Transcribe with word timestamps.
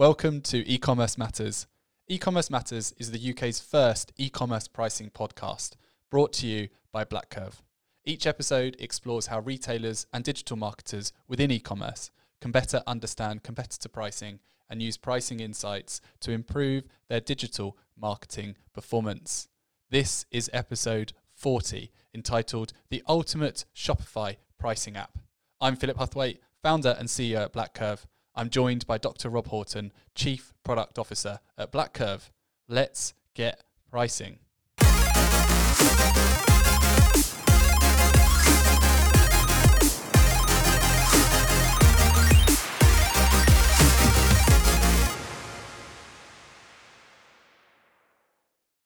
Welcome 0.00 0.40
to 0.44 0.66
E-commerce 0.66 1.18
Matters. 1.18 1.66
E-commerce 2.08 2.48
Matters 2.48 2.94
is 2.96 3.10
the 3.10 3.32
UK's 3.32 3.60
first 3.60 4.12
e-commerce 4.16 4.66
pricing 4.66 5.10
podcast, 5.10 5.72
brought 6.10 6.32
to 6.32 6.46
you 6.46 6.68
by 6.90 7.04
BlackCurve. 7.04 7.60
Each 8.06 8.26
episode 8.26 8.76
explores 8.78 9.26
how 9.26 9.40
retailers 9.40 10.06
and 10.10 10.24
digital 10.24 10.56
marketers 10.56 11.12
within 11.28 11.50
e-commerce 11.50 12.10
can 12.40 12.50
better 12.50 12.82
understand 12.86 13.42
competitor 13.42 13.90
pricing 13.90 14.38
and 14.70 14.80
use 14.80 14.96
pricing 14.96 15.38
insights 15.38 16.00
to 16.20 16.32
improve 16.32 16.84
their 17.10 17.20
digital 17.20 17.76
marketing 17.94 18.56
performance. 18.72 19.50
This 19.90 20.24
is 20.30 20.48
episode 20.54 21.12
40, 21.34 21.92
entitled 22.14 22.72
The 22.88 23.02
Ultimate 23.06 23.66
Shopify 23.76 24.36
Pricing 24.58 24.96
App. 24.96 25.18
I'm 25.60 25.76
Philip 25.76 25.98
Huthwaite, 25.98 26.38
founder 26.62 26.96
and 26.98 27.06
CEO 27.06 27.44
at 27.44 27.52
BlackCurve. 27.52 28.06
I'm 28.34 28.48
joined 28.48 28.86
by 28.86 28.98
Dr. 28.98 29.28
Rob 29.28 29.48
Horton, 29.48 29.92
Chief 30.14 30.52
Product 30.62 30.98
Officer 30.98 31.40
at 31.58 31.72
BlackCurve. 31.72 32.30
Let's 32.68 33.14
get 33.34 33.62
pricing. 33.90 34.38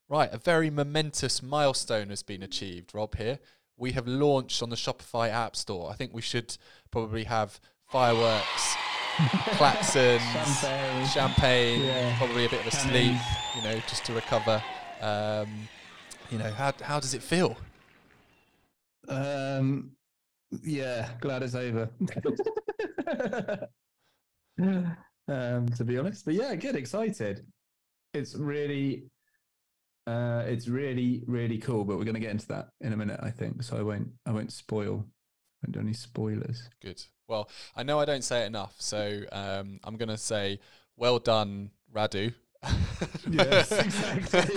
Right, 0.09 0.33
a 0.33 0.39
very 0.39 0.71
momentous 0.71 1.43
milestone 1.43 2.11
has 2.11 2.23
been 2.23 2.43
achieved, 2.43 2.95
Rob, 2.95 3.17
here. 3.17 3.41
We 3.77 3.93
have 3.93 4.07
launched 4.07 4.63
on 4.63 4.71
the 4.71 4.77
Shopify 4.77 5.29
App 5.29 5.57
Store. 5.57 5.91
I 5.91 5.95
think 5.95 6.15
we 6.15 6.23
should 6.23 6.57
probably 6.93 7.25
have 7.25 7.59
fireworks, 7.91 8.74
klaxons, 9.59 10.21
Champagne. 10.21 11.07
champagne, 11.07 11.81
Yeah. 11.83 12.17
probably 12.19 12.47
a 12.47 12.49
bit 12.49 12.61
of 12.61 12.67
a 12.67 12.71
sleep, 12.77 13.17
you 13.57 13.63
know, 13.63 13.79
just 13.89 14.05
to 14.07 14.13
recover. 14.13 14.63
Um, 15.01 15.69
you 16.31 16.39
know, 16.39 16.51
how, 16.51 16.73
how 16.83 16.99
does 17.01 17.15
it 17.15 17.23
feel? 17.23 17.57
Um, 19.09 19.93
yeah, 20.63 21.11
glad 21.21 21.43
it's 21.43 21.55
over. 21.55 21.89
um, 25.29 25.67
to 25.77 25.85
be 25.85 25.99
honest, 25.99 26.25
but 26.25 26.35
yeah, 26.35 26.55
good, 26.55 26.77
excited. 26.77 27.47
It's 28.15 28.35
really, 28.35 29.05
uh, 30.07 30.43
it's 30.47 30.69
really, 30.69 31.23
really 31.27 31.59
cool. 31.59 31.85
But 31.85 31.99
we're 31.99 32.05
going 32.05 32.15
to 32.15 32.21
get 32.21 32.31
into 32.31 32.49
that 32.49 32.69
in 32.81 32.93
a 32.93 32.97
minute, 32.97 33.21
I 33.23 33.31
think. 33.31 33.63
So 33.63 33.77
I 33.77 33.83
won't, 33.83 34.09
I 34.27 34.33
won't 34.33 34.53
spoil, 34.53 35.05
I 35.07 35.67
won't 35.67 35.73
do 35.73 35.81
any 35.81 35.93
spoilers. 35.93 36.69
Good. 36.83 37.03
Well, 37.27 37.49
I 37.75 37.83
know 37.83 37.99
I 38.01 38.05
don't 38.05 38.25
say 38.25 38.43
it 38.43 38.47
enough, 38.47 38.75
so 38.79 39.23
um, 39.33 39.81
I'm 39.85 39.97
going 39.97 40.09
to 40.09 40.19
say, 40.19 40.61
well 40.97 41.19
done, 41.19 41.71
Radu. 41.95 42.35
Yes, 43.31 43.73
exactly. 43.73 44.55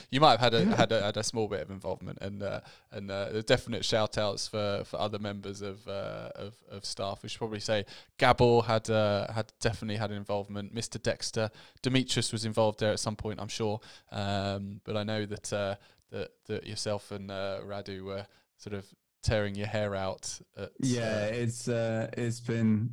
you 0.10 0.20
might 0.20 0.38
have 0.38 0.52
had 0.52 0.54
a 0.54 0.64
had 0.76 0.92
a, 0.92 1.02
had 1.02 1.16
a 1.16 1.22
small 1.22 1.48
bit 1.48 1.60
of 1.60 1.70
involvement, 1.70 2.18
and 2.20 2.42
uh, 2.42 2.60
and 2.92 3.10
uh, 3.10 3.42
definite 3.42 3.84
shout 3.84 4.16
outs 4.16 4.48
for, 4.48 4.82
for 4.84 4.98
other 5.00 5.18
members 5.18 5.60
of, 5.60 5.86
uh, 5.86 6.30
of 6.34 6.54
of 6.70 6.84
staff. 6.84 7.22
We 7.22 7.28
should 7.28 7.38
probably 7.38 7.60
say 7.60 7.84
Gabor 8.18 8.62
had 8.62 8.88
uh, 8.90 9.32
had 9.32 9.52
definitely 9.60 9.96
had 9.96 10.10
involvement. 10.12 10.74
Mr. 10.74 11.02
Dexter, 11.02 11.50
Demetrius 11.82 12.32
was 12.32 12.44
involved 12.44 12.80
there 12.80 12.92
at 12.92 13.00
some 13.00 13.16
point, 13.16 13.40
I'm 13.40 13.48
sure. 13.48 13.80
Um, 14.10 14.80
but 14.84 14.96
I 14.96 15.02
know 15.02 15.26
that 15.26 15.52
uh, 15.52 15.74
that 16.10 16.30
that 16.46 16.66
yourself 16.66 17.10
and 17.10 17.30
uh, 17.30 17.60
Radu 17.64 18.02
were 18.02 18.26
sort 18.56 18.74
of 18.74 18.86
tearing 19.24 19.54
your 19.54 19.66
hair 19.66 19.94
out. 19.94 20.38
At, 20.56 20.70
Yeah, 20.80 21.28
uh, 21.30 21.34
it's 21.34 21.68
uh, 21.68 22.08
it's 22.12 22.40
been 22.40 22.90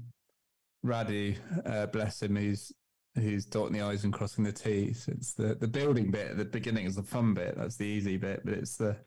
Radu, 0.86 1.36
uh, 1.66 1.86
bless 1.88 2.24
him, 2.24 2.36
who's 2.36 2.72
who's 3.16 3.46
dotting 3.46 3.74
the 3.74 3.82
i's 3.82 4.04
and 4.04 4.14
crossing 4.14 4.44
the 4.44 4.52
t's. 4.52 5.08
It's 5.08 5.34
the 5.34 5.56
the 5.56 5.68
building 5.68 6.10
bit 6.12 6.32
at 6.32 6.38
the 6.38 6.46
beginning 6.46 6.86
is 6.86 6.96
the 6.96 7.04
fun 7.04 7.34
bit. 7.34 7.56
That's 7.58 7.76
the 7.76 7.86
easy 7.86 8.18
bit, 8.18 8.42
but 8.44 8.54
it's 8.54 8.78
the 8.78 8.98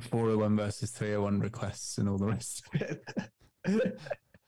401 0.00 0.56
versus 0.56 0.90
301 0.90 1.40
requests 1.40 1.98
and 1.98 2.08
all 2.08 2.18
the 2.18 2.26
rest 2.26 2.62
of 2.74 2.82
it. 2.82 3.04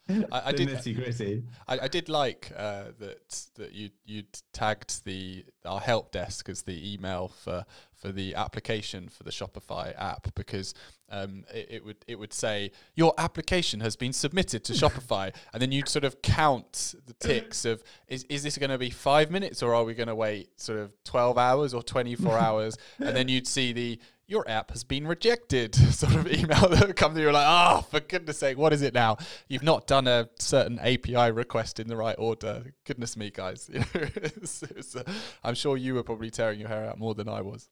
I- 0.32 0.42
I 0.46 0.52
did- 0.52 0.68
nitty 0.68 0.94
gritty. 0.96 1.42
I, 1.66 1.80
I 1.80 1.88
did 1.88 2.08
like 2.08 2.50
uh, 2.56 2.84
that 2.98 3.46
that 3.56 3.72
you 3.72 3.90
you 4.04 4.22
tagged 4.52 5.04
the 5.04 5.44
our 5.64 5.80
help 5.80 6.12
desk 6.12 6.48
as 6.48 6.62
the 6.62 6.92
email 6.94 7.28
for 7.28 7.64
for 7.94 8.12
the 8.12 8.34
application 8.36 9.08
for 9.08 9.24
the 9.24 9.30
Shopify 9.30 9.92
app 10.00 10.32
because 10.36 10.72
um, 11.10 11.44
it, 11.52 11.66
it 11.70 11.84
would 11.84 11.96
it 12.06 12.18
would 12.18 12.32
say 12.32 12.70
your 12.94 13.12
application 13.18 13.80
has 13.80 13.96
been 13.96 14.12
submitted 14.12 14.62
to 14.64 14.72
Shopify 14.72 15.34
and 15.52 15.60
then 15.60 15.72
you'd 15.72 15.88
sort 15.88 16.04
of 16.04 16.22
count 16.22 16.94
the 17.06 17.14
ticks 17.14 17.64
of 17.64 17.82
is 18.06 18.24
is 18.24 18.42
this 18.44 18.56
going 18.56 18.70
to 18.70 18.78
be 18.78 18.90
five 18.90 19.30
minutes 19.30 19.62
or 19.62 19.74
are 19.74 19.84
we 19.84 19.94
going 19.94 20.06
to 20.08 20.14
wait 20.14 20.48
sort 20.60 20.78
of 20.78 20.92
twelve 21.04 21.36
hours 21.36 21.74
or 21.74 21.82
twenty 21.82 22.14
four 22.14 22.38
hours 22.46 22.76
and 22.98 23.16
then 23.16 23.28
you'd 23.28 23.48
see 23.48 23.72
the 23.72 23.98
your 24.28 24.48
app 24.48 24.70
has 24.70 24.84
been 24.84 25.06
rejected 25.06 25.74
sort 25.94 26.14
of 26.14 26.30
email 26.30 26.68
that 26.68 26.86
would 26.86 26.96
come 26.96 27.14
through. 27.14 27.22
You're 27.22 27.32
like, 27.32 27.46
oh, 27.48 27.80
for 27.90 27.98
goodness 27.98 28.38
sake, 28.38 28.58
what 28.58 28.72
is 28.72 28.82
it 28.82 28.94
now? 28.94 29.16
You've 29.48 29.62
not 29.62 29.86
done 29.86 30.06
a 30.06 30.28
certain 30.38 30.78
API 30.78 31.32
request 31.32 31.80
in 31.80 31.88
the 31.88 31.96
right 31.96 32.16
order. 32.18 32.74
Goodness 32.86 33.16
me, 33.16 33.30
guys. 33.30 33.68
You 33.74 33.80
it's- 33.94 34.62
it's, 34.62 34.94
uh, 34.94 35.02
I'm 35.42 35.54
sure 35.54 35.76
you 35.76 35.94
were 35.94 36.02
probably 36.02 36.30
tearing 36.30 36.60
your 36.60 36.68
hair 36.68 36.84
out 36.84 36.98
more 36.98 37.14
than 37.14 37.28
I 37.28 37.40
was. 37.40 37.68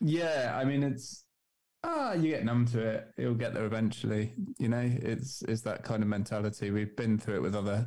Yeah, 0.00 0.56
I 0.58 0.64
mean 0.64 0.82
it's 0.82 1.24
ah, 1.84 2.12
you 2.14 2.30
get 2.30 2.44
numb 2.44 2.66
to 2.66 2.80
it. 2.80 3.08
You'll 3.16 3.34
get 3.34 3.54
there 3.54 3.64
eventually. 3.64 4.32
You 4.58 4.68
know, 4.68 4.90
it's 5.02 5.42
it's 5.42 5.62
that 5.62 5.84
kind 5.84 6.02
of 6.02 6.08
mentality. 6.08 6.70
We've 6.70 6.96
been 6.96 7.18
through 7.18 7.36
it 7.36 7.42
with 7.42 7.54
other, 7.54 7.86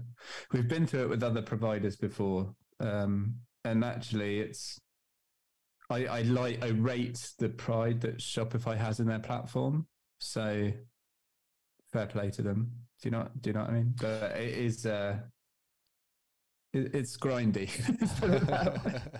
we've 0.52 0.68
been 0.68 0.88
through 0.88 1.04
it 1.04 1.10
with 1.10 1.24
other 1.24 1.42
providers 1.42 1.96
before, 1.96 2.56
um, 2.80 3.36
and 3.66 3.84
actually, 3.84 4.40
it's. 4.40 4.80
I, 5.90 6.06
I 6.06 6.22
like 6.22 6.64
I 6.64 6.70
rate 6.70 7.32
the 7.40 7.50
pride 7.50 8.02
that 8.02 8.18
Shopify 8.18 8.78
has 8.78 9.00
in 9.00 9.08
their 9.08 9.20
platform. 9.20 9.88
So, 10.20 10.72
fair 11.92 12.06
play 12.06 12.30
to 12.32 12.42
them. 12.42 12.72
Do 13.02 13.08
you 13.08 13.12
know? 13.12 13.28
Do 13.42 13.50
you 13.50 13.54
know 13.54 13.62
what 13.62 13.70
I 13.70 13.74
mean? 13.74 13.96
But 14.00 14.38
it 14.38 14.58
is. 14.58 14.86
Uh, 14.86 15.20
it, 16.74 16.94
it's 16.94 17.18
grindy. 17.18 17.70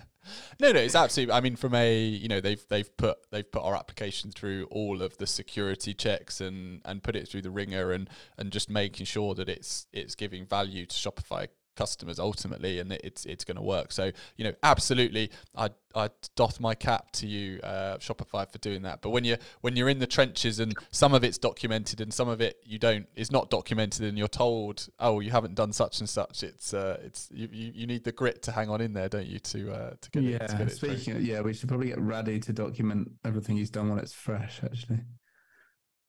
No, 0.60 0.72
no, 0.72 0.80
it's 0.80 0.94
absolutely. 0.94 1.32
I 1.32 1.40
mean, 1.40 1.56
from 1.56 1.74
a 1.74 1.98
you 1.98 2.28
know 2.28 2.40
they've 2.40 2.62
they've 2.68 2.94
put 2.96 3.18
they've 3.30 3.50
put 3.50 3.62
our 3.62 3.74
application 3.74 4.30
through 4.30 4.66
all 4.70 5.02
of 5.02 5.16
the 5.16 5.26
security 5.26 5.94
checks 5.94 6.40
and 6.40 6.82
and 6.84 7.02
put 7.02 7.16
it 7.16 7.28
through 7.28 7.42
the 7.42 7.50
ringer 7.50 7.92
and 7.92 8.10
and 8.36 8.50
just 8.52 8.68
making 8.68 9.06
sure 9.06 9.34
that 9.34 9.48
it's 9.48 9.86
it's 9.92 10.14
giving 10.14 10.46
value 10.46 10.84
to 10.86 10.94
Shopify 10.94 11.48
customers 11.80 12.18
ultimately 12.18 12.78
and 12.78 12.92
it- 12.92 13.00
it's 13.02 13.24
it's 13.26 13.44
going 13.44 13.56
to 13.56 13.62
work. 13.62 13.92
So 13.92 14.04
you 14.36 14.44
know, 14.44 14.54
absolutely, 14.62 15.30
I 15.56 15.70
I 15.94 16.10
doth 16.36 16.60
my 16.60 16.74
cap 16.74 17.10
to 17.12 17.26
you, 17.26 17.60
uh, 17.62 17.96
Shopify, 17.98 18.50
for 18.50 18.58
doing 18.58 18.82
that. 18.82 19.02
But 19.02 19.10
when 19.10 19.24
you 19.24 19.36
when 19.60 19.76
you're 19.76 19.88
in 19.88 19.98
the 19.98 20.06
trenches 20.06 20.60
and 20.60 20.74
some 20.90 21.14
of 21.14 21.24
it's 21.24 21.38
documented 21.38 22.00
and 22.00 22.12
some 22.12 22.28
of 22.28 22.40
it 22.40 22.60
you 22.64 22.78
don't 22.78 23.06
is 23.16 23.30
not 23.32 23.50
documented 23.50 24.02
and 24.06 24.18
you're 24.18 24.28
told, 24.28 24.88
oh, 24.98 25.20
you 25.20 25.30
haven't 25.30 25.54
done 25.54 25.72
such 25.72 26.00
and 26.00 26.08
such. 26.08 26.42
It's 26.42 26.74
uh, 26.74 26.98
it's 27.02 27.28
you, 27.32 27.48
you, 27.50 27.72
you 27.74 27.86
need 27.86 28.04
the 28.04 28.12
grit 28.12 28.42
to 28.42 28.52
hang 28.52 28.68
on 28.68 28.80
in 28.80 28.92
there, 28.92 29.08
don't 29.08 29.26
you, 29.26 29.38
to 29.38 29.72
uh, 29.72 29.90
to 30.00 30.10
get 30.10 30.24
it, 30.24 30.48
to 30.48 30.56
yeah. 30.56 30.62
it. 30.62 30.72
Speaking, 30.72 31.16
of, 31.16 31.22
yeah, 31.22 31.40
we 31.40 31.52
should 31.54 31.68
probably 31.68 31.88
get 31.88 32.00
ready 32.00 32.38
to 32.40 32.52
document 32.52 33.10
everything 33.24 33.56
he's 33.56 33.70
done 33.70 33.88
when 33.88 33.98
it's 33.98 34.12
fresh. 34.12 34.60
Actually, 34.62 35.00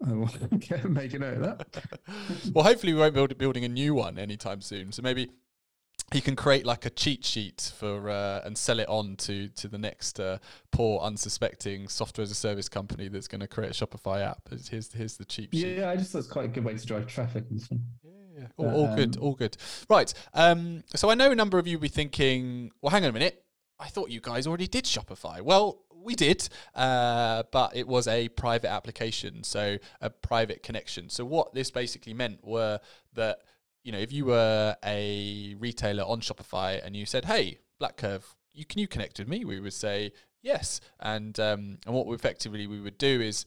I 0.05 0.13
will 0.13 0.29
make 0.89 1.13
a 1.13 1.19
note 1.19 1.37
of 1.37 1.43
that. 1.43 1.83
well, 2.53 2.63
hopefully 2.63 2.93
we 2.93 2.99
won't 2.99 3.15
be 3.15 3.35
building 3.35 3.65
a 3.65 3.69
new 3.69 3.93
one 3.93 4.17
anytime 4.17 4.61
soon. 4.61 4.91
So 4.91 5.01
maybe 5.01 5.29
you 6.13 6.21
can 6.21 6.35
create 6.35 6.65
like 6.65 6.85
a 6.85 6.89
cheat 6.89 7.25
sheet 7.25 7.71
for 7.77 8.09
uh, 8.09 8.41
and 8.43 8.57
sell 8.57 8.79
it 8.79 8.87
on 8.89 9.15
to 9.17 9.47
to 9.49 9.67
the 9.67 9.77
next 9.77 10.19
uh, 10.19 10.37
poor 10.71 11.01
unsuspecting 11.01 11.87
software 11.87 12.23
as 12.23 12.31
a 12.31 12.35
service 12.35 12.67
company 12.69 13.07
that's 13.07 13.27
going 13.27 13.41
to 13.41 13.47
create 13.47 13.71
a 13.71 13.85
Shopify 13.85 14.21
app. 14.21 14.49
Here's 14.69 14.91
here's 14.91 15.17
the 15.17 15.25
cheap 15.25 15.53
sheet. 15.53 15.77
Yeah, 15.77 15.89
I 15.89 15.95
just 15.95 16.11
thought 16.11 16.19
it's 16.19 16.27
quite 16.27 16.45
a 16.45 16.49
good 16.49 16.65
way 16.65 16.75
to 16.75 16.85
drive 16.85 17.07
traffic 17.07 17.45
and 17.49 17.61
stuff. 17.61 17.79
Yeah, 18.37 18.47
all, 18.57 18.87
all 18.87 18.95
good, 18.95 19.17
Um, 19.17 19.23
all 19.23 19.35
good. 19.35 19.57
Right. 19.89 20.13
Um, 20.33 20.83
so 20.95 21.09
I 21.09 21.15
know 21.15 21.31
a 21.31 21.35
number 21.35 21.59
of 21.59 21.67
you 21.67 21.77
will 21.77 21.83
be 21.83 21.89
thinking, 21.89 22.71
well, 22.81 22.89
hang 22.91 23.03
on 23.03 23.09
a 23.09 23.13
minute. 23.13 23.43
I 23.79 23.87
thought 23.87 24.09
you 24.09 24.21
guys 24.21 24.47
already 24.47 24.67
did 24.67 24.85
Shopify. 24.85 25.41
Well, 25.41 25.83
we 26.03 26.15
did, 26.15 26.47
uh, 26.75 27.43
but 27.51 27.75
it 27.75 27.87
was 27.87 28.07
a 28.07 28.29
private 28.29 28.69
application, 28.69 29.43
so 29.43 29.77
a 29.99 30.09
private 30.09 30.63
connection. 30.63 31.09
So 31.09 31.25
what 31.25 31.53
this 31.53 31.71
basically 31.71 32.13
meant 32.13 32.43
were 32.43 32.79
that 33.13 33.39
you 33.83 33.91
know 33.91 33.99
if 33.99 34.11
you 34.11 34.25
were 34.25 34.75
a 34.85 35.55
retailer 35.59 36.03
on 36.03 36.21
Shopify 36.21 36.83
and 36.85 36.95
you 36.95 37.05
said, 37.05 37.25
"Hey, 37.25 37.59
BlackCurve, 37.81 38.23
you 38.53 38.65
can 38.65 38.79
you 38.79 38.87
connect 38.87 39.19
with 39.19 39.27
me?" 39.27 39.45
We 39.45 39.59
would 39.59 39.73
say 39.73 40.11
yes, 40.41 40.81
and 40.99 41.39
um, 41.39 41.77
and 41.85 41.95
what 41.95 42.07
we 42.07 42.15
effectively 42.15 42.67
we 42.67 42.79
would 42.79 42.97
do 42.97 43.21
is 43.21 43.45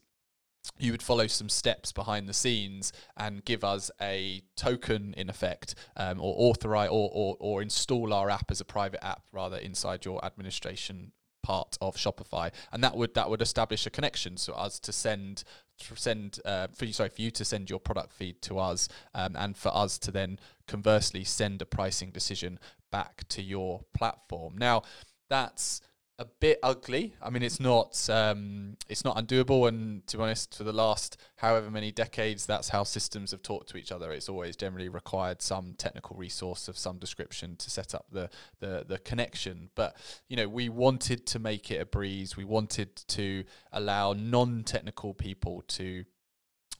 you 0.78 0.92
would 0.92 1.02
follow 1.02 1.26
some 1.26 1.48
steps 1.48 1.92
behind 1.92 2.28
the 2.28 2.32
scenes 2.32 2.92
and 3.16 3.44
give 3.44 3.64
us 3.64 3.90
a 4.00 4.42
token 4.56 5.14
in 5.16 5.28
effect 5.28 5.74
um, 5.96 6.18
or 6.18 6.34
authorize 6.38 6.88
or, 6.90 7.10
or, 7.12 7.36
or 7.38 7.62
install 7.62 8.12
our 8.12 8.30
app 8.30 8.50
as 8.50 8.60
a 8.60 8.64
private 8.64 9.04
app 9.04 9.24
rather 9.32 9.58
inside 9.58 10.04
your 10.04 10.24
administration 10.24 11.12
part 11.42 11.76
of 11.82 11.94
Shopify 11.96 12.50
and 12.72 12.82
that 12.82 12.96
would 12.96 13.12
that 13.14 13.28
would 13.28 13.42
establish 13.42 13.84
a 13.84 13.90
connection 13.90 14.38
so 14.38 14.58
as 14.58 14.80
to 14.80 14.92
send 14.92 15.44
send 15.78 16.40
uh, 16.44 16.68
for 16.74 16.84
you 16.84 16.92
sorry 16.92 17.08
for 17.08 17.22
you 17.22 17.30
to 17.30 17.44
send 17.44 17.68
your 17.68 17.78
product 17.78 18.12
feed 18.12 18.40
to 18.42 18.58
us 18.58 18.88
um, 19.14 19.36
and 19.36 19.56
for 19.56 19.74
us 19.74 19.98
to 19.98 20.10
then 20.10 20.38
conversely 20.66 21.24
send 21.24 21.60
a 21.60 21.66
pricing 21.66 22.10
decision 22.10 22.58
back 22.90 23.26
to 23.28 23.42
your 23.42 23.82
platform. 23.92 24.56
Now, 24.56 24.82
that's 25.28 25.80
a 26.18 26.24
bit 26.24 26.58
ugly. 26.62 27.14
I 27.20 27.30
mean, 27.30 27.42
it's 27.42 27.58
not 27.58 28.08
um, 28.08 28.76
it's 28.88 29.04
not 29.04 29.16
undoable, 29.16 29.66
and 29.68 30.06
to 30.06 30.16
be 30.16 30.22
honest, 30.22 30.56
for 30.56 30.64
the 30.64 30.72
last 30.72 31.16
however 31.36 31.70
many 31.70 31.90
decades, 31.90 32.46
that's 32.46 32.68
how 32.68 32.84
systems 32.84 33.32
have 33.32 33.42
talked 33.42 33.68
to 33.70 33.76
each 33.76 33.90
other. 33.90 34.12
It's 34.12 34.28
always 34.28 34.56
generally 34.56 34.88
required 34.88 35.42
some 35.42 35.74
technical 35.76 36.16
resource 36.16 36.68
of 36.68 36.78
some 36.78 36.98
description 36.98 37.56
to 37.56 37.70
set 37.70 37.94
up 37.94 38.06
the 38.12 38.30
the, 38.60 38.84
the 38.86 38.98
connection. 38.98 39.70
But 39.74 39.96
you 40.28 40.36
know, 40.36 40.48
we 40.48 40.68
wanted 40.68 41.26
to 41.26 41.38
make 41.38 41.70
it 41.70 41.80
a 41.80 41.86
breeze. 41.86 42.36
We 42.36 42.44
wanted 42.44 42.94
to 43.08 43.44
allow 43.72 44.12
non-technical 44.12 45.14
people 45.14 45.62
to 45.68 46.04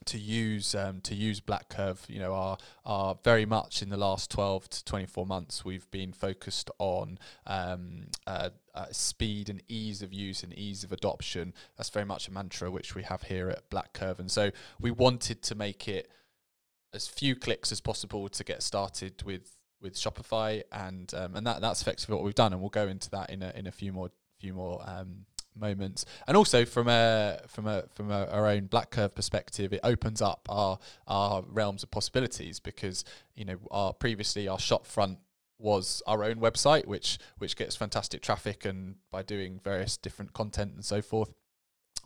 to 0.07 0.19
use 0.19 0.75
um, 0.75 1.01
to 1.03 1.15
use 1.15 1.41
BlackCurve, 1.41 2.09
you 2.09 2.19
know, 2.19 2.35
are 2.35 2.59
are 2.85 3.17
very 3.25 3.47
much 3.47 3.83
in 3.83 3.89
the 3.89 3.97
last 3.97 4.31
twelve 4.31 4.69
to 4.71 4.85
twenty 4.85 5.07
four 5.07 5.27
months. 5.27 5.65
We've 5.65 5.91
been 5.91 6.13
focused 6.13 6.71
on 6.79 7.19
um, 7.47 8.09
uh, 8.27 8.51
uh, 8.75 8.87
speed 8.91 9.49
and 9.49 9.63
ease 9.69 10.03
of 10.03 10.13
use 10.13 10.43
and 10.43 10.53
ease 10.53 10.85
of 10.85 10.93
adoption. 10.93 11.55
That's 11.77 11.91
very 11.91 12.05
much 12.05 12.29
a 12.29 12.33
mantra 12.33 12.71
which 12.71 12.95
we 12.95 13.03
have 13.03 13.23
here 13.23 13.49
at 13.49 13.71
BlackCurve, 13.71 14.19
and 14.19 14.31
so 14.31 14.51
we 14.81 14.91
wanted 14.91 15.43
to 15.43 15.55
make 15.55 15.89
it 15.89 16.11
as 16.93 17.09
few 17.09 17.35
clicks 17.35 17.73
as 17.73 17.81
possible 17.81 18.29
to 18.29 18.45
get 18.45 18.63
started 18.63 19.23
with 19.25 19.57
with 19.81 19.95
Shopify, 19.95 20.63
and 20.73 21.13
um, 21.15 21.37
and 21.37 21.47
that 21.47 21.61
that's 21.61 21.83
effectively 21.83 22.15
what 22.15 22.25
we've 22.25 22.35
done, 22.35 22.53
and 22.53 22.61
we'll 22.61 22.71
go 22.71 22.89
into 22.89 23.11
that 23.11 23.31
in 23.31 23.43
a 23.43 23.53
in 23.55 23.67
a 23.67 23.73
few 23.73 23.93
more 23.93 24.11
few 24.39 24.55
more 24.55 24.83
um, 24.87 25.27
moments 25.57 26.05
and 26.27 26.37
also 26.37 26.65
from 26.65 26.89
a 26.89 27.39
from 27.47 27.67
a 27.67 27.85
from 27.95 28.11
a, 28.11 28.27
our 28.27 28.47
own 28.47 28.69
BlackCurve 28.69 29.15
perspective 29.15 29.73
it 29.73 29.81
opens 29.85 30.21
up 30.21 30.47
our 30.49 30.79
our 31.07 31.43
realms 31.49 31.83
of 31.83 31.91
possibilities 31.91 32.59
because 32.61 33.05
you 33.35 33.45
know 33.45 33.59
our 33.71 33.93
previously 33.93 34.49
our 34.49 34.59
shop 34.59 34.87
front 34.87 35.19
was 35.59 36.03
our 36.07 36.25
own 36.25 36.37
website 36.37 36.87
which 36.87 37.19
which 37.39 37.57
gets 37.57 37.77
fantastic 37.77 38.21
traffic 38.21 38.65
and 38.65 38.97
by 39.11 39.23
doing 39.23 39.61
various 39.63 39.97
different 39.97 40.33
content 40.33 40.73
and 40.75 40.85
so 40.85 41.01
forth 41.01 41.33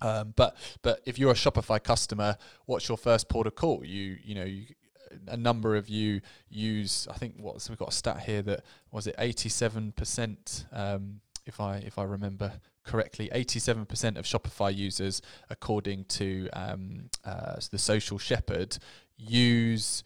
um, 0.01 0.33
but 0.37 0.57
but 0.83 1.01
if 1.07 1.19
you're 1.19 1.33
a 1.33 1.35
Shopify 1.35 1.83
customer, 1.83 2.37
what's 2.67 2.89
your 2.89 2.97
first 2.97 3.29
port 3.29 3.47
of 3.47 3.55
call? 3.55 3.85
You 3.85 4.17
you 4.23 4.35
know 4.35 4.45
you, 4.45 4.67
a 5.27 5.37
number 5.37 5.77
of 5.77 5.89
you 5.89 6.21
use. 6.49 7.09
I 7.11 7.15
think 7.15 7.35
what 7.39 7.61
so 7.61 7.73
we've 7.73 7.79
got 7.79 7.89
a 7.89 7.93
stat 7.93 8.21
here 8.21 8.43
that 8.43 8.65
was 8.93 9.07
it 9.07 9.15
eighty 9.19 9.49
seven 9.49 9.93
percent. 9.93 10.67
Um, 10.73 11.21
if 11.47 11.61
I 11.61 11.77
if 11.79 11.99
I 11.99 12.05
remember 12.05 12.53
correctly, 12.89 13.29
87% 13.35 14.17
of 14.17 14.25
Shopify 14.25 14.75
users, 14.75 15.21
according 15.51 16.07
to 16.07 16.49
um, 16.55 17.11
uh, 17.25 17.57
the 17.71 17.79
Social 17.79 18.19
Shepherd, 18.19 18.79
use 19.17 20.03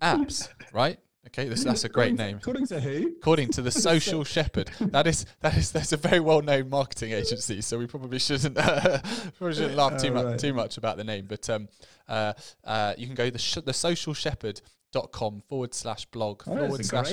apps, 0.00 0.48
right? 0.72 0.98
Okay, 1.26 1.48
this, 1.48 1.64
that's 1.64 1.84
a 1.84 1.88
great 1.88 2.14
name. 2.14 2.36
According 2.36 2.66
to 2.68 2.80
who? 2.80 3.12
According 3.18 3.50
to 3.50 3.62
the 3.62 3.70
Social 3.88 4.24
Shepherd. 4.24 4.70
That 4.80 5.06
is 5.06 5.26
that 5.40 5.54
is 5.54 5.70
that's 5.70 5.92
a 5.92 5.98
very 5.98 6.18
well 6.18 6.40
known 6.40 6.70
marketing 6.70 7.12
agency. 7.12 7.60
So 7.60 7.78
we 7.78 7.86
probably 7.86 8.18
shouldn't 8.18 8.56
uh, 8.56 9.00
probably 9.38 9.54
shouldn't 9.54 9.74
laugh 9.74 10.00
too 10.00 10.08
oh, 10.08 10.14
much 10.14 10.24
right. 10.24 10.38
too 10.38 10.54
much 10.54 10.78
about 10.78 10.96
the 10.96 11.04
name. 11.04 11.26
But 11.28 11.50
um, 11.50 11.68
uh, 12.08 12.32
uh, 12.64 12.94
you 12.96 13.04
can 13.06 13.14
go 13.14 13.28
the 13.28 13.38
sh- 13.38 13.58
the 13.64 13.74
Social 13.74 14.14
Shepherd 14.14 14.62
dot 14.92 15.12
com 15.12 15.42
forward 15.48 15.74
slash 15.74 16.06
blog 16.06 16.42
oh, 16.46 16.56
forward 16.56 16.84
slash. 16.84 17.12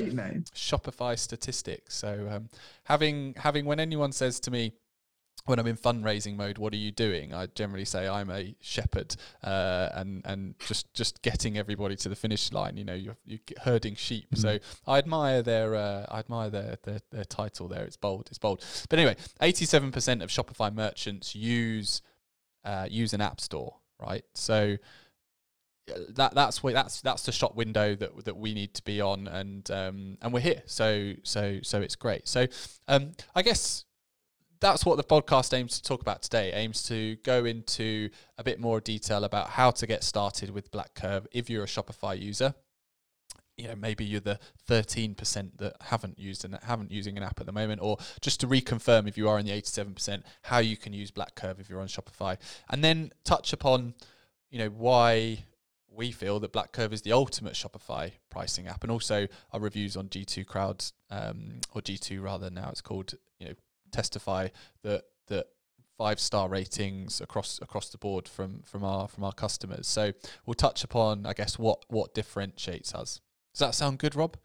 Shopify 0.55 1.17
statistics. 1.17 1.95
So 1.95 2.27
um, 2.31 2.49
having 2.83 3.35
having 3.37 3.65
when 3.65 3.79
anyone 3.79 4.11
says 4.11 4.39
to 4.41 4.51
me 4.51 4.73
when 5.47 5.59
I'm 5.59 5.67
in 5.67 5.77
fundraising 5.77 6.35
mode, 6.35 6.57
what 6.57 6.73
are 6.73 6.77
you 6.77 6.91
doing? 6.91 7.33
I 7.33 7.47
generally 7.47 7.85
say 7.85 8.07
I'm 8.07 8.29
a 8.29 8.53
shepherd, 8.59 9.15
uh, 9.43 9.89
and 9.93 10.21
and 10.25 10.55
just 10.59 10.93
just 10.93 11.21
getting 11.21 11.57
everybody 11.57 11.95
to 11.97 12.09
the 12.09 12.15
finish 12.15 12.51
line. 12.51 12.75
You 12.75 12.83
know, 12.83 12.93
you're, 12.93 13.17
you're 13.25 13.39
herding 13.63 13.95
sheep. 13.95 14.27
Mm. 14.35 14.37
So 14.39 14.59
I 14.85 14.97
admire 14.97 15.41
their 15.41 15.75
uh, 15.75 16.05
I 16.09 16.19
admire 16.19 16.49
their, 16.49 16.77
their 16.83 16.99
their 17.11 17.23
title 17.23 17.69
there. 17.69 17.85
It's 17.85 17.97
bold. 17.97 18.27
It's 18.29 18.37
bold. 18.37 18.63
But 18.89 18.99
anyway, 18.99 19.15
87% 19.41 20.21
of 20.21 20.29
Shopify 20.29 20.73
merchants 20.73 21.33
use 21.33 22.01
uh, 22.65 22.87
use 22.89 23.13
an 23.13 23.21
app 23.21 23.39
store, 23.39 23.75
right? 24.01 24.25
So 24.33 24.77
that 26.09 26.33
that's 26.33 26.61
where 26.61 26.73
that's 26.73 27.01
that's 27.01 27.23
the 27.23 27.31
shop 27.31 27.55
window 27.55 27.95
that 27.95 28.25
that 28.25 28.37
we 28.37 28.53
need 28.53 28.73
to 28.73 28.83
be 28.83 29.01
on 29.01 29.27
and 29.27 29.69
um 29.71 30.17
and 30.21 30.33
we're 30.33 30.39
here. 30.39 30.61
So 30.65 31.13
so 31.23 31.59
so 31.63 31.81
it's 31.81 31.95
great. 31.95 32.27
So 32.27 32.47
um 32.87 33.13
i 33.35 33.41
guess 33.41 33.85
that's 34.59 34.85
what 34.85 34.97
the 34.97 35.03
podcast 35.03 35.55
aims 35.55 35.79
to 35.79 35.83
talk 35.83 36.01
about 36.01 36.21
today. 36.21 36.51
Aims 36.53 36.83
to 36.83 37.15
go 37.17 37.45
into 37.45 38.09
a 38.37 38.43
bit 38.43 38.59
more 38.59 38.81
detail 38.81 39.23
about 39.23 39.49
how 39.49 39.71
to 39.71 39.85
get 39.85 40.03
started 40.03 40.49
with 40.49 40.71
BlackCurve 40.71 41.27
if 41.31 41.49
you're 41.49 41.63
a 41.63 41.67
shopify 41.67 42.19
user. 42.19 42.55
You 43.55 43.67
know 43.67 43.75
maybe 43.75 44.05
you're 44.05 44.19
the 44.19 44.39
13% 44.69 45.57
that 45.57 45.75
haven't 45.81 46.19
used 46.19 46.45
and 46.45 46.57
haven't 46.63 46.91
using 46.91 47.17
an 47.17 47.23
app 47.23 47.39
at 47.39 47.45
the 47.45 47.51
moment 47.51 47.81
or 47.81 47.97
just 48.21 48.39
to 48.41 48.47
reconfirm 48.47 49.07
if 49.07 49.17
you 49.17 49.29
are 49.29 49.39
in 49.39 49.45
the 49.45 49.51
87% 49.51 50.23
how 50.43 50.59
you 50.59 50.77
can 50.77 50.93
use 50.93 51.11
BlackCurve 51.11 51.59
if 51.59 51.69
you're 51.69 51.81
on 51.81 51.87
shopify. 51.87 52.37
And 52.69 52.83
then 52.83 53.11
touch 53.23 53.53
upon 53.53 53.93
you 54.49 54.59
know 54.59 54.69
why 54.69 55.43
we 55.97 56.11
feel 56.11 56.39
that 56.39 56.53
BlackCurve 56.53 56.93
is 56.93 57.01
the 57.01 57.11
ultimate 57.11 57.53
Shopify 57.53 58.11
pricing 58.29 58.67
app, 58.67 58.83
and 58.83 58.91
also 58.91 59.27
our 59.51 59.59
reviews 59.59 59.97
on 59.97 60.07
G2 60.07 60.45
Crowd 60.45 60.85
um, 61.09 61.59
or 61.73 61.81
G2 61.81 62.23
rather 62.23 62.49
now 62.49 62.69
it's 62.69 62.81
called 62.81 63.13
you 63.39 63.47
know 63.47 63.53
testify 63.91 64.49
that 64.83 65.03
that 65.27 65.47
five 65.97 66.19
star 66.19 66.47
ratings 66.47 67.19
across 67.19 67.59
across 67.61 67.89
the 67.89 67.97
board 67.97 68.27
from 68.27 68.61
from 68.61 68.83
our 68.83 69.07
from 69.07 69.23
our 69.23 69.33
customers. 69.33 69.87
So 69.87 70.13
we'll 70.45 70.53
touch 70.53 70.83
upon 70.83 71.25
I 71.25 71.33
guess 71.33 71.57
what 71.57 71.83
what 71.89 72.13
differentiates 72.13 72.93
us. 72.93 73.19
Does 73.53 73.59
that 73.59 73.75
sound 73.75 73.97
good, 73.97 74.15
Rob? 74.15 74.37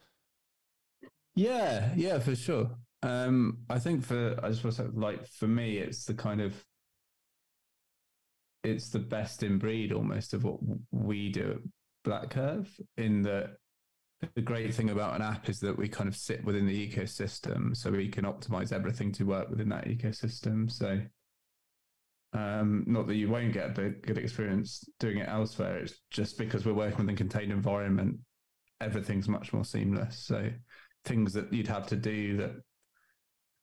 Yeah, 1.35 1.93
yeah, 1.97 2.19
for 2.19 2.35
sure. 2.35 2.71
Um, 3.03 3.59
I 3.69 3.79
think 3.79 4.05
for 4.05 4.39
I 4.43 4.53
say, 4.53 4.85
like 4.95 5.27
for 5.27 5.49
me, 5.49 5.79
it's 5.79 6.07
the 6.07 6.15
kind 6.15 6.41
of 6.41 6.55
it's 8.65 8.91
the 8.91 8.99
best 8.99 9.43
in 9.43 9.59
breed 9.59 9.93
almost 9.93 10.35
of 10.35 10.45
what 10.45 10.59
we 10.91 11.31
do 11.31 11.61
at 12.07 12.11
BlackCurve. 12.11 12.69
In 12.97 13.23
that, 13.23 13.57
the 14.35 14.43
great 14.43 14.75
thing 14.75 14.91
about 14.91 15.17
an 15.17 15.23
app 15.23 15.49
is 15.49 15.59
that 15.61 15.77
we 15.77 15.89
kind 15.89 16.09
of 16.09 16.17
sit 16.17 16.45
within 16.45 16.67
the 16.67 16.89
ecosystem, 16.89 17.77
so 17.77 17.91
we 17.91 18.09
can 18.09 18.25
optimize 18.25 18.73
everything 18.73 19.13
to 19.13 19.25
work 19.25 19.51
within 19.51 19.69
that 19.71 19.87
ecosystem. 19.87 20.71
So, 20.71 21.01
um, 22.35 22.85
not 22.87 23.09
that 23.09 23.17
you 23.17 23.29
won't 23.29 23.53
get 23.53 23.77
a 23.79 23.91
good 23.91 24.19
experience 24.19 24.85
doing 25.01 25.19
it 25.19 25.29
elsewhere. 25.29 25.79
It's 25.79 26.01
just 26.11 26.39
because 26.39 26.65
we're 26.65 26.73
working 26.73 26.99
within 26.99 27.15
a 27.15 27.19
contained 27.19 27.53
environment, 27.53 28.17
everything's 28.81 29.29
much 29.29 29.53
more 29.53 29.65
seamless. 29.65 30.19
So, 30.25 30.51
things 31.05 31.33
that 31.33 31.53
you'd 31.53 31.67
have 31.67 31.89
to 31.89 31.97
do 31.97 32.37
that 32.37 32.53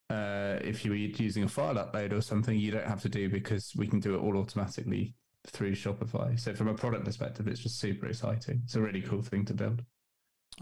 uh, 0.09 0.57
if 0.61 0.83
you 0.83 0.91
were 0.91 0.97
using 0.97 1.43
a 1.43 1.47
file 1.47 1.75
upload 1.75 2.13
or 2.13 2.21
something, 2.21 2.57
you 2.57 2.71
don't 2.71 2.87
have 2.87 3.01
to 3.01 3.09
do 3.09 3.29
because 3.29 3.73
we 3.75 3.87
can 3.87 3.99
do 3.99 4.15
it 4.15 4.19
all 4.19 4.37
automatically 4.37 5.15
through 5.47 5.73
Shopify. 5.73 6.39
So 6.39 6.53
from 6.53 6.67
a 6.67 6.73
product 6.73 7.05
perspective, 7.05 7.47
it's 7.47 7.59
just 7.59 7.79
super 7.79 8.07
exciting. 8.07 8.61
It's 8.65 8.75
a 8.75 8.81
really 8.81 9.01
cool 9.01 9.21
thing 9.21 9.45
to 9.45 9.53
build. 9.53 9.83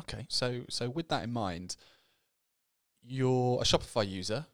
Okay, 0.01 0.25
so 0.29 0.61
so 0.69 0.89
with 0.89 1.09
that 1.09 1.23
in 1.23 1.31
mind, 1.31 1.77
you're 3.03 3.59
a 3.61 3.63
Shopify 3.63 4.07
user. 4.07 4.45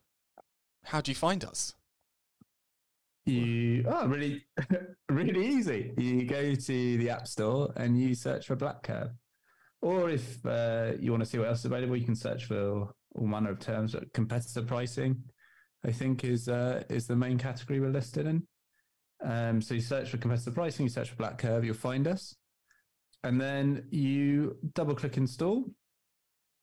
How 0.85 1.01
do 1.01 1.11
you 1.11 1.15
find 1.15 1.43
us? 1.43 1.75
You 3.25 3.85
oh 3.87 4.07
really 4.07 4.45
really 5.09 5.47
easy. 5.47 5.93
You 5.97 6.25
go 6.25 6.53
to 6.53 6.97
the 6.97 7.09
App 7.09 7.27
Store 7.27 7.73
and 7.75 7.99
you 7.99 8.15
search 8.15 8.47
for 8.47 8.55
BlackCurve. 8.55 9.11
Or 9.81 10.09
if 10.09 10.45
uh, 10.45 10.93
you 10.99 11.11
want 11.11 11.23
to 11.23 11.29
see 11.29 11.37
what 11.37 11.47
else 11.47 11.59
is 11.59 11.65
available, 11.65 11.97
you 11.97 12.05
can 12.05 12.15
search 12.15 12.45
for 12.45 12.93
all 13.15 13.27
manner 13.27 13.51
of 13.51 13.59
terms. 13.59 13.95
Competitor 14.13 14.61
pricing, 14.61 15.23
I 15.85 15.91
think, 15.91 16.23
is 16.23 16.47
uh, 16.47 16.83
is 16.89 17.07
the 17.07 17.15
main 17.15 17.37
category 17.37 17.79
we're 17.79 17.89
listed 17.89 18.27
in. 18.27 18.43
Um, 19.23 19.61
so 19.61 19.73
you 19.73 19.81
search 19.81 20.09
for 20.09 20.17
competitor 20.17 20.51
pricing, 20.51 20.85
you 20.85 20.89
search 20.89 21.09
for 21.09 21.15
BlackCurve, 21.15 21.63
you'll 21.63 21.75
find 21.75 22.07
us, 22.07 22.35
and 23.23 23.39
then 23.39 23.87
you 23.89 24.57
double 24.73 24.95
click 24.95 25.17
install. 25.17 25.65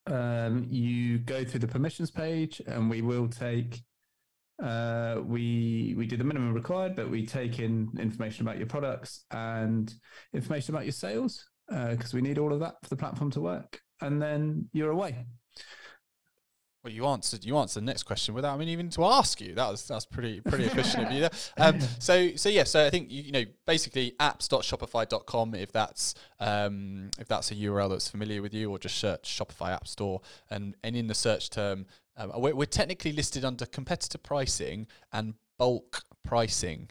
Um, 0.07 0.66
you 0.69 1.19
go 1.19 1.45
through 1.45 1.61
the 1.61 1.69
permissions 1.69 2.11
page, 2.11 2.61
and 2.66 2.90
we 2.90 3.02
will 3.02 3.28
take. 3.28 3.80
Uh, 4.62 5.21
we 5.25 5.95
we 5.97 6.07
do 6.07 6.19
the 6.19 6.25
minimum 6.25 6.52
required, 6.52 6.95
but 6.95 7.09
we 7.09 7.25
take 7.26 7.59
in 7.61 7.88
information 7.99 8.47
about 8.47 8.59
your 8.59 8.66
products 8.66 9.25
and 9.30 9.95
information 10.35 10.75
about 10.75 10.85
your 10.85 10.92
sales 10.92 11.47
because 11.71 12.12
uh, 12.12 12.16
we 12.16 12.21
need 12.21 12.37
all 12.37 12.52
of 12.52 12.61
that 12.61 12.75
for 12.83 12.88
the 12.88 12.97
platform 12.97 13.30
to 13.30 13.40
work. 13.40 13.80
And 14.02 14.21
then 14.21 14.69
you're 14.73 14.90
away. 14.90 15.26
Well, 16.83 16.93
you 16.93 17.07
answered 17.07 17.45
you 17.45 17.59
answered 17.59 17.81
the 17.83 17.87
next 17.87 18.05
question 18.05 18.35
without 18.35 18.55
I 18.55 18.57
mean 18.57 18.69
even 18.69 18.89
to 18.91 19.05
ask 19.05 19.41
you. 19.41 19.55
That 19.55 19.71
was 19.71 19.87
that's 19.87 20.07
pretty 20.07 20.41
pretty 20.41 20.65
efficient 20.65 21.07
of 21.07 21.13
you 21.13 21.21
there. 21.21 21.31
Um, 21.59 21.79
so 21.99 22.35
so 22.37 22.49
yeah, 22.49 22.65
so 22.65 22.87
I 22.87 22.91
think 22.91 23.11
you, 23.11 23.23
you 23.25 23.33
know 23.33 23.45
basically 23.67 24.15
apps.shopify.com 24.19 25.55
if 25.55 25.73
that's 25.73 26.15
um, 26.39 27.11
if 27.19 27.29
that's 27.29 27.51
a 27.51 27.55
URL 27.55 27.91
that's 27.91 28.09
familiar 28.09 28.41
with 28.41 28.55
you, 28.55 28.71
or 28.71 28.79
just 28.79 28.97
search 28.97 29.39
Shopify 29.39 29.73
App 29.73 29.87
Store 29.87 30.23
and 30.49 30.75
and 30.83 30.97
in 30.97 31.07
the 31.07 31.15
search 31.15 31.51
term, 31.51 31.85
um, 32.17 32.33
we're, 32.37 32.55
we're 32.55 32.65
technically 32.65 33.13
listed 33.13 33.45
under 33.45 33.67
competitor 33.67 34.19
pricing 34.19 34.87
and 35.13 35.35
bulk 35.59 36.05
pricing 36.25 36.89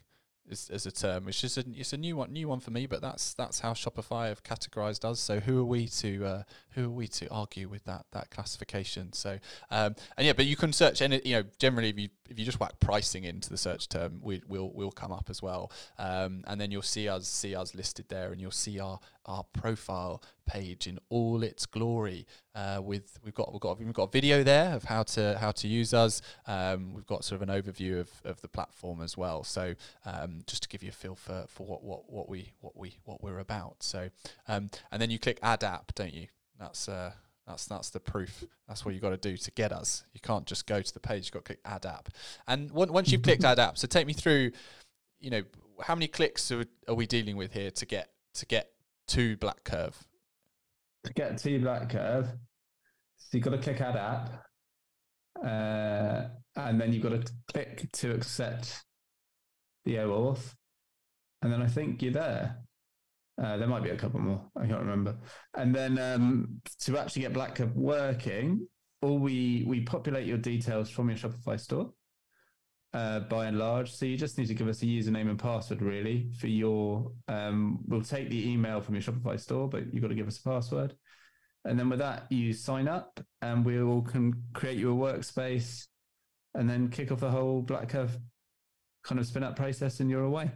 as, 0.49 0.69
as 0.69 0.85
a 0.85 0.91
term, 0.91 1.25
which 1.25 1.43
is 1.43 1.57
a, 1.57 1.63
it's 1.75 1.93
a 1.93 1.97
new 1.97 2.15
one, 2.15 2.31
new 2.31 2.47
one 2.47 2.59
for 2.59 2.71
me. 2.71 2.85
But 2.85 3.01
that's 3.01 3.33
that's 3.33 3.59
how 3.59 3.73
Shopify 3.73 4.29
have 4.29 4.43
categorized 4.43 5.05
us. 5.05 5.19
So 5.19 5.39
who 5.39 5.59
are 5.59 5.65
we 5.65 5.87
to 5.87 6.25
uh, 6.25 6.43
who 6.71 6.85
are 6.85 6.89
we 6.89 7.07
to 7.07 7.29
argue 7.29 7.67
with 7.67 7.83
that 7.85 8.05
that 8.11 8.29
classification? 8.29 9.13
So 9.13 9.39
um, 9.71 9.95
and 10.17 10.25
yeah, 10.25 10.33
but 10.33 10.45
you 10.45 10.55
can 10.55 10.73
search 10.73 11.01
any 11.01 11.21
you 11.23 11.37
know 11.37 11.43
generally 11.57 11.89
if 11.89 11.99
you 11.99 12.09
if 12.29 12.37
you 12.37 12.45
just 12.45 12.59
whack 12.59 12.79
pricing 12.79 13.23
into 13.23 13.49
the 13.49 13.57
search 13.57 13.89
term, 13.89 14.19
we 14.21 14.41
will 14.47 14.71
will 14.71 14.91
come 14.91 15.11
up 15.11 15.29
as 15.29 15.41
well. 15.41 15.71
Um, 15.97 16.43
and 16.47 16.59
then 16.59 16.71
you'll 16.71 16.81
see 16.81 17.07
us 17.09 17.27
see 17.27 17.55
us 17.55 17.75
listed 17.75 18.05
there, 18.09 18.31
and 18.31 18.39
you'll 18.39 18.51
see 18.51 18.79
our 18.79 18.99
our 19.29 19.43
profile 19.53 20.21
page 20.45 20.87
in 20.87 20.99
all 21.09 21.43
its 21.43 21.65
glory. 21.65 22.25
Uh, 22.55 22.81
with 22.83 23.17
we've 23.23 23.35
got 23.35 23.53
we've 23.53 23.61
got 23.61 23.79
we've 23.79 23.93
got 23.93 24.09
a 24.09 24.11
video 24.11 24.43
there 24.43 24.73
of 24.73 24.83
how 24.83 25.03
to 25.03 25.37
how 25.39 25.51
to 25.51 25.67
use 25.67 25.93
us. 25.93 26.21
Um, 26.47 26.93
we've 26.93 27.05
got 27.05 27.23
sort 27.23 27.41
of 27.41 27.47
an 27.47 27.61
overview 27.61 27.99
of, 27.99 28.09
of 28.25 28.41
the 28.41 28.47
platform 28.47 29.01
as 29.01 29.15
well. 29.15 29.43
So 29.43 29.75
um, 30.05 30.41
just 30.47 30.63
to 30.63 30.69
give 30.69 30.83
you 30.83 30.89
a 30.89 30.91
feel 30.91 31.15
for, 31.15 31.45
for 31.47 31.65
what, 31.65 31.83
what 31.83 32.11
what 32.11 32.27
we 32.27 32.51
what 32.59 32.75
we 32.75 32.97
what 33.05 33.23
we're 33.23 33.39
about. 33.39 33.83
So 33.83 34.09
um, 34.47 34.69
and 34.91 35.01
then 35.01 35.11
you 35.11 35.19
click 35.19 35.39
add 35.43 35.63
app, 35.63 35.93
don't 35.95 36.13
you? 36.13 36.27
That's 36.59 36.89
uh, 36.89 37.11
that's 37.47 37.67
that's 37.67 37.91
the 37.91 37.99
proof. 37.99 38.43
That's 38.67 38.83
what 38.83 38.95
you 38.95 38.99
got 38.99 39.11
to 39.11 39.17
do 39.17 39.37
to 39.37 39.51
get 39.51 39.71
us. 39.71 40.03
You 40.13 40.19
can't 40.19 40.45
just 40.47 40.65
go 40.65 40.81
to 40.81 40.93
the 40.93 40.99
page. 40.99 41.25
You've 41.25 41.33
got 41.33 41.45
to 41.45 41.53
click 41.53 41.59
add 41.63 41.85
app. 41.85 42.09
And 42.47 42.71
once 42.71 43.11
you've 43.11 43.21
clicked 43.21 43.43
add 43.43 43.59
app, 43.59 43.77
so 43.77 43.87
take 43.87 44.07
me 44.07 44.13
through. 44.13 44.51
You 45.21 45.29
know, 45.29 45.43
how 45.81 45.95
many 45.95 46.07
clicks 46.07 46.49
are, 46.51 46.65
are 46.87 46.95
we 46.95 47.05
dealing 47.05 47.35
with 47.35 47.53
here 47.53 47.71
to 47.71 47.85
get 47.85 48.09
to 48.35 48.45
get 48.45 48.71
to 49.09 49.37
BlackCurve? 49.37 49.93
To 51.05 51.13
get 51.13 51.37
to 51.39 51.59
BlackCurve, 51.59 52.27
so 53.17 53.27
you've 53.33 53.43
got 53.43 53.51
to 53.51 53.57
click 53.57 53.81
add 53.81 53.95
app, 53.95 54.45
uh, 55.43 56.29
and 56.55 56.79
then 56.79 56.93
you've 56.93 57.03
got 57.03 57.09
to 57.09 57.31
click 57.51 57.89
to 57.93 58.11
accept 58.11 58.83
the 59.85 59.95
OAuth, 59.95 60.53
and 61.41 61.51
then 61.51 61.61
I 61.61 61.67
think 61.67 62.01
you're 62.01 62.13
there. 62.13 62.57
Uh, 63.41 63.55
there 63.57 63.67
might 63.67 63.83
be 63.83 63.91
a 63.91 63.95
couple 63.95 64.19
more. 64.19 64.43
I 64.57 64.67
can't 64.67 64.81
remember. 64.81 65.15
And 65.55 65.73
then 65.73 65.97
um, 65.97 66.61
to 66.81 66.97
actually 66.97 67.21
get 67.21 67.33
BlackCurve 67.33 67.73
working, 67.73 68.67
all 69.01 69.17
we 69.17 69.63
we 69.65 69.81
populate 69.81 70.27
your 70.27 70.37
details 70.37 70.89
from 70.89 71.09
your 71.09 71.17
Shopify 71.17 71.59
store. 71.59 71.93
Uh, 72.91 73.19
by 73.19 73.45
and 73.45 73.59
large, 73.59 73.91
so 73.91 74.03
you 74.03 74.17
just 74.17 74.39
need 74.39 74.47
to 74.47 74.55
give 74.55 74.67
us 74.67 74.81
a 74.81 74.85
username 74.85 75.29
and 75.29 75.37
password 75.37 75.79
really 75.79 76.31
for 76.39 76.47
your. 76.47 77.11
Um, 77.27 77.81
we'll 77.87 78.01
take 78.01 78.31
the 78.31 78.49
email 78.49 78.81
from 78.81 78.95
your 78.95 79.03
Shopify 79.03 79.39
store, 79.39 79.69
but 79.69 79.93
you've 79.93 80.01
got 80.01 80.07
to 80.07 80.15
give 80.15 80.27
us 80.27 80.39
a 80.39 80.43
password. 80.43 80.95
And 81.65 81.77
then 81.77 81.87
with 81.87 81.99
that, 81.99 82.25
you 82.31 82.51
sign 82.51 82.87
up, 82.87 83.19
and 83.43 83.63
we 83.63 83.83
will 83.83 84.01
can 84.01 84.33
create 84.53 84.79
you 84.79 84.91
a 84.91 84.95
workspace, 84.95 85.85
and 86.55 86.67
then 86.67 86.89
kick 86.89 87.11
off 87.11 87.19
the 87.19 87.29
whole 87.29 87.61
BlackCurve 87.61 88.09
kind 89.03 89.19
of 89.19 89.27
spin 89.27 89.43
up 89.43 89.55
process, 89.55 89.99
and 89.99 90.09
you're 90.09 90.23
away. 90.23 90.49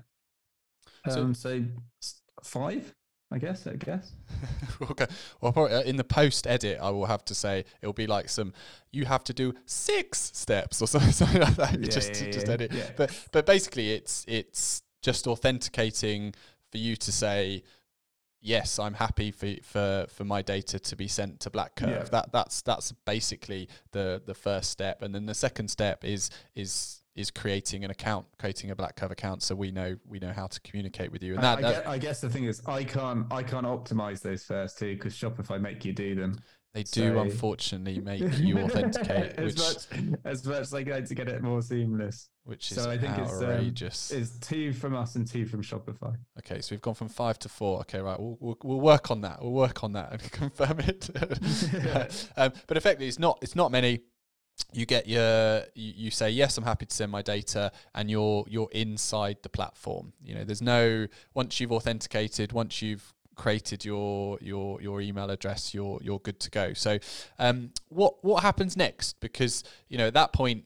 Um, 1.08 1.36
so, 1.36 1.62
so 2.02 2.14
five, 2.44 2.96
I 3.32 3.40
guess. 3.40 3.66
I 3.66 3.74
guess. 3.74 4.12
okay. 4.82 5.08
Well, 5.42 5.52
probably, 5.52 5.74
uh, 5.74 5.82
in 5.82 5.96
the 5.96 6.04
post 6.04 6.46
edit, 6.46 6.80
I 6.82 6.92
will 6.92 7.06
have 7.06 7.26
to 7.26 7.36
say 7.36 7.66
it'll 7.82 7.94
be 7.94 8.08
like 8.08 8.30
some. 8.30 8.54
You 8.92 9.06
have 9.06 9.24
to 9.26 9.34
do 9.34 9.54
six 9.66 10.32
steps 10.34 10.82
or 10.82 10.88
something, 10.88 11.12
something 11.12 11.42
like 11.42 11.56
that. 11.56 11.80
Yeah, 11.80 11.90
just 11.90 12.22
yeah, 12.22 12.32
just 12.32 12.48
edit. 12.48 12.72
yeah. 12.74 12.92
But 12.96 13.28
but 13.32 13.46
basically, 13.46 13.92
it's 13.92 14.24
it's 14.28 14.84
just 15.02 15.28
authenticating 15.28 16.34
for 16.72 16.78
you 16.78 16.96
to 16.96 17.12
say. 17.12 17.64
Yes, 18.46 18.78
I'm 18.78 18.96
happy 18.96 19.32
for, 19.32 19.54
for, 19.64 20.06
for 20.10 20.26
my 20.26 20.42
data 20.42 20.78
to 20.78 20.96
be 20.98 21.08
sent 21.08 21.40
to 21.40 21.50
BlackCurve. 21.50 21.88
Yeah. 21.88 22.04
That 22.12 22.34
that's 22.34 22.62
that's 22.62 22.92
basically 23.06 23.70
the 23.94 24.22
the 24.26 24.34
first 24.34 24.70
step, 24.70 25.02
and 25.02 25.16
then 25.16 25.28
the 25.28 25.34
second 25.34 25.70
step 25.70 26.04
is 26.04 26.30
is 26.54 27.03
is 27.16 27.30
creating 27.30 27.84
an 27.84 27.92
account, 27.92 28.26
creating 28.40 28.72
a 28.72 28.76
BlackCurve 28.76 29.12
account, 29.12 29.44
so 29.44 29.56
we 29.56 29.72
know 29.72 29.96
we 30.08 30.20
know 30.20 30.32
how 30.34 30.48
to 30.48 30.60
communicate 30.62 31.12
with 31.12 31.22
you. 31.24 31.36
And 31.36 31.46
I, 31.46 31.56
that, 31.56 31.58
I, 31.58 31.62
that 31.62 31.84
guess, 31.84 31.88
I 31.88 31.98
guess 31.98 32.22
the 32.22 32.30
thing 32.30 32.46
is, 32.46 32.62
I 32.66 32.84
can't 32.84 33.32
I 33.32 33.44
can't 33.44 33.66
optimize 33.66 34.22
those 34.22 34.44
first 34.44 34.80
two 34.80 34.96
because 34.96 35.14
Shopify 35.16 35.62
make 35.62 35.86
you 35.86 35.94
do 35.94 36.16
them. 36.16 36.40
they 36.74 36.84
do 36.84 37.14
so- 37.14 37.20
unfortunately 37.20 38.00
make 38.00 38.22
you 38.40 38.58
authenticate, 38.60 39.34
as 39.38 39.46
which 39.46 39.58
much 39.58 40.18
as 40.26 40.46
much 40.46 40.60
as 40.62 40.72
they 40.72 40.84
go 40.84 41.00
to 41.02 41.16
get 41.16 41.28
it 41.28 41.44
more 41.44 41.62
seamless. 41.62 42.30
which 42.46 42.72
is 42.72 42.82
so 42.82 42.90
I 42.90 42.98
think 42.98 43.16
it's, 43.20 43.32
um, 43.34 43.44
outrageous. 43.44 44.10
Is 44.10 44.40
two 44.40 44.74
from 44.74 44.96
us 44.96 45.14
and 45.16 45.28
two 45.28 45.46
from 45.46 45.62
Shopify. 45.62 46.16
okay, 46.40 46.62
so 46.62 46.74
we've 46.74 46.82
gone 46.82 46.96
from 46.96 47.10
five 47.10 47.38
to 47.40 47.50
four. 47.50 47.82
Okay, 47.82 48.00
right, 48.00 48.20
we'll 48.20 48.38
we'll, 48.40 48.58
we'll 48.64 48.82
work 48.82 49.12
on 49.12 49.22
that. 49.22 49.40
We'll 49.40 49.52
work 49.52 49.84
on 49.84 49.94
that 49.94 50.14
and 50.14 50.32
confirm 50.32 50.80
it. 50.80 51.10
um, 52.38 52.54
but 52.66 52.76
effectively, 52.76 53.08
it's 53.08 53.20
not 53.20 53.38
it's 53.44 53.56
not 53.56 53.72
many. 53.72 54.02
You 54.72 54.86
get 54.86 55.08
your 55.08 55.64
you, 55.76 55.94
you 55.96 56.12
say 56.12 56.30
yes, 56.30 56.58
I'm 56.58 56.64
happy 56.64 56.86
to 56.86 56.96
send 56.96 57.12
my 57.12 57.22
data, 57.22 57.72
and 57.94 58.10
you're 58.10 58.46
you're 58.48 58.70
inside 58.72 59.38
the 59.44 59.50
platform. 59.50 60.14
You 60.24 60.36
know, 60.36 60.44
there's 60.44 60.62
no 60.62 61.08
once 61.34 61.60
you've 61.60 61.72
authenticated, 61.72 62.54
once 62.54 62.82
you've 62.82 63.14
created 63.36 63.84
your 63.86 64.38
your 64.42 64.82
your 64.82 65.02
email 65.02 65.30
address, 65.30 65.74
you're 65.74 66.00
you're 66.02 66.20
good 66.20 66.40
to 66.42 66.50
go. 66.50 66.74
So, 66.74 67.00
um, 67.40 67.72
what 67.90 68.24
what 68.24 68.44
happens 68.44 68.78
next? 68.78 69.20
Because 69.20 69.64
you 69.90 69.98
know 69.98 70.08
at 70.08 70.14
that 70.14 70.34
point, 70.34 70.66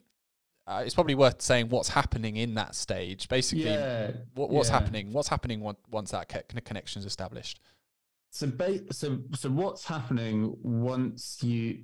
uh, 0.68 0.84
it's 0.86 0.94
probably 0.94 1.16
worth 1.16 1.42
saying 1.42 1.70
what's 1.70 1.90
happening 1.90 2.36
in 2.36 2.56
that 2.56 2.76
stage. 2.76 3.30
Basically, 3.30 3.66
yeah. 3.66 4.12
what, 4.36 4.50
what's 4.50 4.70
yeah. 4.70 4.80
happening? 4.80 5.14
What's 5.14 5.30
happening 5.30 5.62
once 5.62 5.80
once 5.90 6.12
that 6.12 6.30
co- 6.30 6.42
connection 6.64 7.00
is 7.00 7.06
established? 7.06 7.62
So, 8.32 8.48
ba- 8.48 8.94
so, 8.94 9.20
so 9.34 9.50
what's 9.50 9.86
happening 9.86 10.56
once 10.62 11.42
you? 11.42 11.84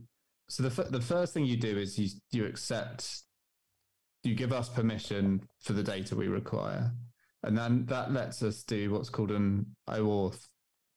So 0.53 0.61
the 0.61 0.83
f- 0.83 0.91
the 0.91 1.01
first 1.01 1.33
thing 1.33 1.45
you 1.45 1.57
do 1.57 1.75
is 1.79 1.97
you 1.97 2.09
you 2.29 2.45
accept, 2.45 3.23
you 4.21 4.35
give 4.35 4.53
us 4.53 4.69
permission 4.69 5.41
for 5.61 5.73
the 5.73 5.81
data 5.81 6.15
we 6.15 6.27
require, 6.27 6.91
and 7.41 7.57
then 7.57 7.87
that 7.87 8.13
lets 8.13 8.43
us 8.43 8.61
do 8.61 8.91
what's 8.91 9.09
called 9.09 9.31
an 9.31 9.65
OAuth 9.89 10.45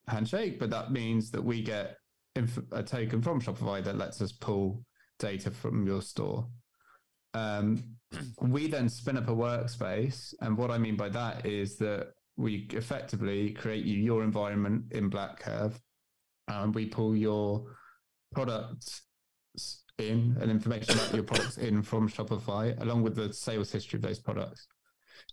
handshake. 0.09 0.59
But 0.59 0.69
that 0.73 0.93
means 0.93 1.31
that 1.31 1.43
we 1.43 1.63
get 1.63 1.97
inf- 2.35 2.71
a 2.71 2.83
token 2.83 3.23
from 3.23 3.41
Shopify 3.41 3.83
that 3.83 3.97
lets 3.97 4.21
us 4.21 4.31
pull 4.31 4.85
data 5.19 5.51
from 5.51 5.87
your 5.87 6.03
store. 6.03 6.47
Um, 7.33 7.83
we 8.43 8.67
then 8.67 8.91
spin 8.91 9.17
up 9.17 9.29
a 9.29 9.35
workspace, 9.35 10.35
and 10.43 10.59
what 10.59 10.71
I 10.71 10.77
mean 10.77 10.97
by 10.97 11.09
that 11.09 11.47
is 11.47 11.79
that 11.79 12.09
we 12.37 12.69
effectively 12.75 13.53
create 13.53 13.87
you 13.87 13.97
your 13.97 14.23
environment 14.23 14.85
in 14.91 15.09
BlackCurve, 15.09 15.81
and 16.47 16.75
we 16.75 16.85
pull 16.85 17.17
your 17.17 17.65
products 18.35 19.01
in 19.99 20.37
and 20.41 20.51
information 20.51 20.95
about 20.95 21.15
your 21.15 21.23
products 21.23 21.59
in 21.59 21.83
from 21.83 22.09
Shopify, 22.09 22.81
along 22.83 23.03
with 23.03 23.17
the 23.17 23.33
sales 23.33 23.71
history 23.73 23.97
of 23.97 24.03
those 24.03 24.19
products. 24.19 24.67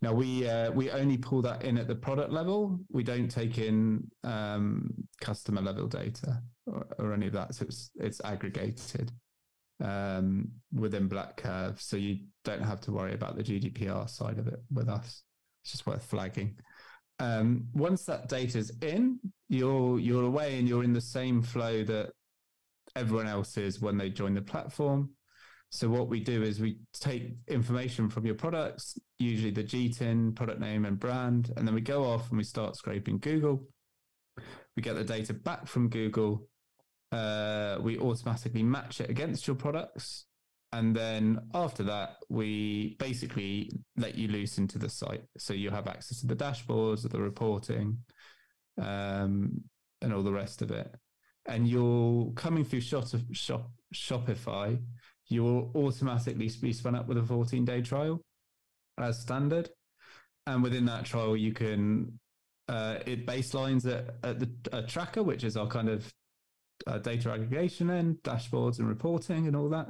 Now 0.02 0.14
we 0.14 0.48
uh, 0.48 0.72
we 0.72 0.90
only 0.92 1.18
pull 1.18 1.42
that 1.44 1.64
in 1.64 1.78
at 1.78 1.88
the 1.88 1.96
product 1.96 2.32
level. 2.32 2.80
We 2.92 3.04
don't 3.04 3.30
take 3.30 3.58
in 3.58 4.08
um, 4.24 4.92
customer 5.22 5.62
level 5.62 5.88
data 5.88 6.42
or, 6.66 6.86
or 6.98 7.14
any 7.14 7.28
of 7.28 7.34
that. 7.34 7.56
So 7.56 7.66
it's 7.66 7.92
it's 7.96 8.22
aggregated 8.24 9.12
um, 9.84 10.50
within 10.74 11.10
BlackCurve, 11.10 11.82
so 11.82 11.98
you 11.98 12.20
don't 12.44 12.64
have 12.64 12.82
to 12.82 12.92
worry 12.92 13.14
about 13.14 13.36
the 13.36 13.44
GDPR 13.44 14.10
side 14.10 14.40
of 14.40 14.48
it 14.48 14.60
with 14.72 14.90
us. 14.90 15.24
It's 15.64 15.72
just 15.72 15.86
worth 15.86 16.04
flagging. 16.04 16.58
Um, 17.20 17.68
once 17.74 18.06
that 18.06 18.28
data's 18.28 18.72
in, 18.82 19.20
you're 19.50 20.00
you're 20.00 20.24
away 20.24 20.58
and 20.60 20.68
you're 20.68 20.84
in 20.84 20.94
the 20.94 21.02
same 21.02 21.42
flow 21.42 21.84
that 21.84 22.12
everyone 22.96 23.28
else 23.28 23.58
is 23.58 23.82
when 23.82 23.98
they 23.98 24.10
join 24.10 24.34
the 24.34 24.42
platform. 24.42 25.10
So 25.70 25.90
what 25.90 26.08
we 26.08 26.20
do 26.20 26.44
is 26.44 26.60
we 26.60 26.78
take 26.94 27.34
information 27.48 28.08
from 28.08 28.28
your 28.28 28.36
products, 28.36 28.96
usually 29.18 29.50
the 29.50 29.64
GTIN, 29.64 30.36
product 30.36 30.60
name 30.60 30.86
and 30.86 31.00
brand, 31.00 31.52
and 31.58 31.68
then 31.68 31.74
we 31.74 31.82
go 31.82 32.04
off 32.04 32.30
and 32.30 32.38
we 32.38 32.44
start 32.44 32.76
scraping 32.76 33.18
Google. 33.18 33.64
We 34.76 34.84
get 34.84 34.96
the 34.96 35.04
data 35.04 35.34
back 35.34 35.66
from 35.66 35.90
Google. 35.90 36.48
Uh, 37.12 37.78
we 37.82 37.98
automatically 37.98 38.62
match 38.62 39.02
it 39.02 39.10
against 39.10 39.48
your 39.48 39.56
products. 39.56 40.26
And 40.74 40.96
then 40.96 41.40
after 41.54 41.84
that, 41.84 42.18
we 42.30 42.96
basically 43.00 43.72
let 43.98 44.16
you 44.16 44.28
loose 44.28 44.58
into 44.58 44.80
the 44.80 44.90
site. 44.90 45.24
So 45.38 45.54
you 45.54 45.70
have 45.70 45.88
access 45.88 46.22
to 46.22 46.28
the 46.28 46.36
dashboards, 46.36 47.08
the 47.10 47.22
reporting, 47.22 47.98
um, 48.80 49.62
and 50.02 50.14
all 50.14 50.24
the 50.24 50.34
rest 50.34 50.62
of 50.62 50.72
it. 50.72 50.94
And 51.46 51.68
you're 51.68 52.32
coming 52.34 52.64
through 52.64 52.82
shop, 52.82 53.06
shop, 53.32 53.70
Shopify, 53.94 54.80
you 55.28 55.44
will 55.44 55.72
automatically 55.76 56.50
be 56.62 56.74
spun 56.74 56.96
up 56.96 57.08
with 57.08 57.18
a 57.18 57.24
14 57.24 57.66
day 57.66 57.82
trial 57.82 58.22
as 58.98 59.20
standard. 59.20 59.70
And 60.46 60.62
within 60.62 60.86
that 60.86 61.06
trial, 61.06 61.38
you 61.38 61.54
can, 61.54 62.20
uh, 62.68 62.98
it 63.06 63.26
baselines 63.26 63.86
at, 63.86 64.16
at 64.24 64.40
the 64.40 64.50
a 64.72 64.84
tracker, 64.84 65.24
which 65.24 65.44
is 65.44 65.56
our 65.56 65.68
kind 65.68 65.90
of 65.90 66.14
uh, 66.88 66.98
data 66.98 67.32
aggregation 67.32 67.90
end, 67.90 68.18
dashboards 68.24 68.80
and 68.80 68.88
reporting 68.88 69.48
and 69.48 69.56
all 69.56 69.70
that. 69.70 69.88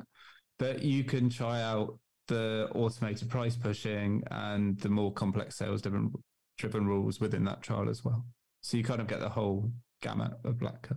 But 0.60 0.84
you 0.84 1.04
can 1.04 1.30
try 1.30 1.62
out 1.62 1.98
the 2.28 2.70
automated 2.74 3.30
price 3.30 3.56
pushing 3.56 4.24
and 4.32 4.80
the 4.80 4.90
more 4.90 5.12
complex 5.12 5.58
sales 5.58 5.82
driven, 5.82 6.14
driven 6.58 6.86
rules 6.86 7.20
within 7.20 7.44
that 7.46 7.62
trial 7.62 7.90
as 7.90 8.04
well. 8.06 8.26
So 8.62 8.78
you 8.78 8.84
kind 8.84 9.02
of 9.02 9.08
get 9.08 9.20
the 9.20 9.30
whole 9.30 9.72
gamut 10.02 10.34
of 10.44 10.60
Black. 10.60 10.88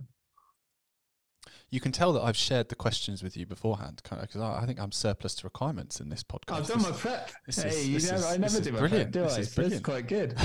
You 1.69 1.81
can 1.81 1.91
tell 1.91 2.13
that 2.13 2.21
I've 2.21 2.37
shared 2.37 2.69
the 2.69 2.75
questions 2.75 3.21
with 3.21 3.35
you 3.35 3.45
beforehand, 3.45 4.01
because 4.09 4.41
I, 4.41 4.61
I, 4.61 4.65
think 4.65 4.79
I'm 4.79 4.93
surplus 4.93 5.35
to 5.35 5.43
requirements 5.45 5.99
in 5.99 6.07
this 6.07 6.23
podcast. 6.23 6.53
I've 6.53 6.67
done 6.67 6.77
this, 6.77 6.89
my 6.89 6.95
prep. 6.95 7.31
This 7.45 7.61
hey, 7.61 7.69
is, 7.69 7.87
you 7.87 8.11
know, 8.11 8.15
is, 8.15 8.25
I 8.25 8.37
never 8.37 8.61
do 8.61 8.71
my 8.71 8.79
brilliant. 8.79 9.11
prep, 9.11 9.23
do 9.23 9.29
this 9.29 9.37
I? 9.37 9.39
Is 9.41 9.53
brilliant. 9.55 9.83
quite 9.83 10.07
good. 10.07 10.33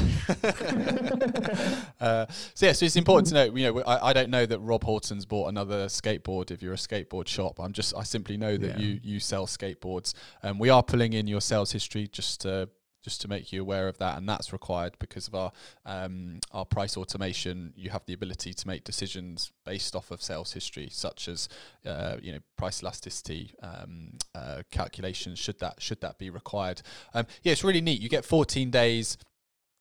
uh, 2.01 2.27
so 2.55 2.67
yeah, 2.67 2.73
so 2.73 2.85
it's 2.85 2.97
important 2.97 3.29
to 3.29 3.35
know. 3.35 3.45
You 3.55 3.73
know, 3.73 3.83
I, 3.83 4.09
I, 4.09 4.13
don't 4.13 4.31
know 4.31 4.45
that 4.47 4.59
Rob 4.59 4.83
Horton's 4.83 5.25
bought 5.25 5.49
another 5.49 5.87
skateboard. 5.87 6.51
If 6.51 6.61
you're 6.61 6.75
a 6.75 6.77
skateboard 6.77 7.29
shop, 7.29 7.61
I'm 7.61 7.73
just 7.73 7.95
I 7.97 8.03
simply 8.03 8.37
know 8.37 8.57
that 8.57 8.79
yeah. 8.79 8.85
you 8.85 9.01
you 9.05 9.21
sell 9.21 9.47
skateboards. 9.47 10.15
Um, 10.43 10.59
we 10.59 10.71
are 10.71 10.83
pulling 10.83 11.13
in 11.13 11.29
your 11.29 11.41
sales 11.41 11.71
history 11.71 12.09
just 12.09 12.41
to 12.41 12.69
just 13.03 13.21
to 13.23 13.29
make 13.29 13.53
you 13.53 13.61
aware 13.61 13.89
of 13.89 13.99
that, 13.99 14.17
and 14.17 14.29
that's 14.29 14.53
required 14.53 14.95
because 14.99 15.29
of 15.29 15.35
our 15.35 15.53
um, 15.85 16.41
our 16.53 16.65
price 16.65 16.97
automation. 16.97 17.73
You 17.77 17.91
have 17.91 18.05
the 18.07 18.13
ability 18.13 18.55
to 18.55 18.67
make 18.67 18.85
decisions 18.85 19.53
based 19.65 19.97
off 19.97 20.11
of 20.11 20.23
sales 20.23 20.53
history, 20.53 20.89
such 20.91 21.29
as 21.29 21.49
uh, 21.85 22.17
you 22.23 22.33
know 22.33 22.41
price 22.57 22.83
elasticity 22.83 23.55
um, 23.63 24.19
uh, 24.35 24.63
calculations. 24.71 25.39
Should 25.39 25.59
that 25.61 25.83
should 25.83 26.01
that 26.01 26.19
be 26.19 26.31
required? 26.31 26.83
Um, 27.15 27.27
yeah, 27.43 27.53
it's 27.53 27.65
really 27.65 27.81
neat. 27.81 28.01
You 28.01 28.09
get 28.09 28.25
14 28.25 28.71
days. 28.71 29.19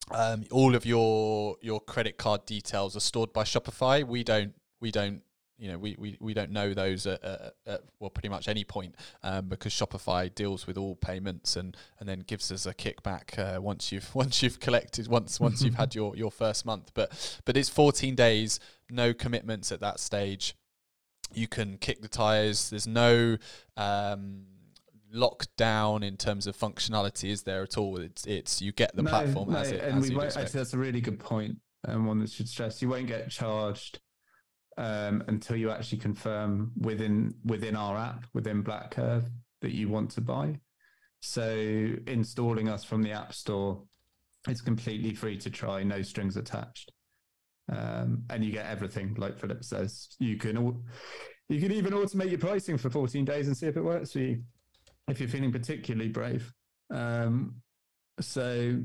Um, 0.10 0.46
all 0.52 0.76
of 0.76 0.86
your 0.86 1.58
your 1.62 1.80
credit 1.80 2.18
card 2.18 2.46
details 2.46 2.96
are 2.96 3.02
stored 3.02 3.32
by 3.32 3.44
Shopify. 3.44 4.06
We 4.06 4.24
don't 4.24 4.54
we 4.80 4.92
don't 4.92 5.22
you 5.62 5.72
know 5.72 5.78
we, 5.78 5.96
we, 5.98 6.18
we 6.20 6.34
don't 6.34 6.52
know 6.52 6.74
those 6.74 7.06
at, 7.06 7.24
at, 7.24 7.54
at 7.68 7.82
well 8.00 8.10
pretty 8.10 8.30
much 8.30 8.48
any 8.48 8.64
point 8.64 8.96
um, 9.24 9.48
because 9.48 9.72
Shopify 9.72 10.34
deals 10.34 10.66
with 10.66 10.76
all 10.76 10.96
payments 10.96 11.56
and, 11.56 11.78
and 12.00 12.10
then 12.10 12.24
gives 12.26 12.52
us 12.52 12.66
a 12.66 12.74
kickback 12.74 13.38
uh, 13.38 13.62
once 13.62 13.92
you've 13.92 14.14
once 14.16 14.42
you've 14.42 14.60
collected 14.60 15.08
once 15.08 15.40
once 15.40 15.62
you've 15.62 15.76
had 15.76 15.94
your, 15.96 16.16
your 16.18 16.32
first 16.32 16.66
month. 16.66 16.92
But 16.94 17.40
but 17.46 17.56
it's 17.56 17.70
14 17.70 18.16
days 18.16 18.60
no 18.90 19.14
commitments 19.14 19.72
at 19.72 19.80
that 19.80 20.00
stage. 20.00 20.56
You 21.34 21.48
can 21.48 21.78
kick 21.78 22.02
the 22.02 22.10
tires. 22.10 22.72
There's 22.72 22.88
no 22.88 23.38
um, 23.78 24.48
lockdown 25.16 26.04
in 26.04 26.18
terms 26.18 26.46
of 26.46 26.58
functionality 26.58 27.30
is 27.30 27.44
there 27.44 27.62
at 27.62 27.78
all? 27.78 28.00
It's 28.00 28.26
it's 28.26 28.62
you 28.62 28.72
get 28.72 28.96
the 28.96 29.04
no, 29.04 29.10
platform 29.12 29.52
no, 29.52 29.60
as 29.60 29.72
it 29.72 29.82
and 29.82 30.00
as 30.00 30.10
we 30.10 30.16
won't, 30.16 30.36
actually 30.36 30.60
that's 30.60 30.74
a 30.74 30.78
really 30.78 31.02
good 31.02 31.20
point 31.20 31.58
and 31.84 32.08
one 32.08 32.20
that 32.20 32.32
should 32.32 32.50
stress. 32.50 32.82
You 32.82 32.90
won't 32.90 33.08
get 33.08 33.30
charged 33.30 34.00
um, 34.78 35.24
until 35.28 35.56
you 35.56 35.70
actually 35.70 36.00
confirm 36.00 36.72
within 36.80 37.34
within 37.46 37.76
our 37.76 37.98
app 37.98 38.26
within 38.34 38.64
BlackCurve 38.64 39.26
that 39.62 39.72
you 39.72 39.90
want 39.90 40.12
to 40.12 40.22
buy. 40.22 40.60
So 41.22 41.50
installing 42.08 42.68
us 42.68 42.84
from 42.84 43.04
the 43.04 43.12
App 43.12 43.34
Store, 43.34 43.84
it's 44.48 44.62
completely 44.62 45.14
free 45.14 45.38
to 45.38 45.52
try, 45.52 45.84
no 45.84 46.02
strings 46.02 46.36
attached, 46.36 46.92
um, 47.72 48.24
and 48.30 48.44
you 48.44 48.52
get 48.52 48.66
everything. 48.66 49.14
Like 49.16 49.38
Philip 49.38 49.64
says, 49.64 50.16
you 50.20 50.38
can 50.38 50.58
all, 50.58 50.84
you 51.48 51.60
can 51.60 51.72
even 51.72 51.94
automate 51.94 52.32
your 52.32 52.40
pricing 52.40 52.78
for 52.78 52.90
14 52.90 53.24
days 53.24 53.48
and 53.48 53.56
see 53.56 53.68
if 53.68 53.78
it 53.78 53.84
works 53.84 54.14
for 54.14 54.20
you 54.20 54.42
if 55.08 55.20
you're 55.20 55.30
feeling 55.30 55.52
particularly 55.52 56.10
brave. 56.10 56.52
Um, 56.90 57.56
so 58.20 58.80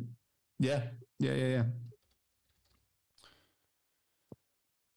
yeah, 0.59 0.83
yeah, 1.19 1.35
yeah, 1.35 1.47
yeah. 1.47 1.62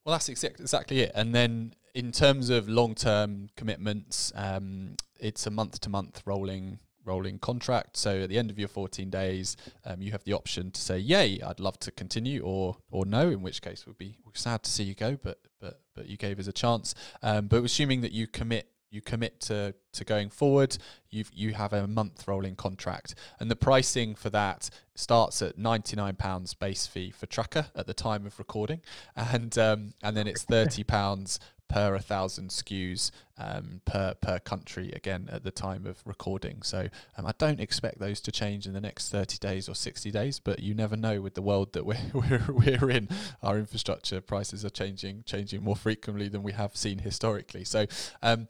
Well, 0.09 0.15
that's 0.15 0.27
exact, 0.27 0.59
exactly 0.59 1.01
it. 1.01 1.11
And 1.13 1.35
then 1.35 1.75
in 1.93 2.11
terms 2.11 2.49
of 2.49 2.67
long 2.67 2.95
term 2.95 3.49
commitments, 3.55 4.33
um, 4.33 4.95
it's 5.19 5.45
a 5.45 5.51
month 5.51 5.81
to 5.81 5.89
month 5.91 6.23
rolling 6.25 6.79
rolling 7.05 7.37
contract. 7.37 7.95
So 7.95 8.21
at 8.21 8.29
the 8.29 8.39
end 8.39 8.49
of 8.49 8.57
your 8.57 8.69
14 8.69 9.11
days, 9.11 9.55
um, 9.85 10.01
you 10.01 10.11
have 10.11 10.23
the 10.23 10.33
option 10.33 10.71
to 10.71 10.81
say, 10.81 10.97
"Yay, 10.97 11.39
I'd 11.41 11.59
love 11.59 11.77
to 11.81 11.91
continue," 11.91 12.41
or 12.41 12.77
or 12.89 13.05
no. 13.05 13.29
In 13.29 13.43
which 13.43 13.61
case, 13.61 13.85
we'd 13.85 13.99
be 13.99 14.17
sad 14.33 14.63
to 14.63 14.71
see 14.71 14.83
you 14.83 14.95
go, 14.95 15.15
but 15.15 15.41
but 15.61 15.81
but 15.93 16.07
you 16.07 16.17
gave 16.17 16.39
us 16.39 16.47
a 16.47 16.53
chance. 16.53 16.95
Um, 17.21 17.45
but 17.45 17.63
assuming 17.63 18.01
that 18.01 18.11
you 18.11 18.25
commit 18.25 18.67
you 18.91 19.01
commit 19.01 19.39
to 19.39 19.73
to 19.93 20.03
going 20.03 20.29
forward 20.29 20.77
you 21.09 21.23
you 21.33 21.53
have 21.53 21.73
a 21.73 21.87
month 21.87 22.27
rolling 22.27 22.55
contract 22.55 23.15
and 23.39 23.49
the 23.49 23.55
pricing 23.55 24.15
for 24.15 24.29
that 24.29 24.69
starts 24.95 25.41
at 25.41 25.57
99 25.57 26.15
pounds 26.15 26.53
base 26.53 26.87
fee 26.87 27.11
for 27.11 27.25
tracker 27.25 27.67
at 27.75 27.87
the 27.87 27.93
time 27.93 28.25
of 28.25 28.37
recording 28.39 28.81
and 29.15 29.57
um, 29.57 29.93
and 30.03 30.15
then 30.17 30.27
it's 30.27 30.43
30 30.43 30.83
pounds 30.83 31.39
per 31.69 31.93
a 31.93 31.99
thousand 31.99 32.49
SKUs 32.49 33.11
um, 33.37 33.81
per 33.85 34.15
per 34.15 34.39
country 34.39 34.91
again 34.93 35.29
at 35.31 35.43
the 35.43 35.51
time 35.51 35.85
of 35.85 36.01
recording. 36.03 36.61
So 36.63 36.89
um, 37.15 37.25
I 37.25 37.31
don't 37.37 37.61
expect 37.61 37.99
those 37.99 38.19
to 38.21 38.31
change 38.31 38.65
in 38.65 38.73
the 38.73 38.81
next 38.81 39.09
30 39.09 39.37
days 39.37 39.69
or 39.69 39.75
60 39.75 40.11
days, 40.11 40.39
but 40.39 40.59
you 40.59 40.73
never 40.73 40.97
know 40.97 41.21
with 41.21 41.35
the 41.35 41.41
world 41.41 41.73
that 41.73 41.85
we're 41.85 41.97
we're, 42.13 42.45
we're 42.49 42.89
in. 42.89 43.07
Our 43.41 43.57
infrastructure 43.57 44.19
prices 44.19 44.65
are 44.65 44.69
changing 44.69 45.23
changing 45.25 45.63
more 45.63 45.75
frequently 45.75 46.27
than 46.27 46.43
we 46.43 46.51
have 46.53 46.75
seen 46.75 46.99
historically. 46.99 47.63
So 47.63 47.85
um, 48.21 48.47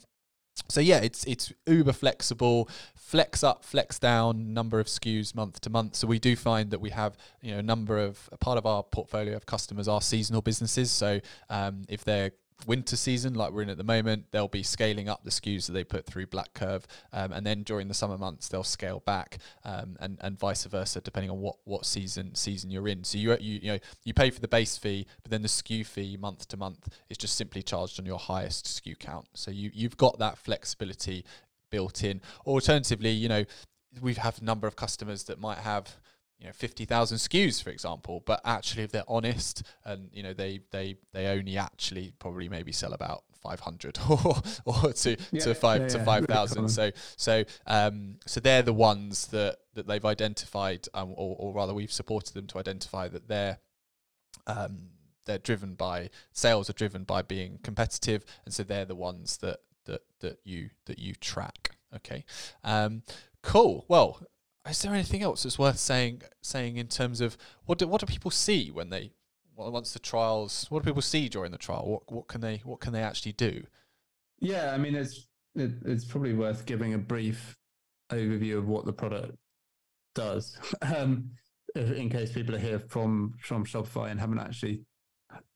so 0.67 0.81
yeah, 0.81 0.97
it's 0.97 1.23
it's 1.25 1.51
uber 1.65 1.93
flexible, 1.93 2.69
flex 2.95 3.43
up, 3.43 3.63
flex 3.63 3.99
down, 3.99 4.53
number 4.53 4.79
of 4.79 4.87
SKUs 4.87 5.35
month 5.35 5.61
to 5.61 5.69
month. 5.69 5.95
So 5.95 6.07
we 6.07 6.19
do 6.19 6.35
find 6.35 6.71
that 6.71 6.79
we 6.79 6.89
have 6.91 7.17
you 7.41 7.51
know 7.51 7.59
a 7.59 7.63
number 7.63 7.97
of 7.97 8.29
a 8.31 8.37
part 8.37 8.57
of 8.57 8.65
our 8.65 8.83
portfolio 8.83 9.35
of 9.35 9.45
customers 9.45 9.87
are 9.87 10.01
seasonal 10.01 10.41
businesses. 10.41 10.91
So 10.91 11.19
um, 11.49 11.83
if 11.87 12.03
they're 12.03 12.31
winter 12.65 12.95
season 12.95 13.33
like 13.33 13.51
we're 13.51 13.61
in 13.61 13.69
at 13.69 13.77
the 13.77 13.83
moment 13.83 14.25
they'll 14.31 14.47
be 14.47 14.63
scaling 14.63 15.07
up 15.07 15.23
the 15.23 15.29
SKUs 15.29 15.67
that 15.67 15.73
they 15.73 15.83
put 15.83 16.05
through 16.05 16.25
BlackCurve 16.25 16.83
um, 17.13 17.31
and 17.31 17.45
then 17.45 17.63
during 17.63 17.87
the 17.87 17.93
summer 17.93 18.17
months 18.17 18.47
they'll 18.47 18.63
scale 18.63 19.01
back 19.05 19.37
um, 19.63 19.97
and 19.99 20.17
and 20.21 20.37
vice 20.37 20.65
versa 20.65 21.01
depending 21.01 21.29
on 21.29 21.39
what 21.39 21.55
what 21.63 21.85
season 21.85 22.35
season 22.35 22.69
you're 22.69 22.87
in. 22.87 23.03
So 23.03 23.17
you 23.17 23.31
you 23.39 23.59
you 23.61 23.71
know 23.73 23.79
you 24.03 24.13
pay 24.13 24.29
for 24.29 24.39
the 24.39 24.47
base 24.47 24.77
fee 24.77 25.05
but 25.23 25.31
then 25.31 25.41
the 25.41 25.47
SKU 25.47 25.85
fee 25.85 26.17
month 26.17 26.47
to 26.49 26.57
month 26.57 26.89
is 27.09 27.17
just 27.17 27.35
simply 27.35 27.61
charged 27.61 27.99
on 27.99 28.05
your 28.05 28.19
highest 28.19 28.65
SKU 28.65 28.97
count. 28.99 29.27
So 29.33 29.51
you 29.51 29.71
you've 29.73 29.97
got 29.97 30.19
that 30.19 30.37
flexibility 30.37 31.25
built 31.69 32.03
in. 32.03 32.21
Alternatively 32.45 33.11
you 33.11 33.29
know 33.29 33.45
we 34.01 34.13
have 34.15 34.39
a 34.41 34.43
number 34.43 34.67
of 34.67 34.75
customers 34.75 35.23
that 35.23 35.39
might 35.39 35.59
have 35.59 35.99
you 36.39 36.47
know 36.47 36.53
50,000 36.53 37.17
SKUs 37.17 37.61
for 37.61 37.69
example 37.69 38.23
but 38.25 38.41
actually 38.45 38.83
if 38.83 38.91
they're 38.91 39.03
honest 39.07 39.63
and 39.85 40.09
you 40.13 40.23
know 40.23 40.33
they 40.33 40.61
they 40.71 40.95
they 41.13 41.27
only 41.27 41.57
actually 41.57 42.13
probably 42.19 42.49
maybe 42.49 42.71
sell 42.71 42.93
about 42.93 43.23
500 43.41 43.99
or 44.09 44.35
or 44.65 44.93
to 44.93 45.17
yeah, 45.31 45.41
to 45.41 45.55
5 45.55 45.81
yeah, 45.81 45.87
to 45.87 45.97
yeah. 45.97 46.03
5,000 46.03 46.69
so 46.69 46.91
so 47.17 47.43
um 47.67 48.15
so 48.25 48.39
they're 48.39 48.61
the 48.61 48.73
ones 48.73 49.27
that 49.27 49.57
that 49.73 49.87
they've 49.87 50.05
identified 50.05 50.87
um, 50.93 51.13
or 51.15 51.35
or 51.39 51.53
rather 51.53 51.73
we've 51.73 51.91
supported 51.91 52.33
them 52.33 52.47
to 52.47 52.57
identify 52.57 53.07
that 53.07 53.27
they're 53.27 53.59
um 54.47 54.89
they're 55.25 55.37
driven 55.37 55.75
by 55.75 56.09
sales 56.31 56.69
are 56.69 56.73
driven 56.73 57.03
by 57.03 57.21
being 57.21 57.59
competitive 57.63 58.25
and 58.45 58.53
so 58.53 58.63
they're 58.63 58.85
the 58.85 58.95
ones 58.95 59.37
that 59.37 59.59
that 59.85 60.01
that 60.21 60.39
you 60.43 60.69
that 60.85 60.99
you 60.99 61.13
track. 61.15 61.75
Okay. 61.95 62.23
Um 62.63 63.03
cool. 63.41 63.85
Well 63.87 64.21
is 64.69 64.81
there 64.81 64.93
anything 64.93 65.21
else 65.21 65.43
that's 65.43 65.59
worth 65.59 65.77
saying 65.77 66.21
saying 66.41 66.77
in 66.77 66.87
terms 66.87 67.21
of 67.21 67.37
what 67.65 67.77
do 67.77 67.87
what 67.87 68.01
do 68.01 68.07
people 68.07 68.31
see 68.31 68.71
when 68.71 68.89
they 68.89 69.11
once 69.55 69.91
the 69.91 69.99
trials 69.99 70.65
what 70.69 70.83
do 70.83 70.89
people 70.89 71.01
see 71.01 71.27
during 71.27 71.51
the 71.51 71.57
trial? 71.57 71.85
What 71.85 72.11
what 72.11 72.27
can 72.27 72.41
they 72.41 72.61
what 72.63 72.79
can 72.79 72.93
they 72.93 73.01
actually 73.01 73.33
do? 73.33 73.63
Yeah 74.39 74.71
i 74.73 74.77
mean 74.77 74.95
it's 74.95 75.27
it, 75.55 75.71
it's 75.85 76.05
probably 76.05 76.33
worth 76.33 76.65
giving 76.65 76.93
a 76.93 76.97
brief 76.97 77.57
overview 78.11 78.57
of 78.57 78.67
what 78.67 78.85
the 78.85 78.93
product 78.93 79.35
does 80.15 80.57
um, 80.81 81.31
in 81.75 82.09
case 82.09 82.31
people 82.31 82.55
are 82.55 82.59
here 82.59 82.79
from 82.79 83.33
from 83.41 83.65
shopify 83.65 84.09
and 84.09 84.19
haven't 84.19 84.39
actually 84.39 84.81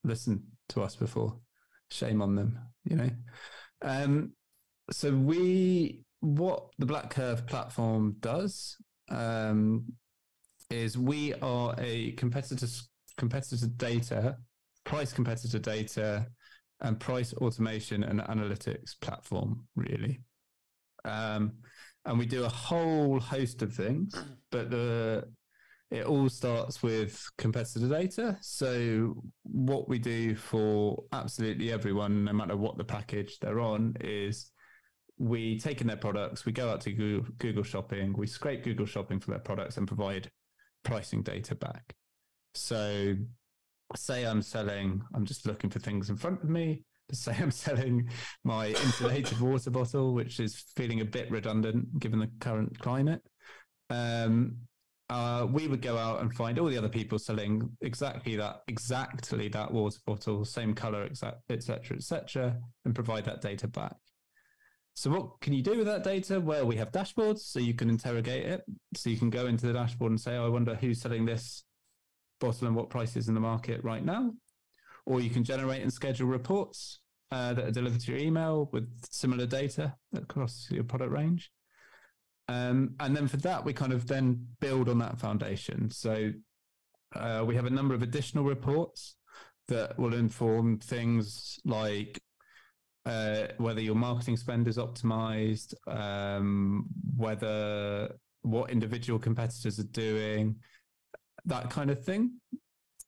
listened 0.03 0.41
to 0.69 0.81
us 0.81 0.95
before. 0.95 1.37
Shame 1.89 2.21
on 2.21 2.35
them 2.35 2.59
you 2.85 2.95
know? 2.95 3.09
Um, 3.81 4.33
so 4.91 5.11
we 5.11 6.03
what 6.19 6.69
the 6.77 6.85
BlackCurve 6.85 7.47
platform 7.47 8.15
does 8.19 8.77
um, 9.09 9.85
is 10.69 10.97
we 10.97 11.33
are 11.35 11.75
a 11.77 12.11
competitor 12.13 12.67
competitor 13.17 13.67
data, 13.77 14.37
price 14.83 15.13
competitor 15.13 15.59
data, 15.59 16.25
and 16.81 16.99
price 16.99 17.33
automation 17.35 18.03
and 18.03 18.19
analytics 18.21 18.99
platform, 19.01 19.65
really. 19.75 20.21
Um, 21.05 21.53
and 22.05 22.19
we 22.19 22.25
do 22.25 22.43
a 22.43 22.49
whole 22.49 23.19
host 23.19 23.61
of 23.61 23.73
things, 23.73 24.13
but 24.51 24.69
the 24.69 25.25
it 25.93 26.07
all 26.07 26.27
starts 26.27 26.81
with 26.81 27.23
competitor 27.37 27.87
data. 27.87 28.35
So 28.41 29.13
what 29.43 29.87
we 29.87 29.99
do 29.99 30.35
for 30.35 31.03
absolutely 31.11 31.71
everyone, 31.71 32.25
no 32.25 32.33
matter 32.33 32.57
what 32.57 32.77
the 32.77 32.83
package 32.83 33.37
they're 33.39 33.59
on, 33.59 33.95
is 34.01 34.49
we 35.17 35.59
take 35.59 35.81
in 35.81 35.87
their 35.87 35.97
products, 35.97 36.45
we 36.45 36.51
go 36.51 36.69
out 36.69 36.81
to 36.81 36.91
Google, 36.91 37.31
Google 37.37 37.63
Shopping, 37.63 38.13
we 38.17 38.27
scrape 38.27 38.63
Google 38.63 38.85
Shopping 38.85 39.19
for 39.19 39.31
their 39.31 39.39
products 39.39 39.77
and 39.77 39.87
provide 39.87 40.29
pricing 40.83 41.21
data 41.21 41.55
back. 41.55 41.93
So, 42.55 43.15
say 43.95 44.25
I'm 44.25 44.41
selling, 44.41 45.01
I'm 45.13 45.25
just 45.25 45.45
looking 45.45 45.69
for 45.69 45.79
things 45.79 46.09
in 46.09 46.17
front 46.17 46.43
of 46.43 46.49
me. 46.49 46.83
Say 47.11 47.35
I'm 47.37 47.51
selling 47.51 48.09
my 48.45 48.67
insulated 48.67 49.39
water 49.39 49.69
bottle, 49.69 50.13
which 50.13 50.39
is 50.39 50.63
feeling 50.75 51.01
a 51.01 51.05
bit 51.05 51.29
redundant 51.29 51.99
given 51.99 52.17
the 52.17 52.29
current 52.39 52.79
climate. 52.79 53.21
Um, 53.89 54.55
uh, 55.09 55.45
we 55.51 55.67
would 55.67 55.81
go 55.81 55.97
out 55.97 56.21
and 56.21 56.33
find 56.33 56.57
all 56.57 56.67
the 56.67 56.77
other 56.77 56.89
people 56.89 57.19
selling 57.19 57.69
exactly 57.81 58.35
that, 58.37 58.61
exactly 58.67 59.47
that 59.49 59.71
water 59.71 59.99
bottle, 60.07 60.45
same 60.45 60.73
color, 60.73 61.03
exact, 61.03 61.41
etc., 61.49 61.97
etc., 61.97 62.57
and 62.85 62.95
provide 62.95 63.25
that 63.25 63.41
data 63.41 63.67
back. 63.67 63.95
So 64.95 65.09
what 65.09 65.41
can 65.41 65.53
you 65.53 65.63
do 65.63 65.77
with 65.77 65.87
that 65.87 66.03
data? 66.03 66.39
Well, 66.39 66.65
we 66.65 66.75
have 66.75 66.91
dashboards, 66.91 67.39
so 67.39 67.59
you 67.59 67.73
can 67.73 67.89
interrogate 67.89 68.45
it. 68.45 68.61
So 68.95 69.09
you 69.09 69.17
can 69.17 69.29
go 69.29 69.47
into 69.47 69.65
the 69.65 69.73
dashboard 69.73 70.11
and 70.11 70.21
say, 70.21 70.35
oh, 70.35 70.45
I 70.45 70.49
wonder 70.49 70.75
who's 70.75 71.01
selling 71.01 71.25
this 71.25 71.63
bottle 72.39 72.67
and 72.67 72.75
what 72.75 72.89
price 72.89 73.15
is 73.15 73.27
in 73.27 73.33
the 73.33 73.39
market 73.39 73.83
right 73.83 74.05
now. 74.05 74.31
Or 75.05 75.19
you 75.19 75.29
can 75.29 75.43
generate 75.43 75.81
and 75.81 75.91
schedule 75.91 76.27
reports 76.27 76.99
uh, 77.31 77.53
that 77.53 77.65
are 77.65 77.71
delivered 77.71 78.01
to 78.01 78.11
your 78.11 78.21
email 78.21 78.69
with 78.71 78.87
similar 79.09 79.47
data 79.47 79.95
across 80.15 80.67
your 80.69 80.83
product 80.83 81.11
range. 81.11 81.51
Um, 82.47 82.95
and 82.99 83.15
then 83.15 83.27
for 83.27 83.37
that, 83.37 83.65
we 83.65 83.73
kind 83.73 83.93
of 83.93 84.05
then 84.05 84.45
build 84.59 84.89
on 84.89 84.99
that 84.99 85.19
foundation. 85.19 85.89
So 85.89 86.31
uh, 87.15 87.43
we 87.45 87.55
have 87.55 87.65
a 87.65 87.71
number 87.71 87.95
of 87.95 88.03
additional 88.03 88.43
reports 88.43 89.15
that 89.67 89.97
will 89.97 90.13
inform 90.13 90.79
things 90.79 91.57
like 91.65 92.21
uh, 93.05 93.47
whether 93.57 93.81
your 93.81 93.95
marketing 93.95 94.37
spend 94.37 94.67
is 94.67 94.77
optimized, 94.77 95.73
um, 95.87 96.85
whether 97.17 98.15
what 98.43 98.69
individual 98.69 99.19
competitors 99.19 99.79
are 99.79 99.83
doing, 99.91 100.55
that 101.45 101.69
kind 101.69 101.89
of 101.89 102.03
thing. 102.03 102.39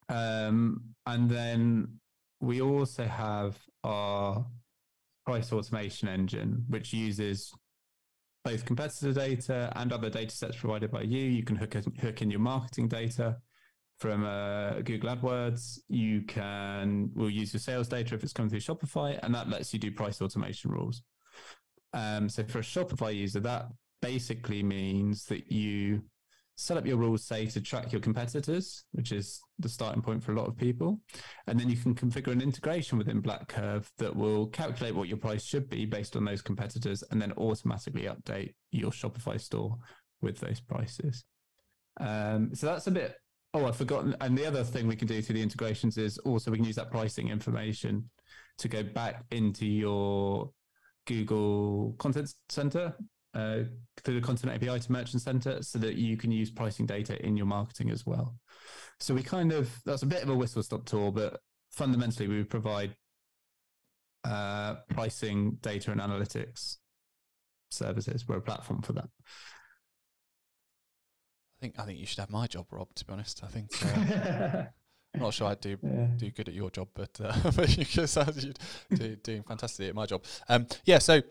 Um, 0.09 0.81
and 1.05 1.29
then 1.29 1.99
we 2.41 2.61
also 2.61 3.05
have 3.05 3.57
our 3.83 4.45
price 5.25 5.51
automation 5.51 6.07
engine, 6.07 6.65
which 6.69 6.93
uses 6.93 7.51
both 8.43 8.65
competitor 8.65 9.11
data 9.11 9.71
and 9.75 9.91
other 9.91 10.09
data 10.09 10.35
sets 10.35 10.57
provided 10.57 10.91
by 10.91 11.01
you. 11.01 11.21
You 11.21 11.43
can 11.43 11.55
hook, 11.55 11.73
hook 11.99 12.21
in 12.21 12.29
your 12.29 12.39
marketing 12.39 12.87
data 12.87 13.37
from 13.99 14.25
uh, 14.25 14.81
Google 14.81 15.15
AdWords. 15.15 15.79
You 15.87 16.21
can 16.23 17.09
will 17.13 17.29
use 17.29 17.53
your 17.53 17.61
sales 17.61 17.87
data 17.87 18.15
if 18.15 18.23
it's 18.23 18.33
coming 18.33 18.49
through 18.49 18.59
Shopify, 18.59 19.19
and 19.23 19.33
that 19.33 19.49
lets 19.49 19.73
you 19.73 19.79
do 19.79 19.91
price 19.91 20.21
automation 20.21 20.71
rules. 20.71 21.01
Um, 21.93 22.27
so 22.29 22.43
for 22.43 22.59
a 22.59 22.61
Shopify 22.61 23.15
user, 23.15 23.39
that 23.41 23.67
basically 24.01 24.61
means 24.63 25.25
that 25.25 25.51
you 25.51 26.03
set 26.57 26.77
up 26.77 26.85
your 26.85 26.97
rules, 26.97 27.25
say, 27.25 27.45
to 27.45 27.61
track 27.61 27.91
your 27.91 28.01
competitors, 28.01 28.85
which 28.93 29.11
is 29.11 29.41
the 29.59 29.67
starting 29.67 30.01
point 30.01 30.23
for 30.23 30.31
a 30.31 30.35
lot 30.35 30.47
of 30.47 30.57
people. 30.57 30.99
And 31.47 31.59
then 31.59 31.69
you 31.69 31.75
can 31.75 31.93
configure 31.93 32.31
an 32.31 32.41
integration 32.41 32.97
within 32.97 33.21
BlackCurve 33.21 33.85
that 33.97 34.15
will 34.15 34.47
calculate 34.47 34.95
what 34.95 35.09
your 35.09 35.17
price 35.17 35.43
should 35.43 35.69
be 35.69 35.85
based 35.85 36.15
on 36.15 36.23
those 36.23 36.41
competitors 36.41 37.03
and 37.11 37.21
then 37.21 37.33
automatically 37.33 38.03
update 38.03 38.53
your 38.71 38.91
Shopify 38.91 39.39
store 39.39 39.77
with 40.21 40.39
those 40.39 40.61
prices. 40.61 41.25
Um, 41.99 42.53
so 42.53 42.67
that's 42.67 42.87
a 42.87 42.91
bit 42.91 43.15
Oh, 43.55 43.65
I've 43.67 43.77
forgotten. 43.77 44.13
And 44.19 44.37
the 44.37 44.45
other 44.45 44.65
thing 44.65 44.85
we 44.85 44.97
can 44.97 45.07
do 45.07 45.21
through 45.21 45.35
the 45.35 45.41
integrations 45.41 45.97
is 45.97 46.17
also 46.19 46.51
we 46.51 46.57
can 46.57 46.65
use 46.65 46.75
that 46.75 46.91
pricing 46.91 47.29
information 47.29 48.09
to 48.57 48.67
go 48.67 48.83
back 48.83 49.23
into 49.31 49.65
your 49.65 50.51
Google 51.07 51.95
Content 51.97 52.33
Center 52.49 52.93
uh, 53.33 53.59
through 54.03 54.19
the 54.19 54.27
Content 54.27 54.51
API 54.51 54.77
to 54.77 54.91
Merchant 54.91 55.21
Center 55.21 55.63
so 55.63 55.79
that 55.79 55.95
you 55.95 56.17
can 56.17 56.33
use 56.33 56.51
pricing 56.51 56.85
data 56.85 57.17
in 57.25 57.37
your 57.37 57.45
marketing 57.45 57.91
as 57.91 58.05
well. 58.05 58.35
So 58.99 59.13
we 59.13 59.23
kind 59.23 59.53
of, 59.53 59.73
that's 59.85 60.03
a 60.03 60.05
bit 60.07 60.21
of 60.21 60.27
a 60.27 60.35
whistle 60.35 60.61
stop 60.61 60.83
tour, 60.83 61.09
but 61.09 61.39
fundamentally 61.71 62.27
we 62.27 62.43
provide 62.43 62.93
uh, 64.25 64.75
pricing 64.89 65.59
data 65.61 65.93
and 65.93 66.01
analytics 66.01 66.75
services. 67.71 68.27
We're 68.27 68.39
a 68.39 68.41
platform 68.41 68.81
for 68.81 68.91
that 68.93 69.07
think 71.65 71.79
I 71.79 71.85
think 71.85 71.99
you 71.99 72.05
should 72.05 72.19
have 72.19 72.29
my 72.29 72.47
job, 72.47 72.67
Rob. 72.71 72.93
To 72.95 73.05
be 73.05 73.13
honest, 73.13 73.41
I 73.43 73.47
think 73.47 73.69
uh, 73.83 74.63
I'm 75.13 75.21
not 75.21 75.33
sure 75.33 75.47
I'd 75.47 75.61
do 75.61 75.77
yeah. 75.81 76.07
do 76.17 76.29
good 76.31 76.47
at 76.47 76.53
your 76.53 76.69
job, 76.69 76.89
but 76.93 77.19
uh, 77.23 77.51
but 77.55 77.77
you 77.77 77.85
do, 78.95 79.15
doing 79.17 79.43
fantastic 79.43 79.89
at 79.89 79.95
my 79.95 80.05
job. 80.05 80.23
Um, 80.47 80.67
yeah, 80.85 80.99
so 80.99 81.21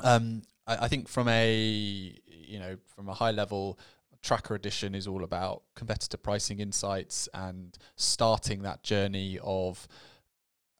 um, 0.00 0.42
I, 0.66 0.84
I 0.84 0.88
think 0.88 1.08
from 1.08 1.28
a 1.28 2.14
you 2.26 2.58
know 2.58 2.76
from 2.86 3.08
a 3.08 3.14
high 3.14 3.30
level 3.32 3.78
tracker 4.22 4.54
edition 4.54 4.94
is 4.94 5.06
all 5.06 5.22
about 5.22 5.62
competitor 5.76 6.16
pricing 6.16 6.58
insights 6.58 7.28
and 7.34 7.78
starting 7.94 8.62
that 8.62 8.82
journey 8.82 9.38
of 9.44 9.86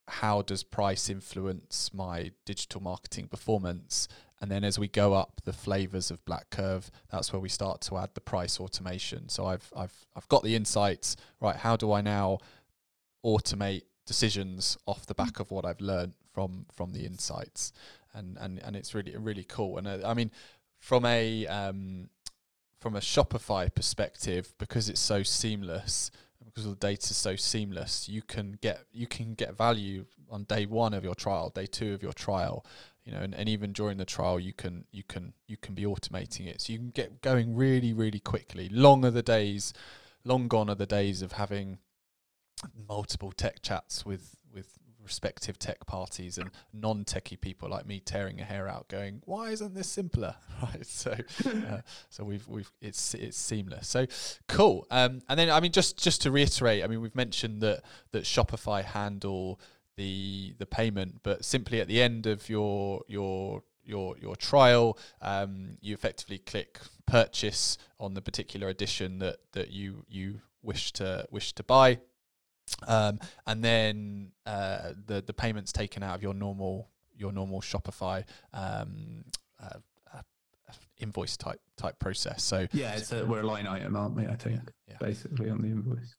how 0.09 0.42
does 0.42 0.64
price 0.64 1.09
influence 1.09 1.90
my 1.94 2.33
digital 2.46 2.83
marketing 2.83 3.29
performance 3.29 4.09
and 4.40 4.51
then 4.51 4.64
as 4.64 4.79
we 4.79 4.88
go 4.88 5.14
up 5.14 5.40
the 5.44 5.53
flavors 5.53 6.11
of 6.11 6.24
BlackCurve, 6.24 6.90
that's 7.11 7.33
where 7.33 7.40
we 7.40 7.48
start 7.48 7.81
to 7.83 7.98
add 7.98 8.11
the 8.14 8.20
price 8.20 8.61
automation. 8.61 9.29
So 9.29 9.46
I've 9.46 9.70
I've 9.77 10.07
I've 10.16 10.29
got 10.29 10.42
the 10.44 10.55
insights, 10.55 11.16
right? 11.40 11.57
How 11.57 11.77
do 11.77 11.92
I 11.92 12.01
now 12.01 12.38
automate 13.24 13.83
decisions 14.07 14.79
off 14.87 15.07
the 15.07 15.14
back 15.14 15.40
of 15.40 15.51
what 15.51 15.64
I've 15.64 15.81
learned 15.81 16.14
from 16.33 16.66
from 16.72 16.92
the 16.92 17.05
insights? 17.05 17.72
And 18.14 18.37
and 18.40 18.61
and 18.62 18.77
it's 18.77 18.94
really 18.94 19.16
really 19.16 19.44
cool. 19.44 19.79
And 19.79 19.88
uh, 19.88 19.98
I 20.05 20.14
mean, 20.14 20.31
from 20.79 21.05
a 21.05 21.46
um, 21.46 22.09
from 22.81 22.94
a 22.94 23.01
Shopify 23.01 23.74
perspective, 23.74 24.55
because 24.59 24.88
it's 24.88 25.01
so 25.01 25.24
seamless, 25.24 26.12
because 26.44 26.64
the 26.64 26.77
data 26.77 27.11
is 27.11 27.16
so 27.16 27.35
seamless, 27.35 28.09
you 28.09 28.22
can 28.22 28.57
get 28.61 28.85
you 28.92 29.07
can 29.07 29.35
get 29.35 29.57
value 29.57 30.07
on 30.31 30.44
day 30.44 30.66
one 30.66 30.94
of 30.94 31.03
your 31.03 31.14
trial, 31.14 31.51
day 31.51 31.66
two 31.66 31.92
of 31.94 32.03
your 32.03 32.12
trial, 32.12 32.64
you 33.09 33.14
know, 33.14 33.21
and, 33.21 33.35
and 33.35 33.49
even 33.49 33.73
during 33.73 33.97
the 33.97 34.05
trial, 34.05 34.38
you 34.38 34.53
can 34.53 34.85
you 34.92 35.03
can 35.03 35.33
you 35.47 35.57
can 35.57 35.75
be 35.75 35.85
automating 35.85 36.47
it, 36.47 36.61
so 36.61 36.75
you 36.75 36.79
can 36.79 36.90
get 36.90 37.23
going 37.23 37.57
really 37.57 37.94
really 37.94 38.21
quickly. 38.21 38.68
Long 38.68 39.03
are 39.07 39.11
the 39.11 39.23
days, 39.23 39.73
long 40.25 40.47
gone 40.47 40.68
are 40.68 40.75
the 40.75 40.85
days 40.85 41.23
of 41.23 41.33
having 41.33 41.79
multiple 42.87 43.33
tech 43.33 43.62
chats 43.62 44.05
with 44.05 44.37
with 44.53 44.75
respective 45.03 45.59
tech 45.59 45.87
parties 45.87 46.37
and 46.37 46.51
non-techie 46.75 47.40
people 47.40 47.66
like 47.71 47.87
me 47.87 47.99
tearing 47.99 48.42
a 48.42 48.44
hair 48.44 48.68
out 48.68 48.87
going 48.88 49.23
why 49.25 49.49
isn't 49.49 49.75
this 49.75 49.88
simpler? 49.88 50.35
Right? 50.62 50.85
So 50.85 51.16
uh, 51.47 51.81
so 52.11 52.25
we've 52.25 52.47
we've 52.47 52.71
it's 52.83 53.14
it's 53.14 53.38
seamless. 53.38 53.88
So 53.88 54.07
cool. 54.49 54.87
Um, 54.90 55.23
and 55.31 55.38
then 55.38 55.49
i 55.49 55.61
mean 55.61 55.73
just 55.73 55.97
just 55.97 56.21
to 56.23 56.31
reiterate 56.31 56.85
i 56.85 56.87
mean 56.88 57.01
we've 57.01 57.16
mentioned 57.16 57.62
that 57.62 57.85
that 58.12 58.25
shopify 58.25 58.85
handle 58.85 59.61
the 59.99 60.55
the 60.59 60.65
payment, 60.65 61.21
but 61.23 61.45
simply 61.45 61.81
at 61.81 61.89
the 61.89 62.01
end 62.01 62.27
of 62.27 62.49
your 62.49 63.03
your 63.09 63.63
your 63.85 64.17
your 64.19 64.37
trial, 64.37 64.97
um, 65.21 65.77
you 65.81 65.93
effectively 65.93 66.39
click 66.39 66.79
purchase 67.07 67.77
on 67.99 68.15
the 68.15 68.23
particular 68.23 68.69
edition 68.69 69.19
that 69.19 69.39
that 69.53 69.71
you 69.71 70.05
you 70.09 70.41
wish 70.63 70.93
to 70.93 71.27
wish 71.31 71.53
to 71.53 71.65
buy, 71.65 71.99
um, 72.87 73.19
and 73.47 73.63
then 73.65 74.31
uh, 74.47 74.93
the 75.07 75.21
the 75.21 75.35
payments 75.35 75.73
taken 75.73 76.03
out 76.03 76.15
of 76.15 76.23
your 76.23 76.35
normal 76.35 76.89
your 77.17 77.33
normal 77.33 77.61
Shopify. 77.61 78.25
Um, 78.55 79.25
uh, 79.61 79.81
uh, 80.15 80.23
invoice 80.99 81.37
type 81.37 81.61
type 81.77 81.99
process. 81.99 82.45
So 82.45 82.69
yeah, 82.73 82.95
it's 82.95 83.11
a, 83.11 83.27
we're 83.27 83.41
a 83.41 83.47
line 83.47 83.67
item, 83.67 83.97
aren't 83.97 84.15
we? 84.15 84.27
I 84.27 84.37
think 84.37 84.61
yeah, 84.63 84.71
yeah. 84.91 84.97
basically 85.01 85.51
on 85.51 85.61
the 85.61 85.69
invoice. 85.69 86.15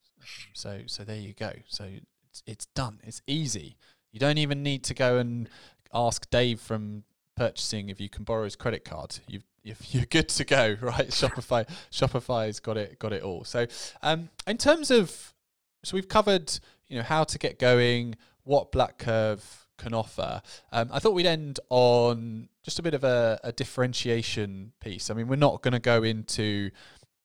So 0.54 0.82
so 0.88 1.06
there 1.06 1.16
you 1.16 1.34
go. 1.34 1.54
So 1.68 1.90
it's 2.30 2.44
it's 2.46 2.66
done. 2.68 3.00
It's 3.04 3.22
easy. 3.28 3.78
You 4.12 4.20
don't 4.20 4.38
even 4.38 4.64
need 4.64 4.84
to 4.86 4.94
go 4.94 5.18
and 5.18 5.50
ask 5.94 6.30
Dave 6.30 6.60
from 6.60 7.04
purchasing 7.36 7.90
if 7.90 8.02
you 8.02 8.10
can 8.10 8.24
borrow 8.24 8.44
his 8.44 8.56
credit 8.56 8.84
card. 8.84 9.20
You've 9.28 9.44
if 9.64 9.94
you're 9.94 10.06
good 10.06 10.30
to 10.30 10.46
go, 10.46 10.78
right? 10.82 11.10
Shopify 11.10 11.68
Shopify's 11.92 12.60
got 12.60 12.78
it 12.78 13.00
got 13.00 13.14
it 13.14 13.24
all. 13.24 13.44
So 13.44 13.68
um, 14.02 14.30
in 14.48 14.58
terms 14.58 14.92
of 14.92 15.34
so 15.84 15.96
we've 15.96 16.10
covered 16.10 16.52
you 16.88 16.98
know 16.98 17.04
how 17.04 17.24
to 17.24 17.38
get 17.38 17.60
going, 17.60 18.16
what 18.44 18.72
BlackCurve 18.72 19.42
can 19.78 19.94
offer. 19.94 20.42
Um, 20.72 20.90
I 20.92 21.00
thought 21.00 21.14
we'd 21.14 21.26
end 21.26 21.60
on 21.70 22.50
just 22.64 22.80
a 22.80 22.84
bit 22.84 22.94
of 22.94 23.04
a, 23.04 23.40
a 23.44 23.52
differentiation 23.52 24.74
piece. 24.82 25.10
I 25.10 25.14
mean, 25.14 25.28
we're 25.28 25.38
not 25.38 25.62
going 25.62 25.72
to 25.72 25.80
go 25.80 26.04
into 26.04 26.70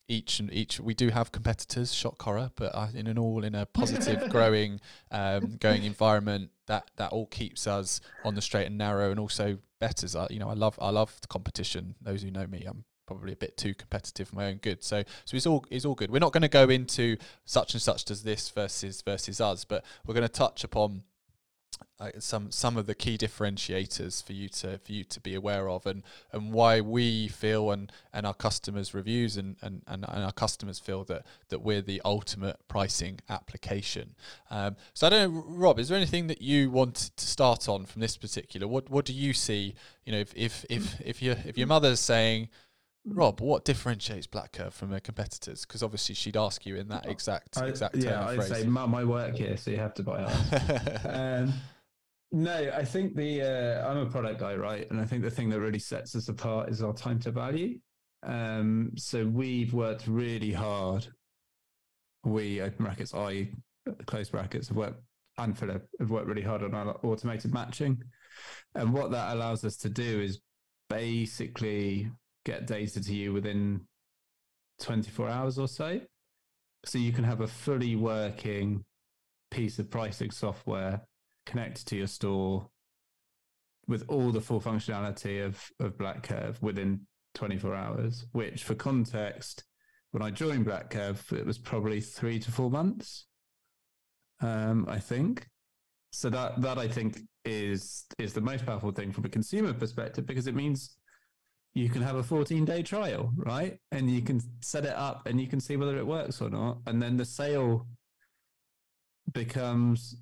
each 0.07 0.39
and 0.39 0.53
each 0.53 0.79
we 0.81 0.93
do 0.93 1.09
have 1.09 1.33
competitors 1.33 1.95
shock 1.95 2.21
horror 2.21 2.51
but 2.57 2.75
uh, 2.75 2.89
in 2.95 3.07
an 3.07 3.19
all 3.19 3.43
in 3.43 3.55
a 3.55 3.65
positive 3.65 4.29
growing 4.31 4.81
um, 5.11 5.57
going 5.61 5.85
environment 5.85 6.51
that 6.67 6.91
that 6.97 7.13
all 7.13 7.27
keeps 7.27 7.67
us 7.67 8.01
on 8.25 8.35
the 8.35 8.43
straight 8.43 8.67
and 8.67 8.79
narrow 8.79 9.11
and 9.11 9.21
also 9.21 9.59
betters. 9.81 10.17
Us 10.17 10.31
you 10.31 10.39
know 10.39 10.49
i 10.49 10.55
love 10.55 10.79
i 10.81 10.91
love 10.91 11.17
the 11.21 11.29
competition. 11.29 11.95
Those 12.01 12.23
who 12.23 12.31
know 12.31 12.47
me 12.47 12.65
i'm 12.67 12.85
probably 13.07 13.33
a 13.33 13.37
bit 13.37 13.57
too 13.57 13.75
competitive 13.75 14.29
for 14.29 14.37
my 14.37 14.47
own 14.47 14.57
good. 14.57 14.83
So 14.83 15.03
so 15.25 15.37
it's 15.37 15.47
all 15.47 15.65
it's 15.71 15.85
all 15.85 15.95
good. 15.95 16.11
We're 16.11 16.21
not 16.21 16.33
going 16.33 16.43
to 16.43 16.49
go 16.49 16.69
into 16.69 17.17
such 17.45 17.75
and 17.75 17.83
such 17.83 18.05
does 18.05 18.23
this 18.23 18.51
versus 18.51 19.03
versus 19.03 19.41
us 19.41 19.65
but 19.65 19.85
we're 20.07 20.15
going 20.15 20.27
to 20.27 20.33
touch 20.33 20.65
upon 20.65 21.03
uh, 22.01 22.11
some 22.19 22.51
some 22.51 22.77
of 22.77 22.87
the 22.87 22.95
key 22.95 23.17
differentiators 23.17 24.23
for 24.23 24.33
you 24.33 24.49
to 24.49 24.79
for 24.79 24.93
you 24.93 25.05
to 25.05 25.21
be 25.21 25.35
aware 25.35 25.69
of 25.69 25.87
and 25.87 26.03
and 26.33 26.53
why 26.53 26.81
we 26.81 27.29
feel 27.29 27.71
and 27.71 27.93
and 28.13 28.27
our 28.27 28.35
customers 28.35 28.95
reviews 28.95 29.37
and 29.37 29.57
and, 29.63 29.83
and, 29.87 30.05
our 30.05 30.33
customers 30.33 30.79
feel 30.79 31.05
that 31.05 31.25
that 31.49 31.61
we're 31.61 31.81
the 31.83 32.01
ultimate 32.05 32.57
pricing 32.69 33.21
application. 33.29 34.15
Um, 34.51 34.77
so 34.93 35.07
I 35.07 35.11
don't 35.11 35.35
know 35.35 35.45
Rob 35.47 35.79
is 35.79 35.89
there 35.89 35.97
anything 35.97 36.27
that 36.29 36.43
you 36.43 36.71
want 36.71 37.13
to 37.17 37.27
start 37.27 37.69
on 37.69 37.87
from 37.87 38.01
this 38.01 38.17
particular? 38.17 38.67
What 38.67 38.91
what 38.91 39.05
do 39.05 39.13
you 39.13 39.33
see 39.33 39.75
you 40.05 40.13
know 40.13 40.19
if 40.19 40.33
if 40.37 40.65
if, 40.69 41.01
if 41.01 41.23
your 41.23 41.37
if 41.45 41.57
your 41.57 41.67
mother's 41.67 42.01
saying 42.01 42.49
Rob, 43.07 43.41
what 43.41 43.65
differentiates 43.65 44.27
BlackCurve 44.27 44.73
from 44.73 44.91
their 44.91 45.01
competitors? 45.01 45.67
Because 45.67 45.83
obviously 45.83 46.15
she'd 46.15 46.37
ask 46.37 46.65
you 46.65 46.77
in 46.77 46.89
that 46.89 47.07
exact 47.07 47.59
I- 47.59 47.67
exact 47.67 47.97
yeah, 47.97 48.27
I'd 48.27 48.37
phrase. 48.37 48.49
say, 48.49 48.65
Mum, 48.65 48.95
I 48.95 49.05
work 49.05 49.37
here, 49.37 49.57
so 49.57 49.71
you 49.71 49.77
have 49.77 49.95
to 49.95 50.03
buy 50.03 50.23
ours. 50.23 51.05
um, 51.05 51.53
no, 52.33 52.73
I 52.75 52.85
think 52.85 53.15
the 53.15 53.43
uh, 53.43 53.89
I'm 53.89 53.99
a 53.99 54.07
product 54.07 54.41
guy, 54.41 54.55
right? 54.55 54.91
And 54.91 55.01
I 55.01 55.05
think 55.05 55.23
the 55.23 55.31
thing 55.31 55.51
that 55.51 55.61
really 55.61 55.79
sets 55.79 56.17
us 56.17 56.29
apart 56.29 56.71
is 56.71 56.83
our 56.83 56.95
time 56.95 57.21
to 57.21 57.31
value. 57.31 57.79
Um, 58.23 58.93
so 58.97 59.27
we've 59.27 59.75
worked 59.75 60.07
really 60.07 60.51
hard. 60.53 61.07
We 62.25 62.63
open 62.63 62.87
brackets, 62.87 63.15
I 63.15 63.51
close 64.07 64.31
brackets 64.31 64.69
have 64.69 64.77
worked 64.77 65.03
and 65.39 65.59
Philip 65.59 65.87
have 66.01 66.11
worked 66.11 66.27
really 66.27 66.43
hard 66.43 66.63
on 66.63 66.75
our 66.75 66.99
automated 67.03 67.53
matching. 67.53 68.03
And 68.75 68.93
what 68.93 69.11
that 69.11 69.35
allows 69.35 69.65
us 69.65 69.77
to 69.79 69.89
do 69.89 70.21
is 70.21 70.41
basically 70.89 72.11
get 72.45 72.67
data 72.67 73.03
to 73.03 73.15
you 73.15 73.33
within 73.33 73.83
24 74.81 75.29
hours 75.29 75.59
or 75.59 75.69
so. 75.69 76.01
So 76.85 76.99
you 76.99 77.13
can 77.13 77.25
have 77.25 77.41
a 77.41 77.47
fully 77.47 77.97
working 77.97 78.85
piece 79.51 79.79
of 79.79 79.91
pricing 79.91 80.31
software 80.31 81.03
connected 81.47 81.87
to 81.87 81.97
your 81.97 82.07
store 82.07 82.69
with 83.87 84.05
all 84.09 84.33
the 84.33 84.41
full 84.41 84.61
functionality 84.61 85.45
of, 85.45 85.63
of 85.81 85.97
BlackCurve 85.97 86.61
within 86.63 87.07
24 87.35 87.75
hours, 87.75 88.27
which 88.33 88.65
for 88.65 88.75
context, 88.75 89.65
when 90.13 90.23
I 90.23 90.31
joined 90.31 90.67
BlackCurve, 90.67 91.33
it 91.33 91.45
was 91.45 91.59
probably 91.59 92.01
three 92.01 92.39
to 92.39 92.51
four 92.51 92.71
months. 92.71 93.27
Um, 94.41 94.87
I 94.89 94.99
think. 94.99 95.49
So 96.13 96.31
that 96.31 96.61
that 96.61 96.79
I 96.79 96.87
think 96.87 97.19
is 97.45 98.05
is 98.19 98.33
the 98.33 98.41
most 98.41 98.67
powerful 98.67 98.93
thing 98.93 99.13
from 99.13 99.25
a 99.25 99.29
consumer 99.29 99.73
perspective 99.73 100.27
because 100.27 100.47
it 100.47 100.55
means 100.55 100.97
you 101.75 101.89
can 101.89 102.03
have 102.03 102.17
a 102.17 102.23
14 102.23 102.65
day 102.65 102.83
trial, 102.83 103.33
right? 103.37 103.79
And 103.91 104.11
you 104.11 104.23
can 104.23 104.41
set 104.61 104.85
it 104.85 104.95
up 104.95 105.27
and 105.27 105.41
you 105.41 105.49
can 105.49 105.61
see 105.61 105.77
whether 105.77 105.97
it 105.99 106.07
works 106.07 106.41
or 106.41 106.49
not. 106.49 106.79
And 106.87 107.03
then 107.03 107.17
the 107.17 107.25
sale 107.25 107.87
becomes 109.33 110.17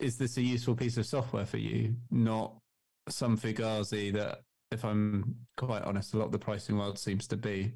is 0.00 0.18
this 0.18 0.36
a 0.36 0.42
useful 0.42 0.74
piece 0.74 0.96
of 0.96 1.06
software 1.06 1.46
for 1.46 1.56
you? 1.56 1.94
Not 2.10 2.54
some 3.08 3.38
Fugazi 3.38 4.12
that, 4.12 4.40
if 4.70 4.84
I'm 4.84 5.36
quite 5.56 5.82
honest, 5.82 6.12
a 6.14 6.18
lot 6.18 6.26
of 6.26 6.32
the 6.32 6.38
pricing 6.38 6.76
world 6.76 6.98
seems 6.98 7.26
to 7.28 7.36
be. 7.36 7.72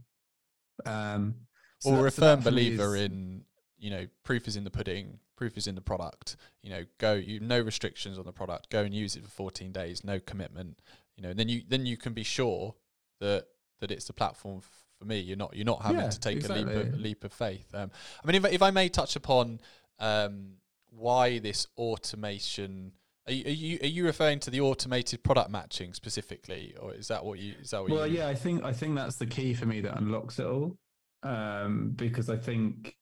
Um, 0.85 1.37
so 1.81 1.91
or 1.91 2.03
that- 2.03 2.07
a 2.09 2.11
firm 2.11 2.41
believer 2.41 2.97
is- 2.97 3.03
in 3.05 3.45
you 3.79 3.91
know 3.91 4.07
proof 4.25 4.49
is 4.49 4.57
in 4.57 4.65
the 4.65 4.71
pudding 4.71 5.21
proof 5.37 5.57
is 5.57 5.69
in 5.69 5.77
the 5.77 5.81
product 5.81 6.35
you 6.63 6.71
know 6.71 6.85
go 6.99 7.13
you 7.15 7.39
no 7.39 7.61
restrictions 7.61 8.19
on 8.19 8.25
the 8.25 8.33
product 8.33 8.69
go 8.71 8.83
and 8.83 8.93
use 8.93 9.15
it 9.15 9.23
for 9.23 9.29
14 9.31 9.71
days 9.71 10.03
no 10.03 10.19
commitment 10.19 10.81
you 11.17 11.23
know 11.23 11.33
then 11.33 11.49
you 11.49 11.63
then 11.69 11.87
you 11.87 11.97
can 11.97 12.13
be 12.13 12.25
sure 12.25 12.75
that 13.21 13.47
that 13.81 13.91
it's 13.91 14.07
the 14.07 14.13
platform 14.13 14.59
f- 14.59 14.85
for 14.99 15.05
me. 15.05 15.21
You're 15.21 15.37
not 15.37 15.55
you're 15.55 15.65
not 15.65 15.83
having 15.83 16.01
Yeah, 16.01 16.11
to 16.11 16.21
take 16.21 16.49
a 16.49 16.53
leap 16.53 16.67
of, 16.69 17.01
leap 17.01 17.25
of 17.25 17.33
faith. 17.33 17.73
Um, 17.75 17.91
i 18.23 18.27
mean 18.27 18.37
if, 18.37 18.45
I- 18.45 18.51
if 18.51 18.63
i 18.63 18.71
may 18.71 18.89
touch 18.89 19.17
upon 19.17 19.61
um, 19.99 20.55
why 20.91 21.39
this 21.39 21.67
automation 21.77 22.93
are 23.27 23.33
you, 23.33 23.45
are 23.45 23.51
you 23.51 23.79
are 23.83 23.87
you 23.87 24.05
referring 24.05 24.41
to 24.41 24.51
the 24.51 24.61
automated 24.61 25.23
product 25.23 25.51
matching 25.51 25.93
specifically 25.93 26.75
or 26.81 26.95
is 26.95 27.09
that 27.09 27.25
what 27.25 27.39
you 27.39 27.55
is 27.61 27.71
that 27.71 27.83
what 27.83 27.91
Well, 27.91 28.07
yeah, 28.07 28.27
I 28.29 28.35
think 28.35 28.65
I 28.65 28.73
think 28.73 28.95
that's 28.97 29.17
the 29.17 29.27
key 29.27 29.55
for 29.55 29.67
me 29.67 29.81
that 29.83 29.97
unlocks 29.99 30.39
it 30.39 30.47
all. 30.47 30.77
Um, 31.23 31.93
because 31.97 32.31
I 32.31 32.37
think 32.37 32.97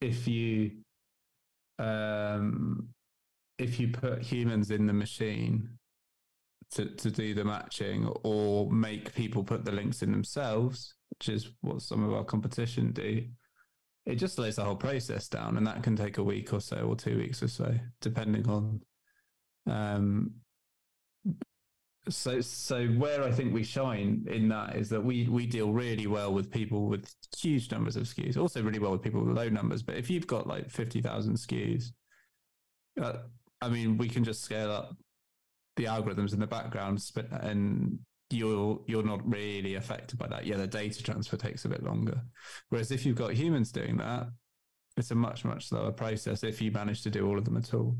if 0.00 0.26
you 0.28 0.72
um, 1.78 2.88
if 3.58 3.78
you 3.80 3.88
put 3.88 4.22
humans 4.22 4.70
in 4.70 4.86
the 4.86 4.92
machine 4.92 5.70
to 6.72 6.86
to 6.86 7.10
do 7.10 7.34
the 7.34 7.44
matching, 7.44 8.06
or 8.24 8.70
make 8.70 9.14
people 9.14 9.42
put 9.44 9.64
the 9.64 9.72
links 9.72 10.02
in 10.02 10.12
themselves, 10.12 10.94
which 11.10 11.28
is 11.28 11.50
what 11.60 11.82
some 11.82 12.04
of 12.04 12.12
our 12.12 12.24
competition 12.24 12.92
do, 12.92 13.24
it 14.06 14.16
just 14.16 14.36
slows 14.36 14.56
the 14.56 14.64
whole 14.64 14.76
process 14.76 15.28
down, 15.28 15.56
and 15.56 15.66
that 15.66 15.82
can 15.82 15.96
take 15.96 16.18
a 16.18 16.22
week 16.22 16.52
or 16.52 16.60
so, 16.60 16.76
or 16.78 16.96
two 16.96 17.18
weeks 17.18 17.42
or 17.42 17.48
so, 17.48 17.74
depending 18.00 18.48
on 18.48 18.80
um, 19.68 20.32
so 22.08 22.40
so 22.40 22.86
where 22.86 23.22
I 23.22 23.30
think 23.30 23.52
we 23.52 23.62
shine 23.62 24.24
in 24.30 24.48
that 24.48 24.76
is 24.76 24.88
that 24.90 25.02
we 25.02 25.28
we 25.28 25.46
deal 25.46 25.72
really 25.72 26.06
well 26.06 26.32
with 26.32 26.50
people 26.50 26.86
with 26.86 27.14
huge 27.36 27.70
numbers 27.70 27.96
of 27.96 28.04
SKUs, 28.04 28.36
also 28.36 28.62
really 28.62 28.78
well 28.78 28.92
with 28.92 29.02
people 29.02 29.22
with 29.24 29.36
low 29.36 29.48
numbers. 29.48 29.82
But 29.82 29.96
if 29.96 30.08
you've 30.08 30.26
got 30.26 30.46
like 30.46 30.70
fifty 30.70 31.02
thousand 31.02 31.34
SKUs, 31.34 31.92
uh, 33.00 33.18
I 33.60 33.68
mean, 33.68 33.98
we 33.98 34.08
can 34.08 34.24
just 34.24 34.42
scale 34.42 34.70
up 34.70 34.96
the 35.78 35.84
algorithms 35.86 36.34
in 36.34 36.40
the 36.40 36.46
background, 36.46 37.02
and 37.30 37.98
you're 38.30 38.78
you're 38.86 39.02
not 39.02 39.26
really 39.26 39.76
affected 39.76 40.18
by 40.18 40.26
that. 40.28 40.44
Yeah, 40.44 40.56
the 40.58 40.66
data 40.66 41.02
transfer 41.02 41.38
takes 41.38 41.64
a 41.64 41.68
bit 41.70 41.82
longer. 41.82 42.20
Whereas 42.68 42.90
if 42.90 43.06
you've 43.06 43.16
got 43.16 43.32
humans 43.32 43.72
doing 43.72 43.96
that, 43.96 44.26
it's 44.98 45.10
a 45.10 45.14
much 45.14 45.44
much 45.46 45.68
slower 45.68 45.92
process 45.92 46.42
if 46.44 46.60
you 46.60 46.70
manage 46.70 47.02
to 47.04 47.10
do 47.10 47.26
all 47.26 47.38
of 47.38 47.46
them 47.46 47.56
at 47.56 47.72
all. 47.72 47.96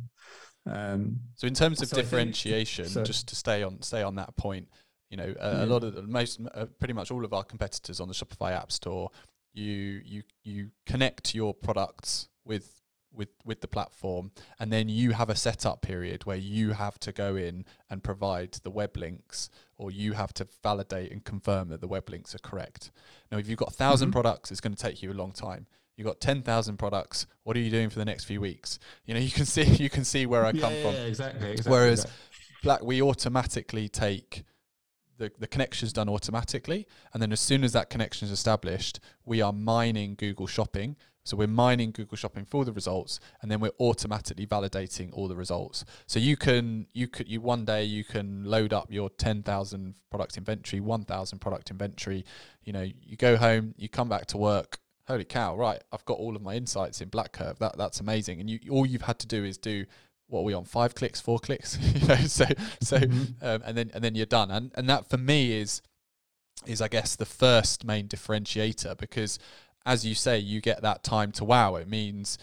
Um, 0.67 1.21
So 1.37 1.47
in 1.47 1.55
terms 1.55 1.81
of 1.81 1.89
So 1.89 1.97
I 1.97 2.01
think- 2.01 2.11
differentiation, 2.11 2.87
so- 2.89 3.05
just 3.05 3.29
to 3.29 3.37
stay 3.37 3.63
on 3.63 3.81
stay 3.81 4.03
on 4.03 4.17
that 4.17 4.37
point, 4.37 4.69
you 5.09 5.17
know, 5.17 5.35
a, 5.41 5.65
a 5.65 5.67
lot 5.67 5.83
of 5.85 5.95
the, 5.95 6.03
most, 6.03 6.41
uh, 6.55 6.67
pretty 6.79 6.93
much 6.95 7.11
all 7.11 7.25
of 7.25 7.33
our 7.33 7.45
competitors 7.45 7.99
on 8.01 8.09
the 8.09 8.15
Shopify 8.15 8.53
App 8.53 8.71
Store, 8.71 9.11
you 9.55 10.03
you 10.05 10.23
you 10.45 10.71
connect 10.85 11.35
your 11.35 11.55
products 11.55 12.29
with 12.45 12.83
with 13.13 13.29
with 13.45 13.61
the 13.61 13.69
platform, 13.69 14.31
and 14.61 14.73
then 14.73 14.89
you 14.89 15.13
have 15.13 15.29
a 15.31 15.35
setup 15.37 15.83
period 15.83 16.25
where 16.27 16.37
you 16.37 16.73
have 16.73 16.99
to 17.01 17.13
go 17.13 17.37
in 17.37 17.65
and 17.91 18.03
provide 18.05 18.53
the 18.63 18.71
web 18.71 18.97
links, 18.97 19.51
or 19.77 19.91
you 19.91 20.13
have 20.13 20.33
to 20.35 20.47
validate 20.63 21.11
and 21.11 21.25
confirm 21.25 21.69
that 21.69 21.81
the 21.81 21.89
web 21.89 22.09
links 22.11 22.35
are 22.35 22.39
correct. 22.39 22.91
Now, 23.33 23.39
if 23.39 23.49
you've 23.49 23.59
got 23.59 23.73
1000 23.73 24.09
Mhm. 24.09 24.13
products, 24.13 24.51
it's 24.51 24.61
going 24.61 24.75
to 24.75 24.83
take 24.83 25.03
you 25.03 25.11
a 25.11 25.15
long 25.15 25.33
time. 25.33 25.67
You've 25.97 26.07
got 26.07 26.21
ten 26.21 26.43
thousand 26.43 26.77
products. 26.77 27.27
What 27.43 27.57
are 27.57 27.61
you 27.61 27.71
doing 27.71 27.91
for 27.91 27.99
the 27.99 28.05
next 28.05 28.25
few 28.25 28.41
weeks? 28.41 28.79
You 29.05 29.15
know, 29.15 29.21
you 29.21 29.33
can 29.33 29.47
see 29.55 29.65
you 29.65 29.91
can 29.91 30.05
see 30.05 30.27
where 30.27 30.45
I 30.45 30.51
yeah, 30.53 30.61
come 30.61 30.73
yeah, 30.75 30.83
from. 30.83 30.95
yeah, 30.95 31.01
exactly, 31.03 31.51
exactly. 31.51 31.71
Whereas 31.73 32.05
that. 32.05 32.13
Black, 32.63 32.83
we 32.85 33.01
automatically 33.03 33.89
take 33.89 34.45
the, 35.17 35.33
the 35.39 35.47
connection's 35.49 35.93
done 35.93 36.09
automatically. 36.09 36.87
And 37.13 37.21
then 37.23 37.33
as 37.33 37.41
soon 37.41 37.65
as 37.65 37.73
that 37.73 37.91
connection 37.91 38.27
is 38.27 38.33
established, 38.33 39.01
we 39.25 39.41
are 39.43 39.53
mining 39.53 40.15
Google 40.17 40.47
Shopping. 40.47 40.97
So 41.29 41.37
we're 41.37 41.47
mining 41.47 41.91
Google 41.91 42.17
Shopping 42.17 42.47
for 42.47 42.65
the 42.65 42.73
results, 42.73 43.21
and 43.43 43.51
then 43.51 43.61
we're 43.61 43.77
automatically 43.79 44.47
validating 44.47 45.11
all 45.13 45.29
the 45.29 45.37
results. 45.37 45.85
So 46.07 46.19
you 46.19 46.39
can 46.39 46.87
you 46.95 47.07
could 47.07 47.29
you 47.29 47.43
one 47.43 47.67
day 47.67 47.85
you 47.85 48.03
can 48.03 48.45
load 48.45 48.73
up 48.73 48.91
your 48.91 49.11
ten 49.11 49.43
thousand 49.43 49.95
product 50.11 50.39
inventory, 50.39 50.81
one 50.81 51.05
thousand 51.05 51.41
product 51.41 51.71
inventory. 51.71 52.25
You 52.65 52.73
know, 52.73 52.83
you 52.83 53.17
go 53.19 53.37
home, 53.37 53.75
you 53.77 53.91
come 53.91 54.09
back 54.09 54.25
to 54.29 54.39
work. 54.39 54.79
Holy 55.07 55.25
cow! 55.25 55.55
Right, 55.55 55.83
I've 55.93 56.05
got 56.07 56.19
all 56.19 56.35
of 56.35 56.41
my 56.41 56.55
insights 56.55 57.03
in 57.03 57.11
BlackCurve. 57.11 57.59
That 57.59 57.77
that's 57.77 58.01
amazing. 58.01 58.41
And 58.41 58.49
you 58.49 58.59
all 58.71 58.87
you've 58.87 59.03
had 59.03 59.19
to 59.19 59.27
do 59.27 59.45
is 59.45 59.59
do 59.59 59.85
what 60.29 60.41
are 60.41 60.45
we 60.45 60.55
on 60.55 60.65
five 60.65 60.95
clicks, 60.95 61.21
four 61.21 61.39
clicks, 61.39 61.79
you 61.95 62.07
know. 62.09 62.17
So 62.17 62.47
so 62.81 62.99
Mhm. 62.99 63.35
um, 63.43 63.63
and 63.67 63.77
then 63.77 63.91
and 63.93 64.03
then 64.03 64.15
you're 64.15 64.27
done. 64.27 64.51
And 64.51 64.73
and 64.77 64.89
that 64.89 65.11
for 65.11 65.19
me 65.19 65.61
is 65.61 65.83
is 66.67 66.81
I 66.81 66.89
guess 66.89 67.17
the 67.17 67.27
first 67.27 67.85
main 67.85 68.09
differentiator 68.09 68.97
because 68.99 69.39
as 69.89 70.05
you 70.05 70.15
say, 70.15 70.39
you 70.39 70.61
get 70.61 70.83
that 70.83 71.03
time 71.03 71.33
to 71.33 71.45
wow. 71.45 71.77
It 71.77 71.89
means 71.89 72.37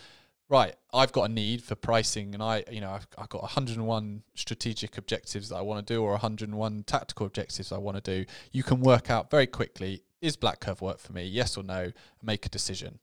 right, 0.49 0.75
I've 0.91 1.11
got 1.11 1.29
a 1.29 1.33
need 1.33 1.63
for 1.63 1.75
pricing, 1.75 2.33
and 2.33 2.41
I 2.41 2.63
you 2.71 2.81
know 2.81 2.89
I've, 2.89 3.07
I've 3.17 3.29
got 3.29 3.43
101 3.43 4.23
strategic 4.33 4.97
objectives 4.97 5.49
that 5.49 5.57
I 5.57 5.61
want 5.61 5.85
to 5.85 5.93
do, 5.93 6.01
or 6.01 6.11
101 6.11 6.83
tactical 6.87 7.27
objectives 7.27 7.71
I 7.71 7.77
want 7.77 8.03
to 8.03 8.17
do. 8.17 8.25
You 8.51 8.63
can 8.63 8.81
work 8.81 9.09
out 9.11 9.29
very 9.29 9.47
quickly 9.47 10.01
is 10.21 10.35
BlackCurve 10.35 10.81
work 10.81 10.99
for 10.99 11.13
me, 11.13 11.23
yes 11.23 11.55
or 11.55 11.63
no, 11.63 11.91
make 12.23 12.47
a 12.47 12.49
decision. 12.49 12.97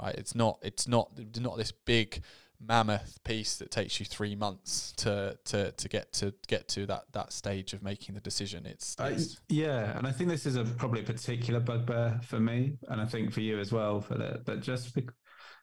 Right, 0.00 0.14
it's 0.14 0.36
not 0.36 0.60
it's 0.62 0.86
not 0.86 1.10
not 1.40 1.56
this 1.56 1.72
big 1.72 2.22
mammoth 2.60 3.22
piece 3.24 3.56
that 3.56 3.70
takes 3.70 4.00
you 4.00 4.06
three 4.06 4.34
months 4.34 4.92
to 4.96 5.38
to 5.44 5.72
to 5.72 5.88
get 5.88 6.12
to 6.12 6.34
get 6.48 6.68
to 6.68 6.86
that 6.86 7.04
that 7.12 7.32
stage 7.32 7.72
of 7.72 7.82
making 7.82 8.14
the 8.14 8.20
decision. 8.20 8.66
It's, 8.66 8.96
Uh, 8.98 9.10
it's 9.12 9.40
yeah, 9.48 9.96
and 9.96 10.06
I 10.06 10.12
think 10.12 10.28
this 10.30 10.46
is 10.46 10.56
a 10.56 10.64
probably 10.64 11.00
a 11.00 11.04
particular 11.04 11.60
bugbear 11.60 12.20
for 12.24 12.40
me, 12.40 12.78
and 12.88 13.00
I 13.00 13.06
think 13.06 13.32
for 13.32 13.40
you 13.40 13.58
as 13.60 13.72
well, 13.72 14.00
Philip. 14.00 14.44
But 14.44 14.60
just 14.60 14.94
bec- 14.94 15.14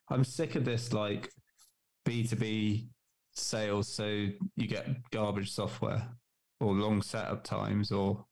I'm 0.10 0.24
sick 0.24 0.56
of 0.56 0.64
this 0.66 0.94
like 0.94 1.30
B 2.06 2.26
two 2.26 2.36
B 2.38 2.88
sales, 3.34 3.88
so 3.94 4.06
you 4.06 4.68
get 4.68 4.88
garbage 5.12 5.52
software 5.52 6.08
or 6.62 6.74
long 6.74 7.02
setup 7.02 7.44
times, 7.44 7.92
or 7.92 8.26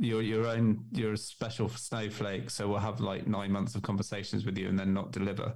your 0.00 0.22
your 0.22 0.46
own 0.46 0.84
you're 0.92 1.12
a 1.12 1.18
special 1.18 1.68
snowflake, 1.68 2.48
so 2.50 2.68
we'll 2.68 2.78
have 2.78 3.00
like 3.00 3.26
nine 3.26 3.52
months 3.52 3.74
of 3.74 3.82
conversations 3.82 4.46
with 4.46 4.56
you 4.56 4.68
and 4.68 4.78
then 4.78 4.94
not 4.94 5.12
deliver. 5.12 5.54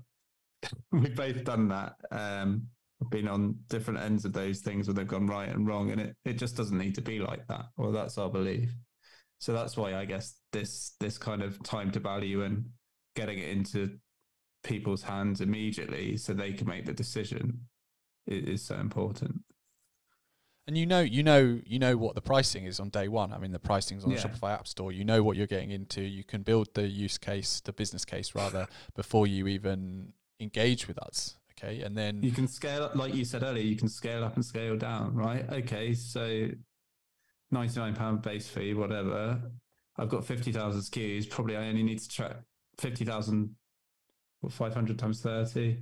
We've 0.92 1.14
both 1.14 1.44
done 1.44 1.68
that. 1.68 1.94
Um, 2.10 2.66
been 3.10 3.26
on 3.26 3.56
different 3.68 3.98
ends 4.00 4.24
of 4.24 4.32
those 4.32 4.60
things 4.60 4.86
where 4.86 4.94
they've 4.94 5.06
gone 5.08 5.26
right 5.26 5.48
and 5.48 5.66
wrong, 5.66 5.90
and 5.90 6.00
it, 6.00 6.16
it 6.24 6.34
just 6.34 6.56
doesn't 6.56 6.78
need 6.78 6.94
to 6.94 7.02
be 7.02 7.18
like 7.18 7.46
that. 7.48 7.66
Well, 7.76 7.90
that's 7.92 8.16
our 8.18 8.30
belief. 8.30 8.70
So 9.38 9.52
that's 9.52 9.76
why 9.76 9.96
I 9.96 10.04
guess 10.04 10.36
this 10.52 10.92
this 11.00 11.18
kind 11.18 11.42
of 11.42 11.60
time 11.64 11.90
to 11.92 12.00
value 12.00 12.42
and 12.44 12.64
getting 13.16 13.38
it 13.38 13.48
into 13.48 13.98
people's 14.62 15.02
hands 15.02 15.40
immediately 15.40 16.16
so 16.16 16.32
they 16.32 16.52
can 16.52 16.68
make 16.68 16.86
the 16.86 16.92
decision 16.92 17.58
is, 18.28 18.44
is 18.60 18.64
so 18.64 18.76
important. 18.76 19.40
And 20.68 20.78
you 20.78 20.86
know, 20.86 21.00
you 21.00 21.24
know, 21.24 21.60
you 21.66 21.80
know 21.80 21.96
what 21.96 22.14
the 22.14 22.20
pricing 22.20 22.66
is 22.66 22.78
on 22.78 22.88
day 22.90 23.08
one. 23.08 23.32
I 23.32 23.38
mean, 23.38 23.50
the 23.50 23.58
pricing's 23.58 24.04
on 24.04 24.12
Yeah. 24.12 24.18
the 24.22 24.28
Shopify 24.28 24.52
App 24.52 24.68
Store. 24.68 24.92
You 24.92 25.04
know 25.04 25.24
what 25.24 25.36
you're 25.36 25.48
getting 25.48 25.72
into. 25.72 26.02
You 26.02 26.22
can 26.22 26.42
build 26.42 26.68
the 26.74 26.86
use 26.86 27.18
case, 27.18 27.60
the 27.60 27.72
business 27.72 28.04
case 28.04 28.36
rather, 28.36 28.68
before 28.94 29.26
you 29.26 29.48
even 29.48 30.12
engage 30.42 30.88
with 30.88 30.98
us. 30.98 31.36
Okay, 31.58 31.82
and 31.82 31.96
then 31.96 32.22
You 32.22 32.32
can 32.32 32.48
scale 32.48 32.82
up, 32.82 32.96
like 32.96 33.14
you 33.14 33.24
said 33.24 33.42
earlier, 33.42 33.62
you 33.62 33.76
can 33.76 33.88
scale 33.88 34.24
up 34.24 34.34
and 34.34 34.44
scale 34.44 34.76
down, 34.76 35.14
right? 35.14 35.48
Okay, 35.50 35.94
so 35.94 36.48
£99 37.52 38.22
base 38.22 38.48
fee, 38.48 38.74
whatever. 38.74 39.40
I've 39.96 40.08
got 40.08 40.24
50,000 40.24 40.80
SKUs. 40.80 41.28
Probably 41.28 41.56
I 41.56 41.68
only 41.68 41.82
need 41.82 41.98
to 42.00 42.08
track 42.08 42.36
50,000 42.78 43.54
or 44.42 44.50
500 44.50 44.98
times 44.98 45.20
30. 45.20 45.78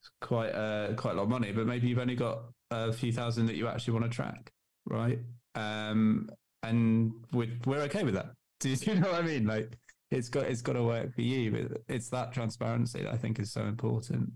It's 0.00 0.10
quite, 0.20 0.50
uh, 0.50 0.94
quite 0.94 1.12
a 1.12 1.16
lot 1.16 1.24
of 1.24 1.28
money, 1.28 1.52
but 1.52 1.66
maybe 1.66 1.88
you've 1.88 1.98
only 1.98 2.16
got 2.16 2.44
a 2.70 2.92
few 2.92 3.12
thousand 3.12 3.46
that 3.46 3.56
you 3.56 3.68
actually 3.68 3.94
want 3.94 4.04
to 4.06 4.10
track, 4.10 4.50
right? 4.86 5.18
Um, 5.54 6.30
and 6.62 7.12
we're, 7.32 7.50
we're 7.66 7.82
okay 7.82 8.04
with 8.04 8.14
that. 8.14 8.32
Do 8.60 8.70
you 8.70 8.94
know 8.94 9.10
what 9.10 9.22
I 9.22 9.26
mean? 9.26 9.46
Like, 9.46 9.76
it's 10.12 10.28
got 10.28 10.44
it's 10.44 10.62
got 10.62 10.74
to 10.74 10.82
work 10.82 11.14
for 11.14 11.22
you, 11.22 11.50
but 11.50 11.82
it's 11.88 12.08
that 12.10 12.32
transparency 12.32 13.02
that 13.02 13.12
I 13.12 13.16
think 13.16 13.38
is 13.38 13.52
so 13.52 13.62
important 13.62 14.30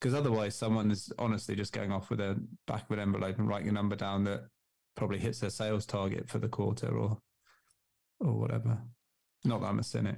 because 0.00 0.14
otherwise 0.14 0.56
someone 0.56 0.90
is 0.90 1.12
honestly 1.18 1.54
just 1.54 1.72
going 1.72 1.92
off 1.92 2.10
with 2.10 2.20
a 2.20 2.40
back 2.66 2.84
of 2.84 2.90
an 2.90 2.98
envelope 2.98 3.38
and 3.38 3.48
writing 3.48 3.68
a 3.68 3.72
number 3.72 3.94
down 3.94 4.24
that 4.24 4.42
probably 4.96 5.18
hits 5.18 5.38
their 5.38 5.50
sales 5.50 5.86
target 5.86 6.28
for 6.28 6.38
the 6.38 6.48
quarter 6.48 6.96
or 6.98 7.18
or 8.20 8.32
whatever. 8.32 8.78
Not 9.44 9.60
that 9.60 9.68
I'm 9.68 9.78
a 9.78 9.84
cynic. 9.84 10.16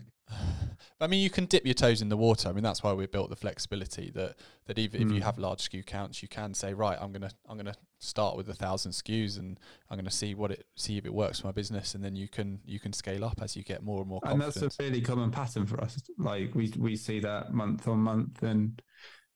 I 1.00 1.06
mean, 1.06 1.20
you 1.22 1.30
can 1.30 1.46
dip 1.46 1.64
your 1.64 1.74
toes 1.74 2.00
in 2.00 2.08
the 2.08 2.16
water. 2.16 2.48
I 2.48 2.52
mean, 2.52 2.62
that's 2.64 2.82
why 2.82 2.92
we 2.92 3.06
built 3.06 3.30
the 3.30 3.36
flexibility 3.36 4.10
that 4.14 4.36
that 4.66 4.78
even 4.78 5.02
if 5.02 5.10
you 5.12 5.20
Mm. 5.20 5.24
have 5.24 5.38
large 5.38 5.60
SKU 5.60 5.82
counts, 5.84 6.22
you 6.22 6.28
can 6.28 6.54
say, 6.54 6.72
right, 6.72 6.96
I'm 7.00 7.12
gonna 7.12 7.30
I'm 7.48 7.56
gonna 7.56 7.74
start 7.98 8.36
with 8.36 8.48
a 8.48 8.54
thousand 8.54 8.92
SKUs 8.92 9.38
and 9.38 9.58
I'm 9.90 9.98
gonna 9.98 10.10
see 10.10 10.34
what 10.34 10.50
it 10.50 10.66
see 10.76 10.96
if 10.96 11.04
it 11.04 11.12
works 11.12 11.40
for 11.40 11.48
my 11.48 11.52
business, 11.52 11.94
and 11.94 12.02
then 12.04 12.16
you 12.16 12.28
can 12.28 12.60
you 12.64 12.80
can 12.80 12.92
scale 12.92 13.24
up 13.24 13.40
as 13.42 13.56
you 13.56 13.62
get 13.62 13.82
more 13.82 14.00
and 14.00 14.08
more 14.08 14.20
And 14.24 14.40
confidence. 14.40 14.60
that's 14.60 14.80
a 14.80 14.82
really 14.84 15.00
common 15.00 15.30
pattern 15.30 15.66
for 15.66 15.80
us. 15.82 16.00
Like 16.18 16.54
we 16.54 16.72
we 16.78 16.96
see 16.96 17.20
that 17.20 17.52
month 17.52 17.86
on 17.88 17.98
month 17.98 18.42
and 18.42 18.80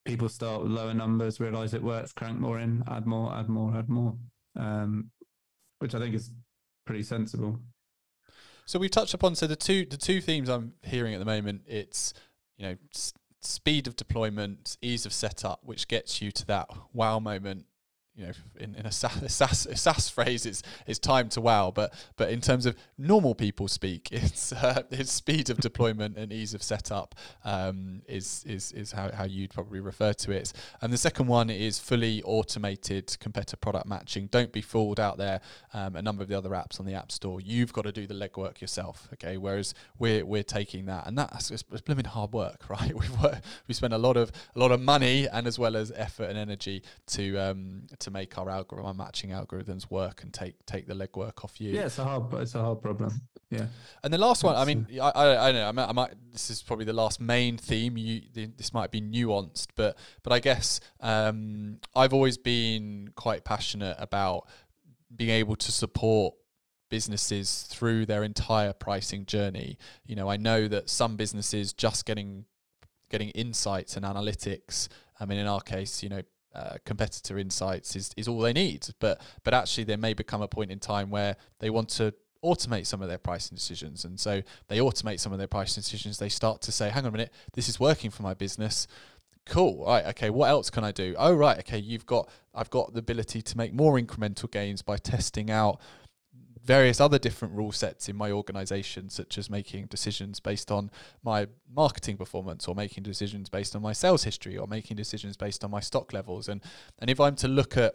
people 0.04 0.28
start 0.28 0.62
with 0.62 0.72
lower 0.72 0.94
numbers, 0.94 1.40
realize 1.40 1.74
it 1.74 1.82
works, 1.82 2.12
crank 2.12 2.38
more 2.38 2.60
in, 2.60 2.82
add 2.88 3.06
more, 3.06 3.34
add 3.34 3.48
more, 3.48 3.76
add 3.76 3.88
more. 3.88 4.16
Um, 4.56 5.10
which 5.80 5.94
I 5.94 5.98
think 6.00 6.14
is 6.14 6.32
pretty 6.86 7.02
sensible. 7.02 7.60
So 8.68 8.78
we've 8.78 8.90
touched 8.90 9.14
upon 9.14 9.34
so 9.34 9.46
the 9.46 9.56
two 9.56 9.86
the 9.86 9.96
two 9.96 10.20
themes 10.20 10.50
I'm 10.50 10.74
hearing 10.82 11.14
at 11.14 11.20
the 11.20 11.24
moment. 11.24 11.62
It's 11.66 12.12
you 12.58 12.66
know 12.66 12.76
s- 12.94 13.14
speed 13.40 13.86
of 13.86 13.96
deployment, 13.96 14.76
ease 14.82 15.06
of 15.06 15.14
setup, 15.14 15.60
which 15.64 15.88
gets 15.88 16.20
you 16.20 16.30
to 16.32 16.46
that 16.48 16.68
wow 16.92 17.18
moment. 17.18 17.64
You 18.18 18.26
know, 18.26 18.32
in, 18.58 18.74
in 18.74 18.84
a, 18.84 18.90
SaaS, 18.90 19.66
a 19.66 19.76
SaaS 19.76 20.08
phrase, 20.08 20.44
it's 20.44 20.64
it's 20.88 20.98
time 20.98 21.28
to 21.30 21.40
wow. 21.40 21.70
But 21.72 21.94
but 22.16 22.30
in 22.30 22.40
terms 22.40 22.66
of 22.66 22.74
normal 22.98 23.36
people 23.36 23.68
speak, 23.68 24.08
it's 24.12 24.52
uh, 24.52 24.82
it's 24.90 25.12
speed 25.12 25.50
of 25.50 25.58
deployment 25.58 26.18
and 26.18 26.32
ease 26.32 26.52
of 26.52 26.62
setup 26.62 27.14
um, 27.44 28.02
is 28.08 28.44
is 28.44 28.72
is 28.72 28.90
how, 28.90 29.12
how 29.12 29.24
you'd 29.24 29.54
probably 29.54 29.78
refer 29.78 30.12
to 30.14 30.32
it. 30.32 30.52
And 30.82 30.92
the 30.92 30.98
second 30.98 31.28
one 31.28 31.48
is 31.48 31.78
fully 31.78 32.20
automated 32.24 33.16
competitor 33.20 33.56
product 33.56 33.86
matching. 33.86 34.26
Don't 34.26 34.52
be 34.52 34.62
fooled 34.62 34.98
out 34.98 35.16
there. 35.16 35.40
Um, 35.72 35.94
a 35.94 36.02
number 36.02 36.22
of 36.22 36.28
the 36.28 36.36
other 36.36 36.50
apps 36.50 36.80
on 36.80 36.86
the 36.86 36.94
App 36.94 37.12
Store, 37.12 37.40
you've 37.40 37.72
got 37.72 37.82
to 37.82 37.92
do 37.92 38.08
the 38.08 38.14
legwork 38.14 38.60
yourself. 38.60 39.08
Okay, 39.12 39.36
whereas 39.36 39.74
we're 39.96 40.26
we're 40.26 40.42
taking 40.42 40.86
that, 40.86 41.06
and 41.06 41.16
that's 41.16 41.52
it's, 41.52 41.62
it's 41.70 41.82
blooming 41.82 42.06
hard 42.06 42.32
work, 42.32 42.64
right? 42.68 42.92
We've 42.92 43.22
worked, 43.22 43.44
we 43.68 43.74
spent 43.74 43.92
a 43.92 43.98
lot 43.98 44.16
of 44.16 44.32
a 44.56 44.58
lot 44.58 44.72
of 44.72 44.80
money 44.80 45.28
and 45.28 45.46
as 45.46 45.56
well 45.56 45.76
as 45.76 45.92
effort 45.94 46.24
and 46.24 46.36
energy 46.36 46.82
to 47.08 47.38
um, 47.38 47.82
to 48.00 48.07
make 48.10 48.38
our 48.38 48.48
algorithm, 48.50 48.86
our 48.86 48.94
matching 48.94 49.30
algorithms 49.30 49.90
work 49.90 50.22
and 50.22 50.32
take 50.32 50.54
take 50.66 50.86
the 50.86 50.94
legwork 50.94 51.44
off 51.44 51.60
you. 51.60 51.72
Yeah, 51.72 51.86
it's 51.86 51.98
a 51.98 52.04
hard 52.04 52.32
it's 52.34 52.54
a 52.54 52.60
hard 52.60 52.82
problem. 52.82 53.12
Yeah. 53.50 53.66
And 54.02 54.12
the 54.12 54.18
last 54.18 54.44
one, 54.44 54.56
I 54.56 54.66
mean, 54.66 54.86
I, 55.00 55.08
I, 55.08 55.48
I 55.48 55.52
know, 55.52 55.68
I 55.68 55.72
might, 55.72 55.88
I 55.88 55.92
might, 55.92 56.14
this 56.32 56.50
is 56.50 56.62
probably 56.62 56.84
the 56.84 56.92
last 56.92 57.18
main 57.18 57.56
theme. 57.56 57.96
You, 57.96 58.20
this 58.34 58.74
might 58.74 58.90
be 58.90 59.00
nuanced, 59.00 59.68
but, 59.74 59.96
but 60.22 60.34
I 60.34 60.38
guess 60.38 60.80
um, 61.00 61.78
I've 61.96 62.12
always 62.12 62.36
been 62.36 63.10
quite 63.16 63.44
passionate 63.44 63.96
about 63.98 64.48
being 65.16 65.30
able 65.30 65.56
to 65.56 65.72
support 65.72 66.34
businesses 66.90 67.62
through 67.70 68.04
their 68.04 68.22
entire 68.22 68.74
pricing 68.74 69.24
journey. 69.24 69.78
You 70.04 70.16
know, 70.16 70.28
I 70.28 70.36
know 70.36 70.68
that 70.68 70.90
some 70.90 71.16
businesses 71.16 71.72
just 71.72 72.04
getting, 72.04 72.44
getting 73.08 73.30
insights 73.30 73.96
and 73.96 74.04
analytics. 74.04 74.88
I 75.18 75.24
mean, 75.24 75.38
in 75.38 75.46
our 75.46 75.60
case, 75.60 76.02
you 76.02 76.10
know, 76.10 76.20
uh, 76.54 76.76
competitor 76.84 77.38
insights 77.38 77.94
is, 77.96 78.10
is 78.16 78.28
all 78.28 78.40
they 78.40 78.52
need. 78.52 78.86
But 78.98 79.20
but 79.44 79.54
actually, 79.54 79.84
there 79.84 79.98
may 79.98 80.14
become 80.14 80.42
a 80.42 80.48
point 80.48 80.70
in 80.70 80.78
time 80.78 81.10
where 81.10 81.36
they 81.60 81.70
want 81.70 81.88
to 81.90 82.14
automate 82.44 82.86
some 82.86 83.02
of 83.02 83.08
their 83.08 83.18
pricing 83.18 83.56
decisions, 83.56 84.04
and 84.04 84.18
so 84.18 84.42
they 84.68 84.78
automate 84.78 85.20
some 85.20 85.32
of 85.32 85.38
their 85.38 85.48
pricing 85.48 85.82
decisions. 85.82 86.18
They 86.18 86.28
start 86.28 86.60
to 86.62 86.72
say, 86.72 86.88
"Hang 86.90 87.04
on 87.04 87.08
a 87.08 87.12
minute, 87.12 87.32
this 87.52 87.68
is 87.68 87.78
working 87.78 88.10
for 88.10 88.22
my 88.22 88.34
business." 88.34 88.86
Cool. 89.46 89.84
Right. 89.86 90.04
Okay. 90.08 90.28
What 90.30 90.50
else 90.50 90.68
can 90.68 90.84
I 90.84 90.92
do? 90.92 91.14
Oh, 91.18 91.32
right. 91.32 91.58
Okay. 91.60 91.78
You've 91.78 92.06
got. 92.06 92.28
I've 92.54 92.70
got 92.70 92.92
the 92.92 92.98
ability 92.98 93.40
to 93.40 93.56
make 93.56 93.72
more 93.72 93.98
incremental 93.98 94.50
gains 94.50 94.82
by 94.82 94.96
testing 94.98 95.50
out 95.50 95.80
various 96.68 97.00
other 97.00 97.18
different 97.18 97.54
rule 97.54 97.72
sets 97.72 98.10
in 98.10 98.16
my 98.16 98.30
organization, 98.30 99.08
such 99.08 99.38
as 99.38 99.48
making 99.48 99.86
decisions 99.86 100.38
based 100.38 100.70
on 100.70 100.90
my 101.24 101.48
marketing 101.74 102.18
performance 102.18 102.68
or 102.68 102.74
making 102.74 103.02
decisions 103.02 103.48
based 103.48 103.74
on 103.74 103.80
my 103.80 103.94
sales 103.94 104.24
history 104.24 104.58
or 104.58 104.66
making 104.66 104.94
decisions 104.94 105.34
based 105.34 105.64
on 105.64 105.70
my 105.70 105.80
stock 105.80 106.12
levels. 106.12 106.46
And 106.46 106.60
and 106.98 107.08
if 107.08 107.20
I'm 107.20 107.36
to 107.36 107.48
look 107.48 107.78
at 107.78 107.94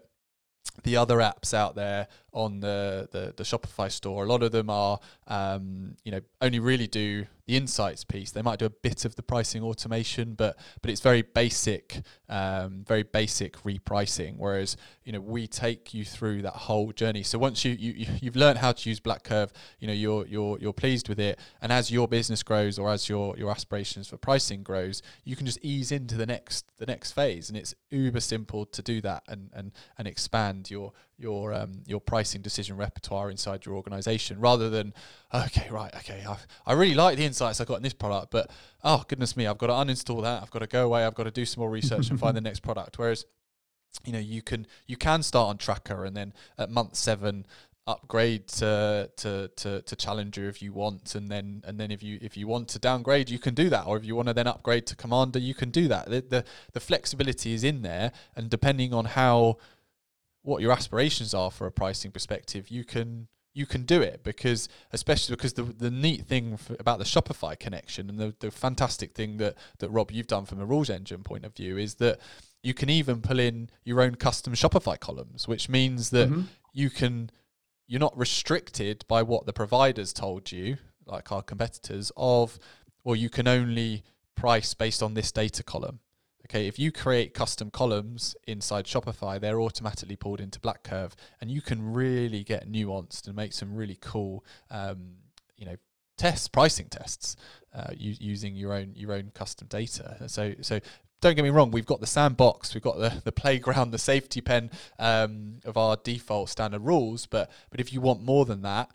the 0.82 0.98
other 0.98 1.18
apps 1.18 1.54
out 1.54 1.76
there 1.76 2.08
on 2.32 2.62
the, 2.62 3.08
the, 3.12 3.34
the 3.38 3.44
Shopify 3.44 3.92
store, 3.92 4.24
a 4.24 4.28
lot 4.28 4.42
of 4.42 4.52
them 4.52 4.72
are, 4.72 4.98
um, 5.28 5.96
you 6.04 6.12
know, 6.12 6.22
only 6.42 6.60
really 6.60 6.88
do 6.88 7.28
the 7.46 7.58
insights 7.58 8.04
piece. 8.04 8.32
They 8.32 8.42
might 8.42 8.60
do 8.60 8.66
a 8.66 8.70
bit 8.70 9.06
of 9.06 9.16
the 9.16 9.24
pricing 9.24 9.64
automation, 9.64 10.34
but 10.34 10.58
but 10.82 10.90
it's 10.92 11.02
very 11.02 11.22
basic, 11.22 12.02
um, 12.30 12.84
very 12.88 13.04
basic 13.04 13.58
repricing. 13.64 14.36
Whereas 14.38 14.78
you 15.04 15.12
know 15.12 15.20
we 15.20 15.48
take 15.48 15.94
you 15.94 16.06
through 16.06 16.42
that 16.44 16.54
whole 16.54 16.92
journey. 16.94 17.24
So 17.24 17.38
once 17.38 17.66
you, 17.66 17.72
you 17.74 17.94
you- 17.94 18.08
you've 18.22 18.36
learned 18.36 18.60
how 18.60 18.72
to 18.72 18.90
use 18.90 19.00
BlackCurve, 19.00 19.50
you 19.80 19.88
know 19.88 19.94
you're 19.94 20.26
you're 20.28 20.58
you're 20.60 20.74
pleased 20.74 21.10
with 21.10 21.20
it, 21.20 21.38
and 21.62 21.72
as 21.72 21.92
your 21.92 22.08
business 22.08 22.44
grows 22.44 22.80
or 22.80 22.90
as 22.90 23.10
your 23.10 23.38
your 23.38 23.52
aspirations 23.52 24.08
for 24.08 24.18
pricing 24.18 24.64
grows, 24.64 25.02
you 25.26 25.36
can 25.36 25.46
just 25.46 25.60
ease 25.62 25.92
into 25.92 26.16
the 26.16 26.26
next 26.26 26.66
the 26.78 26.86
next 26.86 27.12
phase, 27.12 27.50
and 27.50 27.58
it's 27.58 27.76
uber 27.92 28.20
simple 28.22 28.66
to 28.66 28.82
do 28.82 29.02
that 29.02 29.24
and 29.28 29.50
and 29.54 29.72
and 29.98 30.08
expand 30.08 30.72
your 30.72 30.94
your 31.24 31.54
um, 31.54 31.82
your 31.88 32.00
pricing 32.00 32.42
decision 32.42 32.78
repertoire 32.78 33.32
inside 33.32 33.66
your 33.66 33.76
organization 33.76 34.40
rather 34.40 34.70
than 34.70 34.94
okay 35.34 35.68
right 35.72 35.96
okay 35.96 36.24
I 36.28 36.38
I 36.66 36.74
really 36.74 36.94
like 36.94 37.18
the 37.18 37.26
insights 37.26 37.60
I 37.60 37.66
got 37.66 37.78
in 37.78 37.84
this 37.84 37.94
product 37.94 38.30
but 38.30 38.52
oh 38.84 39.04
goodness 39.08 39.36
me 39.36 39.48
I've 39.48 39.58
got 39.58 39.68
to 39.68 39.74
uninstall 39.74 40.22
that. 40.22 40.44
I've 40.44 40.52
got 40.52 40.60
to 40.60 40.68
go 40.68 40.86
away. 40.86 41.06
I've 41.06 41.16
got 41.16 41.24
to 41.24 41.32
do 41.32 41.46
some 41.46 41.62
more 41.62 41.72
research 41.72 42.10
and 42.10 42.20
find 42.20 42.38
the 42.38 42.42
next 42.42 42.60
product. 42.60 43.00
Whereas 43.00 43.26
you 44.06 44.14
know 44.14 44.20
you 44.20 44.42
can 44.42 44.68
you 44.86 44.98
can 44.98 45.24
start 45.24 45.50
on 45.50 45.58
tracker 45.58 46.06
and 46.06 46.16
then 46.16 46.34
at 46.58 46.70
month 46.70 46.96
7 46.96 47.46
upgrade 47.86 48.48
to, 48.48 49.10
to 49.18 49.50
to 49.56 49.82
to 49.82 49.96
challenger 49.96 50.48
if 50.48 50.62
you 50.62 50.74
want. 50.74 51.16
And 51.16 51.30
then 51.30 51.62
and 51.66 51.80
then 51.80 51.92
if 51.92 52.02
you 52.02 52.18
if 52.22 52.38
you 52.38 52.48
want 52.48 52.70
to 52.70 52.80
downgrade 52.80 53.30
you 53.30 53.40
can 53.40 53.54
do 53.54 53.70
that. 53.70 53.86
Or 53.86 53.98
if 53.98 54.06
you 54.06 54.16
want 54.16 54.28
to 54.30 54.34
then 54.34 54.48
upgrade 54.48 54.86
to 54.88 54.96
commander 54.96 55.40
you 55.40 55.54
can 55.54 55.70
do 55.70 55.88
that. 55.88 56.10
The 56.10 56.22
the, 56.22 56.46
the 56.74 56.80
flexibility 56.80 57.54
is 57.54 57.64
in 57.64 57.82
there. 57.82 58.12
And 58.36 58.50
depending 58.50 58.94
on 58.94 59.06
how 59.06 59.58
what 60.44 60.62
your 60.62 60.72
aspirations 60.72 61.34
are 61.34 61.50
for 61.52 61.66
a 61.68 61.72
pricing 61.72 62.12
perspective, 62.12 62.70
you 62.70 62.84
can 62.84 63.28
you 63.56 63.66
can 63.68 63.84
do 63.84 64.02
it 64.02 64.24
because 64.24 64.68
especially 64.92 65.36
because 65.36 65.54
the 65.54 65.64
the 65.64 65.92
neat 65.92 66.26
thing 66.26 66.54
f 66.54 66.72
about 66.80 67.00
the 67.00 67.06
Shopify 67.06 67.58
connection 67.58 68.10
and 68.10 68.20
the, 68.20 68.36
the 68.40 68.50
fantastic 68.52 69.14
thing 69.14 69.38
that 69.38 69.56
that 69.80 69.90
Rob 69.90 70.12
you've 70.12 70.28
done 70.28 70.46
from 70.46 70.60
a 70.60 70.66
rules 70.66 70.90
engine 70.90 71.24
point 71.24 71.46
of 71.46 71.56
view 71.56 71.78
is 71.78 71.96
that 71.96 72.20
you 72.64 72.74
can 72.74 72.90
even 72.90 73.22
pull 73.22 73.40
in 73.40 73.70
your 73.84 74.02
own 74.02 74.16
custom 74.16 74.54
Shopify 74.54 75.00
columns, 75.00 75.48
which 75.48 75.70
means 75.70 76.10
that 76.12 76.30
Mhm. 76.30 76.46
you 76.74 76.90
can 76.90 77.30
you're 77.88 78.00
not 78.00 78.18
restricted 78.18 79.06
by 79.08 79.22
what 79.22 79.46
the 79.46 79.54
providers 79.54 80.14
told 80.14 80.52
you, 80.52 80.78
like 81.06 81.32
our 81.32 81.44
competitors, 81.44 82.12
of 82.18 82.58
well, 83.04 83.16
you 83.16 83.30
can 83.30 83.48
only 83.48 84.04
price 84.36 84.74
based 84.74 85.04
on 85.04 85.14
this 85.14 85.32
data 85.32 85.62
column. 85.62 86.00
Okay, 86.48 86.68
if 86.68 86.78
you 86.78 86.92
create 86.92 87.34
custom 87.34 87.72
columns 87.72 88.36
inside 88.48 88.86
Shopify, 88.86 89.40
they're 89.40 89.62
automatically 89.62 90.18
pulled 90.18 90.42
into 90.42 90.60
BlackCurve, 90.60 91.14
and 91.40 91.50
you 91.50 91.62
can 91.62 91.94
really 91.94 92.44
get 92.44 92.70
nuanced 92.70 93.28
and 93.28 93.36
make 93.36 93.54
some 93.54 93.74
really 93.74 93.98
cool, 94.02 94.44
um, 94.70 95.14
you 95.56 95.66
know, 95.66 95.78
tests, 96.18 96.50
pricing 96.50 96.88
tests, 96.90 97.38
uh, 97.74 97.92
u- 97.96 98.18
using 98.20 98.56
your 98.56 98.74
own 98.74 98.94
your 98.96 99.14
own 99.14 99.32
custom 99.34 99.68
data. 99.68 100.28
So 100.28 100.54
so. 100.62 100.80
Don't 101.22 101.36
get 101.36 101.44
me 101.44 101.52
wrong. 101.52 101.72
We've 101.72 101.86
got 101.86 102.02
the 102.02 102.06
sandbox, 102.06 102.74
we've 102.74 102.84
got 102.84 102.98
the, 103.00 103.22
the 103.24 103.32
playground, 103.32 103.92
the 103.92 103.98
safety 103.98 104.42
pen 104.42 104.70
um, 105.00 105.62
of 105.64 105.78
our 105.78 105.96
default 105.96 106.50
standard 106.50 106.82
rules. 106.82 107.28
But 107.28 107.50
but 107.70 107.80
if 107.80 107.94
you 107.94 108.02
want 108.02 108.22
more 108.22 108.44
than 108.44 108.62
that, 108.64 108.92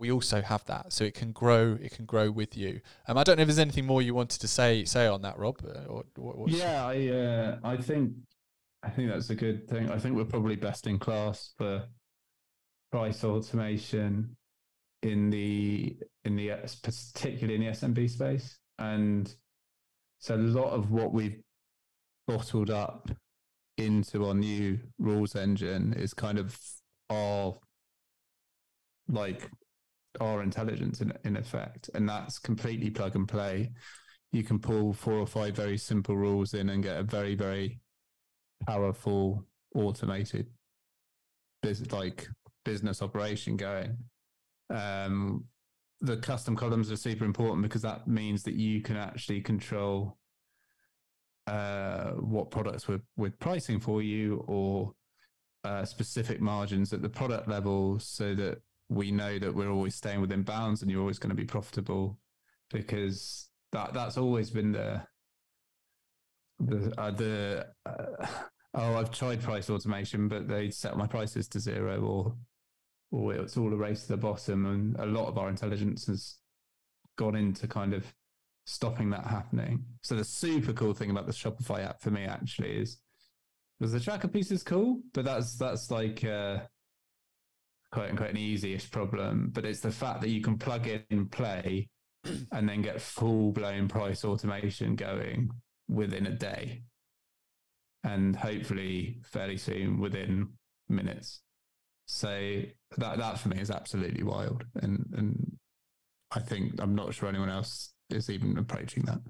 we 0.00 0.10
also 0.10 0.40
have 0.40 0.64
that, 0.64 0.92
so 0.92 1.04
it 1.04 1.14
can 1.14 1.30
grow. 1.32 1.78
It 1.80 1.92
can 1.92 2.06
grow 2.06 2.30
with 2.30 2.56
you. 2.56 2.80
Um, 3.06 3.18
I 3.18 3.22
don't 3.22 3.36
know 3.36 3.42
if 3.42 3.48
there's 3.48 3.58
anything 3.58 3.86
more 3.86 4.02
you 4.02 4.14
wanted 4.14 4.40
to 4.40 4.48
say 4.48 4.84
say 4.84 5.06
on 5.06 5.22
that, 5.22 5.38
Rob. 5.38 5.58
Uh, 5.64 5.84
or, 5.84 6.04
what's- 6.16 6.54
Yeah, 6.54 6.86
I 6.86 7.08
uh, 7.08 7.58
I 7.62 7.76
think 7.76 8.14
I 8.82 8.88
think 8.90 9.10
that's 9.10 9.30
a 9.30 9.34
good 9.34 9.68
thing. 9.68 9.90
I 9.90 9.98
think 9.98 10.16
we're 10.16 10.24
probably 10.24 10.56
best 10.56 10.86
in 10.86 10.98
class 10.98 11.52
for 11.58 11.84
price 12.90 13.22
automation 13.22 14.36
in 15.02 15.30
the 15.30 15.96
in 16.24 16.36
the 16.36 16.48
particularly 16.82 17.54
in 17.56 17.60
the 17.60 17.68
SMB 17.70 18.08
space, 18.10 18.58
and 18.78 19.32
so 20.18 20.34
a 20.34 20.36
lot 20.36 20.70
of 20.70 20.90
what 20.90 21.12
we've 21.12 21.40
bottled 22.26 22.70
up 22.70 23.10
into 23.76 24.26
our 24.26 24.34
new 24.34 24.78
rules 24.98 25.34
engine 25.36 25.92
is 25.94 26.12
kind 26.12 26.38
of 26.38 26.58
our 27.08 27.56
like 29.08 29.50
our 30.18 30.42
intelligence 30.42 31.00
in, 31.00 31.12
in 31.24 31.36
effect 31.36 31.88
and 31.94 32.08
that's 32.08 32.38
completely 32.38 32.90
plug 32.90 33.14
and 33.14 33.28
play. 33.28 33.70
You 34.32 34.42
can 34.42 34.58
pull 34.58 34.92
four 34.92 35.14
or 35.14 35.26
five 35.26 35.54
very 35.54 35.76
simple 35.78 36.16
rules 36.16 36.54
in 36.54 36.70
and 36.70 36.82
get 36.82 36.98
a 36.98 37.02
very 37.02 37.34
very 37.34 37.80
powerful 38.66 39.46
automated 39.74 40.46
business 41.62 41.92
like 41.92 42.28
business 42.64 43.02
operation 43.02 43.56
going. 43.56 43.96
Um, 44.68 45.44
the 46.00 46.16
custom 46.16 46.56
columns 46.56 46.90
are 46.90 46.96
super 46.96 47.24
important 47.24 47.62
because 47.62 47.82
that 47.82 48.06
means 48.06 48.42
that 48.44 48.54
you 48.54 48.80
can 48.80 48.96
actually 48.96 49.40
control 49.40 50.18
uh, 51.46 52.12
what 52.12 52.50
products 52.50 52.88
we're, 52.88 53.02
we're 53.16 53.30
pricing 53.30 53.80
for 53.80 54.02
you 54.02 54.44
or 54.46 54.92
uh, 55.64 55.84
specific 55.84 56.40
margins 56.40 56.92
at 56.92 57.02
the 57.02 57.08
product 57.08 57.48
level 57.48 57.98
so 57.98 58.34
that 58.34 58.58
we 58.90 59.12
know 59.12 59.38
that 59.38 59.54
we're 59.54 59.70
always 59.70 59.94
staying 59.94 60.20
within 60.20 60.42
bounds 60.42 60.82
and 60.82 60.90
you're 60.90 61.00
always 61.00 61.18
going 61.18 61.30
to 61.30 61.36
be 61.36 61.44
profitable 61.44 62.18
because 62.70 63.48
that 63.72 63.94
that's 63.94 64.18
always 64.18 64.50
been 64.50 64.72
the 64.72 65.00
the 66.58 66.92
uh, 67.00 67.10
the 67.12 67.66
uh, 67.86 68.26
oh 68.74 68.96
I've 68.96 69.12
tried 69.12 69.42
price 69.42 69.70
automation 69.70 70.28
but 70.28 70.48
they 70.48 70.70
set 70.70 70.96
my 70.96 71.06
prices 71.06 71.48
to 71.48 71.60
zero 71.60 72.02
or 72.02 72.36
or 73.12 73.34
it's 73.34 73.56
all 73.56 73.72
a 73.72 73.76
race 73.76 74.02
to 74.02 74.08
the 74.08 74.16
bottom 74.16 74.66
and 74.66 74.96
a 74.96 75.06
lot 75.06 75.28
of 75.28 75.38
our 75.38 75.48
intelligence 75.48 76.06
has 76.06 76.36
gone 77.16 77.36
into 77.36 77.68
kind 77.68 77.94
of 77.94 78.04
stopping 78.66 79.10
that 79.10 79.26
happening. 79.26 79.84
So 80.02 80.14
the 80.16 80.24
super 80.24 80.72
cool 80.72 80.94
thing 80.94 81.10
about 81.10 81.26
the 81.26 81.32
Shopify 81.32 81.84
app 81.84 82.00
for 82.00 82.10
me 82.10 82.24
actually 82.24 82.72
is 82.78 82.98
because 83.78 83.92
the 83.92 84.00
tracker 84.00 84.28
piece 84.28 84.50
is 84.50 84.62
cool, 84.62 85.00
but 85.12 85.24
that's 85.24 85.56
that's 85.56 85.90
like 85.90 86.22
uh, 86.24 86.58
quite 87.92 88.10
unquote 88.10 88.30
an 88.30 88.36
easy-ish 88.36 88.90
problem. 88.90 89.50
But 89.52 89.64
it's 89.64 89.80
the 89.80 89.90
fact 89.90 90.20
that 90.20 90.30
you 90.30 90.40
can 90.40 90.58
plug 90.58 90.86
in 90.86 91.04
and 91.10 91.30
play 91.30 91.88
and 92.52 92.68
then 92.68 92.82
get 92.82 93.00
full 93.00 93.52
blown 93.52 93.88
price 93.88 94.24
automation 94.24 94.96
going 94.96 95.50
within 95.88 96.26
a 96.26 96.30
day. 96.30 96.82
And 98.02 98.34
hopefully 98.34 99.20
fairly 99.24 99.58
soon 99.58 100.00
within 100.00 100.48
minutes. 100.88 101.42
So 102.06 102.62
that 102.96 103.18
that 103.18 103.38
for 103.38 103.48
me 103.48 103.60
is 103.60 103.70
absolutely 103.70 104.22
wild. 104.22 104.64
And 104.82 105.04
and 105.16 105.58
I 106.30 106.40
think 106.40 106.74
I'm 106.80 106.94
not 106.94 107.14
sure 107.14 107.28
anyone 107.28 107.50
else 107.50 107.92
is 108.08 108.30
even 108.30 108.56
approaching 108.58 109.04
that. 109.04 109.20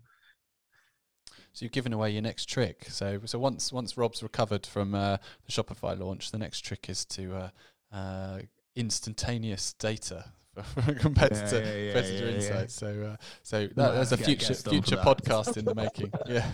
So 1.52 1.64
you've 1.64 1.72
given 1.72 1.92
away 1.92 2.10
your 2.10 2.22
next 2.22 2.46
trick. 2.48 2.86
So 2.88 3.20
so 3.24 3.38
once 3.38 3.72
once 3.72 3.96
Rob's 3.96 4.22
recovered 4.22 4.66
from 4.66 4.94
uh, 4.94 5.16
the 5.44 5.52
Shopify 5.52 5.98
launch, 5.98 6.30
the 6.30 6.38
next 6.38 6.60
trick 6.60 6.88
is 6.88 7.04
to 7.06 7.34
uh, 7.34 7.50
uh, 7.92 8.38
instantaneous 8.74 9.72
data 9.74 10.24
for 10.62 10.94
competitor, 10.98 11.62
yeah, 11.62 11.74
yeah, 11.74 11.92
competitor 11.92 12.26
yeah, 12.26 12.34
insights. 12.34 12.74
So 12.74 13.12
uh, 13.12 13.16
so 13.42 13.66
that, 13.66 13.94
that's 13.94 14.12
a 14.12 14.16
future 14.16 14.54
future 14.54 14.96
podcast 14.96 15.56
in 15.56 15.64
the 15.64 15.74
making. 15.74 16.12
Yeah, 16.26 16.48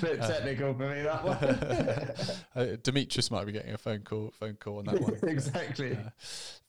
bit 0.00 0.20
technical 0.20 0.74
for 0.74 0.90
me 0.90 1.02
that 1.02 1.24
one. 1.24 1.36
uh, 2.54 2.76
Demetrius 2.82 3.30
might 3.30 3.46
be 3.46 3.52
getting 3.52 3.74
a 3.74 3.78
phone 3.78 4.00
call 4.00 4.32
phone 4.38 4.54
call 4.54 4.78
on 4.78 4.84
that 4.86 5.00
one. 5.00 5.18
exactly. 5.22 5.98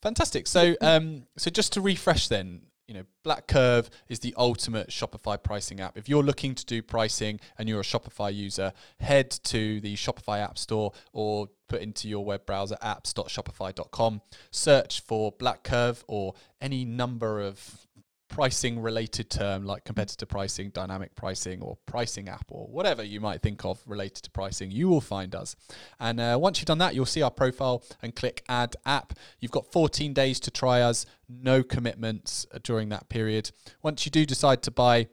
fantastic. 0.01 0.47
So 0.47 0.76
um 0.82 1.24
so 1.38 1.49
just 1.49 1.74
to 1.74 1.82
refresh 1.82 2.28
then, 2.28 2.61
you 2.90 2.96
know, 2.96 3.04
BlackCurve 3.24 3.88
is 4.08 4.20
the 4.20 4.34
ultimate 4.36 4.90
Shopify 4.90 5.42
pricing 5.42 5.80
app. 5.80 5.96
If 5.96 6.10
you're 6.10 6.24
looking 6.24 6.56
to 6.56 6.66
do 6.66 6.82
pricing 6.82 7.40
and 7.60 7.70
you're 7.70 7.82
a 7.82 7.84
Shopify 7.84 8.34
user, 8.34 8.74
head 9.00 9.30
to 9.30 9.80
the 9.80 9.96
Shopify 9.96 10.40
App 10.40 10.58
Store 10.58 10.92
or 11.14 11.50
put 11.68 11.82
into 11.82 12.10
your 12.10 12.26
web 12.26 12.48
browser 12.48 12.78
apps.shopify.com, 12.82 14.22
search 14.50 15.02
for 15.02 15.32
BlackCurve 15.32 16.04
or 16.08 16.34
any 16.60 16.84
number 16.84 17.40
of 17.40 17.88
pricing 18.30 18.80
related 18.80 19.30
term 19.30 19.65
like 19.65 19.84
competitor 19.84 20.25
pricing, 20.25 20.69
dynamic 20.69 21.15
pricing, 21.15 21.61
or 21.61 21.77
pricing 21.86 22.30
app, 22.30 22.45
or 22.49 22.67
whatever 22.67 23.03
you 23.03 23.19
might 23.19 23.41
think 23.41 23.65
of 23.65 23.82
related 23.86 24.23
to 24.23 24.32
pricing, 24.32 24.71
you 24.71 24.88
will 24.88 25.01
find 25.01 25.36
us. 25.36 25.55
And 25.99 26.19
uh, 26.19 26.38
once 26.39 26.59
you've 26.59 26.67
done 26.67 26.77
that, 26.77 26.95
you'll 26.95 27.05
see 27.05 27.21
our 27.21 27.32
profile 27.32 27.84
and 28.01 28.15
click 28.15 28.43
add 28.47 28.75
app. 28.86 29.13
You've 29.39 29.51
got 29.51 29.71
14 29.71 30.13
days 30.13 30.39
to 30.41 30.51
try 30.51 30.82
us, 30.82 31.05
no 31.27 31.63
commitments 31.63 32.45
uh, 32.53 32.59
during 32.63 32.89
that 32.89 33.09
period. 33.09 33.51
Once 33.82 34.05
you 34.05 34.11
do 34.11 34.25
decide 34.25 34.61
to 34.63 34.71
buy, 34.71 35.07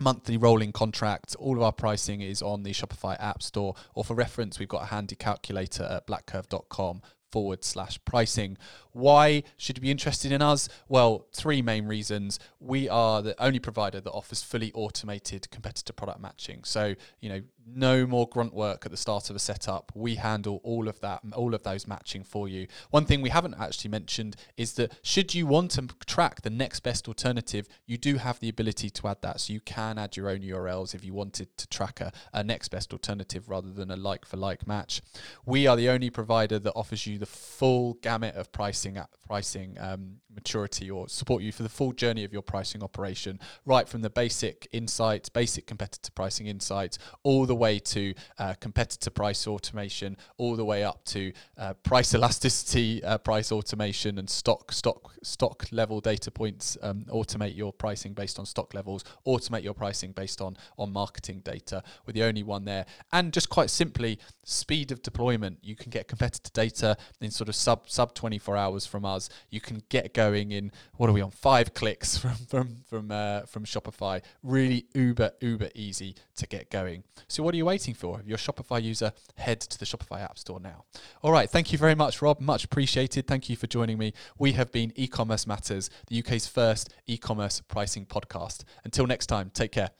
monthly 0.00 0.36
rolling 0.36 0.72
contracts. 0.72 1.34
All 1.34 1.56
of 1.56 1.62
our 1.62 1.72
pricing 1.72 2.20
is 2.20 2.42
on 2.42 2.62
the 2.62 2.70
Shopify 2.70 3.16
App 3.20 3.42
Store, 3.42 3.74
or 3.94 4.04
for 4.04 4.14
reference, 4.14 4.58
we've 4.58 4.68
got 4.68 4.82
a 4.82 4.86
handy 4.86 5.16
calculator 5.16 5.84
at 5.84 6.06
blackcurve.com 6.06 7.02
forward 7.34 7.64
slash 7.64 7.98
pricing. 8.04 8.56
Why 8.94 9.42
should 9.56 9.76
you 9.76 9.82
be 9.82 9.90
interested 9.90 10.32
in 10.32 10.40
us? 10.40 10.68
Well, 10.88 11.26
three 11.32 11.62
main 11.62 11.86
reasons. 11.86 12.38
We 12.60 12.88
are 12.88 13.22
the 13.22 13.40
only 13.42 13.58
provider 13.58 14.00
that 14.00 14.10
offers 14.10 14.42
fully 14.42 14.72
automated 14.72 15.50
competitor 15.50 15.92
product 15.92 16.20
matching. 16.20 16.62
So, 16.62 16.94
you 17.20 17.28
know, 17.28 17.42
no 17.66 18.06
more 18.06 18.28
grunt 18.28 18.54
work 18.54 18.84
at 18.84 18.90
the 18.90 18.96
start 18.96 19.30
of 19.30 19.36
a 19.36 19.38
setup. 19.38 19.90
We 19.94 20.16
handle 20.16 20.60
all 20.62 20.88
of 20.88 21.00
that, 21.00 21.22
all 21.34 21.54
of 21.54 21.62
those 21.62 21.86
matching 21.86 22.22
for 22.22 22.48
you. 22.48 22.66
One 22.90 23.04
thing 23.04 23.22
we 23.22 23.30
haven't 23.30 23.54
actually 23.58 23.90
mentioned 23.90 24.36
is 24.56 24.74
that 24.74 24.92
should 25.02 25.34
you 25.34 25.46
want 25.46 25.72
to 25.72 25.88
track 26.06 26.42
the 26.42 26.50
next 26.50 26.80
best 26.80 27.08
alternative, 27.08 27.66
you 27.86 27.96
do 27.96 28.16
have 28.16 28.38
the 28.40 28.48
ability 28.48 28.90
to 28.90 29.08
add 29.08 29.22
that. 29.22 29.40
So 29.40 29.52
you 29.52 29.60
can 29.60 29.98
add 29.98 30.16
your 30.16 30.28
own 30.28 30.40
URLs 30.40 30.94
if 30.94 31.04
you 31.04 31.14
wanted 31.14 31.56
to 31.56 31.66
track 31.68 32.00
a, 32.00 32.12
a 32.32 32.44
next 32.44 32.68
best 32.68 32.92
alternative 32.92 33.48
rather 33.48 33.72
than 33.72 33.90
a 33.90 33.96
like 33.96 34.24
for 34.24 34.36
like 34.36 34.66
match. 34.66 35.00
We 35.46 35.66
are 35.66 35.76
the 35.76 35.88
only 35.88 36.10
provider 36.10 36.58
that 36.58 36.72
offers 36.74 37.06
you 37.06 37.18
the 37.18 37.26
full 37.26 37.94
gamut 37.94 38.34
of 38.34 38.52
pricing 38.52 38.83
pricing 39.26 39.76
um, 39.80 40.16
maturity 40.34 40.90
or 40.90 41.08
support 41.08 41.42
you 41.42 41.52
for 41.52 41.62
the 41.62 41.68
full 41.68 41.92
journey 41.92 42.24
of 42.24 42.32
your 42.32 42.42
pricing 42.42 42.82
operation, 42.82 43.38
right 43.64 43.88
from 43.88 44.02
the 44.02 44.10
basic 44.10 44.68
insights, 44.72 45.28
basic 45.28 45.66
competitor 45.66 46.10
pricing 46.12 46.46
insights, 46.46 46.98
all 47.22 47.46
the 47.46 47.54
way 47.54 47.78
to 47.78 48.14
uh, 48.38 48.54
competitor 48.60 49.10
price 49.10 49.46
automation, 49.46 50.16
all 50.36 50.56
the 50.56 50.64
way 50.64 50.84
up 50.84 51.04
to 51.04 51.32
uh, 51.56 51.74
price 51.74 52.14
elasticity, 52.14 53.02
uh, 53.04 53.18
price 53.18 53.52
automation, 53.52 54.18
and 54.18 54.28
stock 54.28 54.72
stock 54.72 55.12
stock 55.22 55.64
level 55.70 56.00
data 56.00 56.30
points. 56.30 56.76
Um, 56.82 57.04
automate 57.08 57.56
your 57.56 57.72
pricing 57.72 58.12
based 58.12 58.38
on 58.38 58.46
stock 58.46 58.74
levels. 58.74 59.04
Automate 59.26 59.62
your 59.62 59.74
pricing 59.74 60.12
based 60.12 60.40
on 60.40 60.56
on 60.78 60.92
marketing 60.92 61.40
data. 61.44 61.82
We're 62.06 62.12
the 62.12 62.24
only 62.24 62.42
one 62.42 62.64
there, 62.64 62.86
and 63.12 63.32
just 63.32 63.48
quite 63.48 63.70
simply, 63.70 64.18
speed 64.44 64.92
of 64.92 65.02
deployment. 65.02 65.58
You 65.62 65.76
can 65.76 65.90
get 65.90 66.08
competitor 66.08 66.50
data 66.52 66.96
in 67.20 67.30
sort 67.30 67.48
of 67.48 67.54
sub 67.54 67.88
sub 67.88 68.14
24 68.14 68.56
hours 68.74 68.86
from 68.86 69.04
us. 69.04 69.28
You 69.50 69.60
can 69.60 69.82
get 69.88 70.12
going 70.12 70.52
in 70.52 70.72
what 70.96 71.08
are 71.08 71.12
we 71.12 71.20
on 71.20 71.30
five 71.30 71.74
clicks 71.74 72.18
from 72.18 72.34
from 72.48 72.76
from 72.88 73.10
uh, 73.10 73.42
from 73.42 73.64
Shopify. 73.64 74.22
Really 74.42 74.86
uber 74.94 75.32
uber 75.40 75.70
easy 75.74 76.16
to 76.36 76.46
get 76.46 76.70
going. 76.70 77.04
So 77.28 77.42
what 77.42 77.54
are 77.54 77.56
you 77.56 77.66
waiting 77.66 77.94
for? 77.94 78.20
If 78.20 78.26
you're 78.26 78.36
a 78.36 78.38
Shopify 78.38 78.82
user, 78.82 79.12
head 79.36 79.60
to 79.60 79.78
the 79.78 79.84
Shopify 79.84 80.22
App 80.22 80.38
Store 80.38 80.60
now. 80.60 80.84
All 81.22 81.32
right, 81.32 81.48
thank 81.48 81.72
you 81.72 81.78
very 81.78 81.94
much, 81.94 82.20
Rob. 82.20 82.40
Much 82.40 82.64
appreciated. 82.64 83.26
Thank 83.26 83.48
you 83.48 83.56
for 83.56 83.66
joining 83.66 83.98
me. 83.98 84.12
We 84.38 84.52
have 84.52 84.72
been 84.72 84.92
E-commerce 84.96 85.46
Matters, 85.46 85.90
the 86.08 86.18
UK's 86.18 86.46
first 86.46 86.92
e-commerce 87.06 87.60
pricing 87.60 88.06
podcast. 88.06 88.64
Until 88.84 89.06
next 89.06 89.26
time, 89.26 89.50
take 89.54 89.72
care. 89.72 89.90